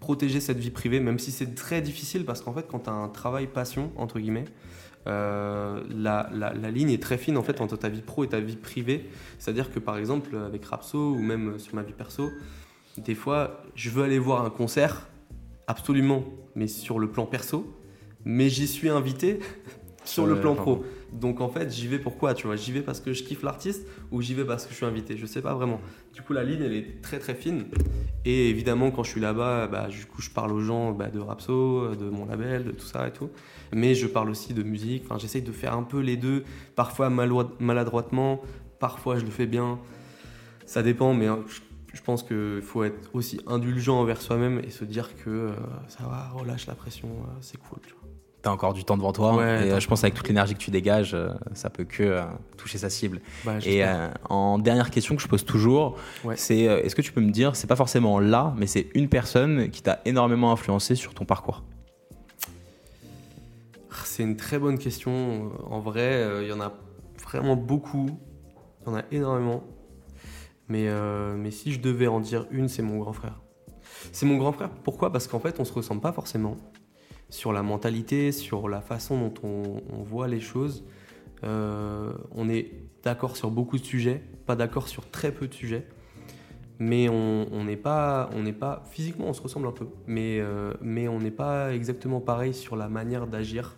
protéger 0.00 0.40
cette 0.40 0.58
vie 0.58 0.70
privée, 0.70 1.00
même 1.00 1.18
si 1.18 1.30
c'est 1.30 1.54
très 1.54 1.82
difficile 1.82 2.24
parce 2.24 2.40
qu'en 2.40 2.54
fait, 2.54 2.66
quand 2.68 2.80
tu 2.80 2.90
as 2.90 2.94
un 2.94 3.08
travail 3.08 3.46
passion, 3.46 3.92
entre 3.96 4.18
guillemets, 4.18 4.46
euh, 5.08 5.82
la, 5.90 6.28
la- 6.32 6.52
la 6.52 6.70
ligne 6.70 6.90
est 6.90 7.02
très 7.02 7.18
fine 7.18 7.36
en 7.36 7.42
fait 7.42 7.60
entre 7.60 7.76
ta 7.76 7.88
vie 7.88 8.02
pro 8.02 8.24
et 8.24 8.28
ta 8.28 8.40
vie 8.40 8.56
privée. 8.56 9.08
C'est-à-dire 9.38 9.72
que 9.72 9.78
par 9.78 9.96
exemple, 9.98 10.36
avec 10.36 10.64
Rapso 10.64 11.12
ou 11.12 11.18
même 11.20 11.58
sur 11.58 11.74
ma 11.74 11.82
vie 11.82 11.92
perso, 11.92 12.30
des 12.98 13.14
fois, 13.14 13.62
je 13.74 13.90
veux 13.90 14.02
aller 14.04 14.18
voir 14.18 14.44
un 14.44 14.50
concert, 14.50 15.08
absolument, 15.66 16.24
mais 16.54 16.66
sur 16.66 16.98
le 16.98 17.08
plan 17.10 17.26
perso, 17.26 17.72
mais 18.24 18.48
j'y 18.48 18.66
suis 18.66 18.88
invité 18.88 19.38
sur 20.08 20.26
le 20.26 20.40
plan 20.40 20.54
pro. 20.54 20.84
Donc 21.12 21.40
en 21.40 21.48
fait, 21.48 21.70
j'y 21.70 21.86
vais 21.86 21.98
pourquoi 21.98 22.34
Tu 22.34 22.46
vois, 22.46 22.56
j'y 22.56 22.72
vais 22.72 22.82
parce 22.82 23.00
que 23.00 23.12
je 23.12 23.22
kiffe 23.22 23.42
l'artiste 23.42 23.86
ou 24.10 24.20
j'y 24.20 24.34
vais 24.34 24.44
parce 24.44 24.64
que 24.64 24.70
je 24.72 24.76
suis 24.76 24.86
invité? 24.86 25.16
Je 25.16 25.26
sais 25.26 25.42
pas 25.42 25.54
vraiment. 25.54 25.80
Du 26.14 26.22
coup, 26.22 26.32
la 26.32 26.44
ligne, 26.44 26.62
elle 26.62 26.74
est 26.74 27.02
très 27.02 27.18
très 27.18 27.34
fine. 27.34 27.66
Et 28.24 28.50
évidemment, 28.50 28.90
quand 28.90 29.02
je 29.02 29.10
suis 29.10 29.20
là-bas, 29.20 29.66
bah, 29.68 29.88
du 29.88 30.04
coup, 30.06 30.20
je 30.22 30.30
parle 30.30 30.52
aux 30.52 30.60
gens 30.60 30.92
bah, 30.92 31.08
de 31.08 31.18
Rapso, 31.18 31.94
de 31.94 32.08
mon 32.08 32.26
label, 32.26 32.64
de 32.64 32.70
tout 32.72 32.86
ça 32.86 33.06
et 33.08 33.12
tout. 33.12 33.30
Mais 33.72 33.94
je 33.94 34.06
parle 34.06 34.30
aussi 34.30 34.54
de 34.54 34.62
musique. 34.62 35.04
Enfin, 35.04 35.18
j'essaye 35.18 35.42
de 35.42 35.52
faire 35.52 35.74
un 35.74 35.82
peu 35.82 36.00
les 36.00 36.16
deux. 36.16 36.44
Parfois 36.74 37.10
maladroitement, 37.10 38.42
parfois 38.78 39.18
je 39.18 39.24
le 39.24 39.30
fais 39.30 39.46
bien. 39.46 39.78
Ça 40.66 40.82
dépend, 40.82 41.14
mais 41.14 41.26
hein, 41.26 41.40
je, 41.48 41.60
je 41.94 42.02
pense 42.02 42.22
qu'il 42.22 42.62
faut 42.62 42.84
être 42.84 43.10
aussi 43.14 43.40
indulgent 43.46 43.98
envers 43.98 44.20
soi-même 44.20 44.60
et 44.64 44.70
se 44.70 44.84
dire 44.84 45.16
que 45.16 45.30
euh, 45.30 45.52
ça 45.88 46.04
va, 46.04 46.28
relâche 46.34 46.66
la 46.66 46.74
pression, 46.74 47.08
euh, 47.08 47.30
c'est 47.40 47.58
cool. 47.58 47.80
tu 47.86 47.94
vois. 47.94 47.97
T'as 48.48 48.54
encore 48.54 48.72
du 48.72 48.84
temps 48.84 48.96
devant 48.96 49.12
toi. 49.12 49.36
Ouais, 49.36 49.68
et 49.68 49.72
euh, 49.72 49.80
je 49.80 49.86
pense 49.88 50.02
avec 50.04 50.14
toute 50.14 50.26
l'énergie 50.26 50.54
que 50.54 50.58
tu 50.58 50.70
dégages, 50.70 51.12
euh, 51.14 51.28
ça 51.52 51.68
peut 51.70 51.84
que 51.84 52.02
euh, 52.02 52.22
toucher 52.56 52.78
sa 52.78 52.88
cible. 52.88 53.20
Bah, 53.44 53.58
Et 53.64 53.82
en 54.30 54.58
dernière 54.58 54.90
question 54.90 55.16
que 55.16 55.22
je 55.22 55.28
pose 55.28 55.44
toujours, 55.44 55.96
Ouais. 56.24 56.34
c'est 56.36 56.60
est-ce 56.60 56.94
que 56.94 57.02
tu 57.02 57.12
peux 57.12 57.20
me 57.20 57.30
dire, 57.30 57.54
c'est 57.56 57.66
pas 57.66 57.76
forcément 57.76 58.18
là, 58.20 58.54
mais 58.56 58.66
c'est 58.66 58.88
une 58.94 59.08
personne 59.08 59.68
qui 59.70 59.82
t'a 59.82 60.00
énormément 60.06 60.50
influencé 60.52 60.94
sur 60.94 61.12
ton 61.14 61.24
parcours? 61.24 61.62
C'est 64.04 64.22
une 64.22 64.36
très 64.36 64.58
bonne 64.58 64.78
question. 64.78 65.52
En 65.70 65.80
vrai, 65.80 66.26
il 66.42 66.48
y 66.48 66.52
en 66.52 66.60
a 66.60 66.72
vraiment 67.22 67.56
beaucoup. 67.56 68.18
Il 68.86 68.88
y 68.90 68.92
en 68.92 68.96
a 68.96 69.02
énormément. 69.12 69.62
Mais, 70.68 70.86
euh, 70.88 71.34
mais 71.36 71.50
si 71.50 71.72
je 71.72 71.80
devais 71.80 72.06
en 72.06 72.20
dire 72.20 72.46
une, 72.50 72.68
c'est 72.68 72.82
mon 72.82 72.98
grand 72.98 73.12
frère. 73.12 73.40
C'est 74.12 74.26
mon 74.26 74.36
grand 74.36 74.52
frère, 74.52 74.70
pourquoi? 74.70 75.10
Parce 75.12 75.26
qu'en 75.26 75.40
fait, 75.40 75.58
on 75.60 75.64
se 75.64 75.72
ressemble 75.72 76.00
pas 76.00 76.12
forcément. 76.12 76.56
Sur 77.30 77.52
la 77.52 77.62
mentalité, 77.62 78.32
sur 78.32 78.68
la 78.68 78.80
façon 78.80 79.18
dont 79.20 79.34
on, 79.42 80.02
voit 80.02 80.28
les 80.28 80.40
choses. 80.40 80.84
Euh, 81.44 82.12
on 82.32 82.48
est 82.48 82.72
d'accord 83.02 83.36
sur 83.36 83.50
beaucoup 83.50 83.78
de 83.78 83.84
sujets, 83.84 84.22
pas 84.46 84.56
d'accord 84.56 84.88
sur 84.88 85.10
très 85.10 85.30
peu 85.32 85.46
de 85.46 85.54
sujets. 85.54 85.86
Mais 86.78 87.08
on 87.08 87.64
n'est 87.64 87.76
pas, 87.76 88.30
physiquement, 88.90 89.26
on 89.26 89.32
se 89.32 89.42
ressemble 89.42 89.66
un 89.66 89.72
peu, 89.72 89.88
mais, 90.06 90.38
euh, 90.40 90.72
mais 90.80 91.08
on 91.08 91.18
n'est 91.18 91.32
pas 91.32 91.74
exactement 91.74 92.20
pareil 92.20 92.54
sur 92.54 92.76
la 92.76 92.88
manière 92.88 93.26
d'agir. 93.26 93.76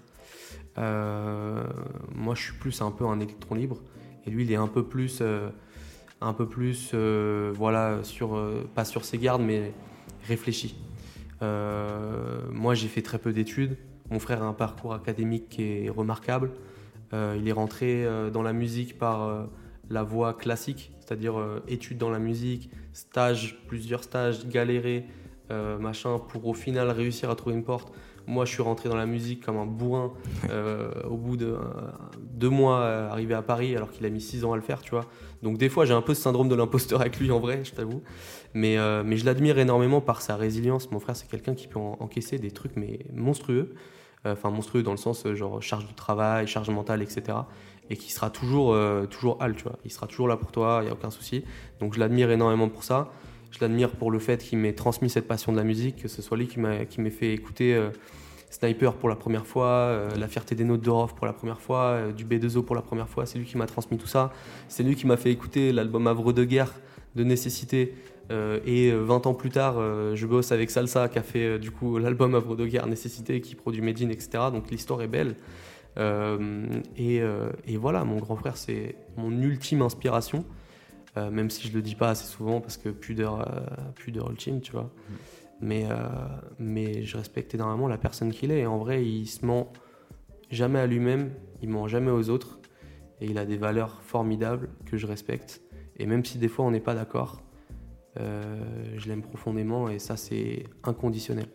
Euh, 0.78 1.64
moi, 2.14 2.34
je 2.34 2.42
suis 2.42 2.52
plus 2.52 2.82
un 2.82 2.90
peu 2.90 3.06
un 3.06 3.18
électron 3.18 3.54
libre, 3.54 3.78
et 4.26 4.30
lui, 4.30 4.44
il 4.44 4.52
est 4.52 4.56
un 4.56 4.68
peu 4.68 4.84
plus, 4.84 5.22
un 6.20 6.32
peu 6.34 6.46
plus, 6.46 6.94
voilà, 6.94 8.00
pas 8.74 8.84
sur 8.84 9.04
ses 9.04 9.18
gardes, 9.18 9.42
mais 9.42 9.72
réfléchi. 10.28 10.76
Euh, 11.42 12.40
moi, 12.50 12.74
j'ai 12.74 12.88
fait 12.88 13.02
très 13.02 13.18
peu 13.18 13.32
d'études. 13.32 13.76
Mon 14.10 14.18
frère 14.18 14.42
a 14.42 14.46
un 14.46 14.52
parcours 14.52 14.94
académique 14.94 15.48
qui 15.48 15.62
est 15.62 15.88
remarquable. 15.88 16.50
Euh, 17.12 17.36
il 17.38 17.48
est 17.48 17.52
rentré 17.52 18.04
euh, 18.04 18.30
dans 18.30 18.42
la 18.42 18.52
musique 18.52 18.98
par 18.98 19.48
la 19.88 20.02
voie 20.02 20.34
classique, 20.34 20.92
c'est-à-dire 21.00 21.34
études 21.66 21.98
dans 21.98 22.10
la 22.10 22.18
musique, 22.18 22.70
stage, 22.92 23.58
plusieurs 23.66 24.04
stages, 24.04 24.46
galérer, 24.46 25.06
machin, 25.80 26.18
pour 26.18 26.46
au 26.46 26.54
final 26.54 26.90
réussir 26.90 27.28
à 27.28 27.34
trouver 27.34 27.56
une 27.56 27.64
porte. 27.64 27.92
Moi, 28.30 28.44
je 28.44 28.52
suis 28.52 28.62
rentré 28.62 28.88
dans 28.88 28.96
la 28.96 29.06
musique 29.06 29.44
comme 29.44 29.56
un 29.58 29.66
bourrin 29.66 30.12
euh, 30.50 30.92
au 31.08 31.16
bout 31.16 31.36
de 31.36 31.46
euh, 31.46 31.58
deux 32.30 32.48
mois, 32.48 32.78
euh, 32.78 33.10
arrivé 33.10 33.34
à 33.34 33.42
Paris, 33.42 33.74
alors 33.76 33.90
qu'il 33.90 34.06
a 34.06 34.10
mis 34.10 34.20
six 34.20 34.44
ans 34.44 34.52
à 34.52 34.56
le 34.56 34.62
faire, 34.62 34.80
tu 34.82 34.90
vois. 34.92 35.04
Donc 35.42 35.58
des 35.58 35.68
fois, 35.68 35.84
j'ai 35.84 35.94
un 35.94 36.00
peu 36.02 36.14
ce 36.14 36.22
syndrome 36.22 36.48
de 36.48 36.54
l'imposteur 36.54 37.00
avec 37.00 37.18
lui, 37.18 37.30
en 37.32 37.40
vrai, 37.40 37.62
je 37.64 37.72
t'avoue. 37.72 38.02
Mais, 38.54 38.76
mais 39.04 39.16
je 39.16 39.24
l'admire 39.24 39.58
énormément 39.58 40.00
par 40.00 40.22
sa 40.22 40.36
résilience. 40.36 40.90
Mon 40.90 41.00
frère, 41.00 41.16
c'est 41.16 41.28
quelqu'un 41.28 41.54
qui 41.54 41.66
peut 41.68 41.78
en- 41.78 41.96
encaisser 42.00 42.38
des 42.38 42.50
trucs 42.50 42.76
mais 42.76 43.00
monstrueux. 43.12 43.74
Enfin, 44.24 44.50
monstrueux 44.50 44.82
dans 44.82 44.90
le 44.90 44.96
sens 44.98 45.26
genre 45.34 45.62
charge 45.62 45.88
de 45.88 45.94
travail, 45.94 46.46
charge 46.46 46.68
mentale, 46.70 47.00
etc. 47.00 47.38
Et 47.88 47.96
qui 47.96 48.12
sera 48.12 48.28
toujours, 48.30 48.72
euh, 48.74 49.06
toujours 49.06 49.38
tu 49.56 49.62
vois. 49.64 49.78
Il 49.84 49.90
sera 49.90 50.06
toujours 50.06 50.28
là 50.28 50.36
pour 50.36 50.52
toi, 50.52 50.80
il 50.82 50.84
n'y 50.84 50.90
a 50.90 50.92
aucun 50.92 51.10
souci. 51.10 51.42
Donc 51.80 51.94
je 51.94 52.00
l'admire 52.00 52.30
énormément 52.30 52.68
pour 52.68 52.84
ça. 52.84 53.10
Je 53.50 53.58
l'admire 53.60 53.90
pour 53.90 54.10
le 54.10 54.18
fait 54.18 54.42
qu'il 54.42 54.58
m'ait 54.58 54.72
transmis 54.72 55.10
cette 55.10 55.26
passion 55.26 55.52
de 55.52 55.56
la 55.56 55.64
musique, 55.64 56.02
que 56.02 56.08
ce 56.08 56.22
soit 56.22 56.36
lui 56.36 56.46
qui 56.46 56.60
m'a 56.60 56.84
qui 56.84 57.00
m'ait 57.00 57.10
fait 57.10 57.32
écouter 57.34 57.74
euh, 57.74 57.90
Sniper 58.50 58.94
pour 58.94 59.08
la 59.08 59.14
première 59.14 59.46
fois, 59.46 59.66
euh, 59.66 60.10
La 60.16 60.26
fierté 60.26 60.54
des 60.54 60.64
notes 60.64 60.80
d'Orof 60.80 61.14
pour 61.14 61.26
la 61.26 61.32
première 61.32 61.60
fois, 61.60 61.82
euh, 61.82 62.12
du 62.12 62.24
B2O 62.24 62.62
pour 62.62 62.74
la 62.74 62.82
première 62.82 63.08
fois. 63.08 63.24
C'est 63.24 63.38
lui 63.38 63.46
qui 63.46 63.56
m'a 63.56 63.66
transmis 63.66 63.96
tout 63.96 64.08
ça. 64.08 64.32
C'est 64.68 64.82
lui 64.82 64.96
qui 64.96 65.06
m'a 65.06 65.16
fait 65.16 65.30
écouter 65.30 65.72
l'album 65.72 66.06
Havre 66.08 66.32
de 66.32 66.44
guerre 66.44 66.74
de 67.14 67.24
Nécessité. 67.24 67.94
Et 68.30 68.92
euh, 68.92 69.02
20 69.02 69.26
ans 69.26 69.34
plus 69.34 69.50
tard, 69.50 69.74
je 70.14 70.26
bosse 70.26 70.52
avec 70.52 70.70
Salsa 70.70 71.08
qui 71.08 71.18
a 71.18 71.22
fait 71.22 71.58
du 71.58 71.72
coup 71.72 71.98
l'album 71.98 72.34
Havre 72.36 72.54
de 72.54 72.66
guerre 72.66 72.86
Nécessité 72.86 73.40
qui 73.40 73.56
produit 73.56 73.82
Medine, 73.82 74.10
etc. 74.10 74.44
Donc 74.52 74.70
l'histoire 74.70 75.02
est 75.02 75.08
belle. 75.08 75.34
Et, 76.96 77.20
et 77.66 77.76
voilà, 77.76 78.04
mon 78.04 78.18
grand 78.18 78.36
frère, 78.36 78.56
c'est 78.56 78.94
mon 79.16 79.32
ultime 79.32 79.82
inspiration. 79.82 80.44
Euh, 81.16 81.30
même 81.30 81.50
si 81.50 81.68
je 81.68 81.72
le 81.74 81.82
dis 81.82 81.94
pas 81.94 82.10
assez 82.10 82.26
souvent 82.26 82.60
parce 82.60 82.76
que 82.76 82.88
pudeur, 82.88 83.40
euh, 83.40 83.66
pudeur 83.96 84.30
ultime, 84.30 84.60
tu 84.60 84.72
vois. 84.72 84.90
Mais, 85.60 85.86
euh, 85.90 85.96
mais 86.58 87.02
je 87.02 87.16
respecte 87.16 87.54
énormément 87.54 87.88
la 87.88 87.98
personne 87.98 88.32
qu'il 88.32 88.50
est. 88.50 88.60
Et 88.60 88.66
en 88.66 88.78
vrai, 88.78 89.04
il 89.04 89.26
se 89.26 89.44
ment 89.44 89.72
jamais 90.50 90.78
à 90.78 90.86
lui-même, 90.86 91.32
il 91.62 91.68
ment 91.68 91.88
jamais 91.88 92.10
aux 92.10 92.30
autres. 92.30 92.58
Et 93.20 93.26
il 93.26 93.38
a 93.38 93.44
des 93.44 93.56
valeurs 93.56 94.00
formidables 94.02 94.70
que 94.86 94.96
je 94.96 95.06
respecte. 95.06 95.60
Et 95.98 96.06
même 96.06 96.24
si 96.24 96.38
des 96.38 96.48
fois 96.48 96.64
on 96.64 96.70
n'est 96.70 96.80
pas 96.80 96.94
d'accord, 96.94 97.42
euh, 98.18 98.64
je 98.96 99.08
l'aime 99.08 99.22
profondément 99.22 99.88
et 99.88 99.98
ça, 99.98 100.16
c'est 100.16 100.64
inconditionnel. 100.82 101.46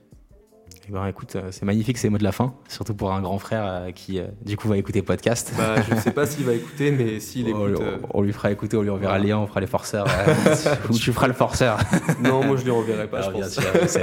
Eh 0.88 0.92
ben, 0.92 1.08
écoute, 1.08 1.36
euh, 1.36 1.48
c'est 1.50 1.66
magnifique 1.66 1.98
ces 1.98 2.10
mots 2.10 2.20
de 2.20 2.24
la 2.24 2.32
fin, 2.32 2.54
surtout 2.68 2.94
pour 2.94 3.12
un 3.12 3.20
grand 3.22 3.40
frère 3.40 3.64
euh, 3.66 3.92
qui, 3.92 4.20
euh, 4.20 4.28
du 4.46 4.56
coup, 4.56 4.68
va 4.68 4.78
écouter 4.78 5.00
le 5.00 5.06
podcast. 5.06 5.52
Bah, 5.58 5.82
je 5.82 5.96
ne 5.96 6.00
sais 6.00 6.12
pas 6.12 6.28
s'il 6.28 6.46
va 6.46 6.54
écouter, 6.54 6.92
mais 6.92 7.20
s'il 7.20 7.48
on, 7.54 7.68
écoute. 7.68 7.80
lui- 7.82 7.88
on 8.14 8.22
lui 8.22 8.32
fera 8.34 8.52
écouter, 8.52 8.78
on 8.78 8.84
lui 8.84 8.92
enverra 8.92 9.18
le 9.18 9.26
lien, 9.28 9.40
on 9.40 9.48
fera 9.48 9.62
les 9.62 9.68
forceurs. 9.68 10.06
ou 10.92 10.94
tu 10.98 11.12
feras 11.12 11.28
le 11.28 11.34
forceur. 11.34 11.80
Non, 12.22 12.44
moi 12.44 12.56
je 12.56 12.64
lui 12.64 12.72
enverrai 12.72 13.08
pas, 13.08 13.18
Alors, 13.20 13.32
je 13.32 13.36
bien 13.62 13.72
pense. 13.80 13.92
sûr. 13.94 14.02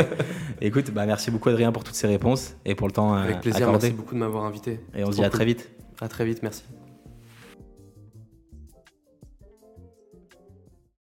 Écoute, 0.60 0.90
bah, 0.90 1.06
merci 1.06 1.30
beaucoup 1.30 1.48
Adrien 1.50 1.70
pour 1.70 1.84
toutes 1.84 1.94
ces 1.94 2.08
réponses 2.08 2.56
et 2.64 2.74
pour 2.74 2.88
le 2.88 2.92
temps 2.92 3.14
Avec 3.14 3.40
plaisir, 3.40 3.68
accordé. 3.68 3.86
merci 3.88 3.96
beaucoup 3.96 4.14
de 4.14 4.20
m'avoir 4.20 4.44
invité. 4.44 4.80
Et 4.96 5.04
on 5.04 5.12
se 5.12 5.16
dit 5.18 5.24
à 5.24 5.28
cool. 5.28 5.36
très 5.38 5.44
vite. 5.44 5.70
À 6.00 6.08
très 6.08 6.24
vite, 6.24 6.40
merci. 6.42 6.64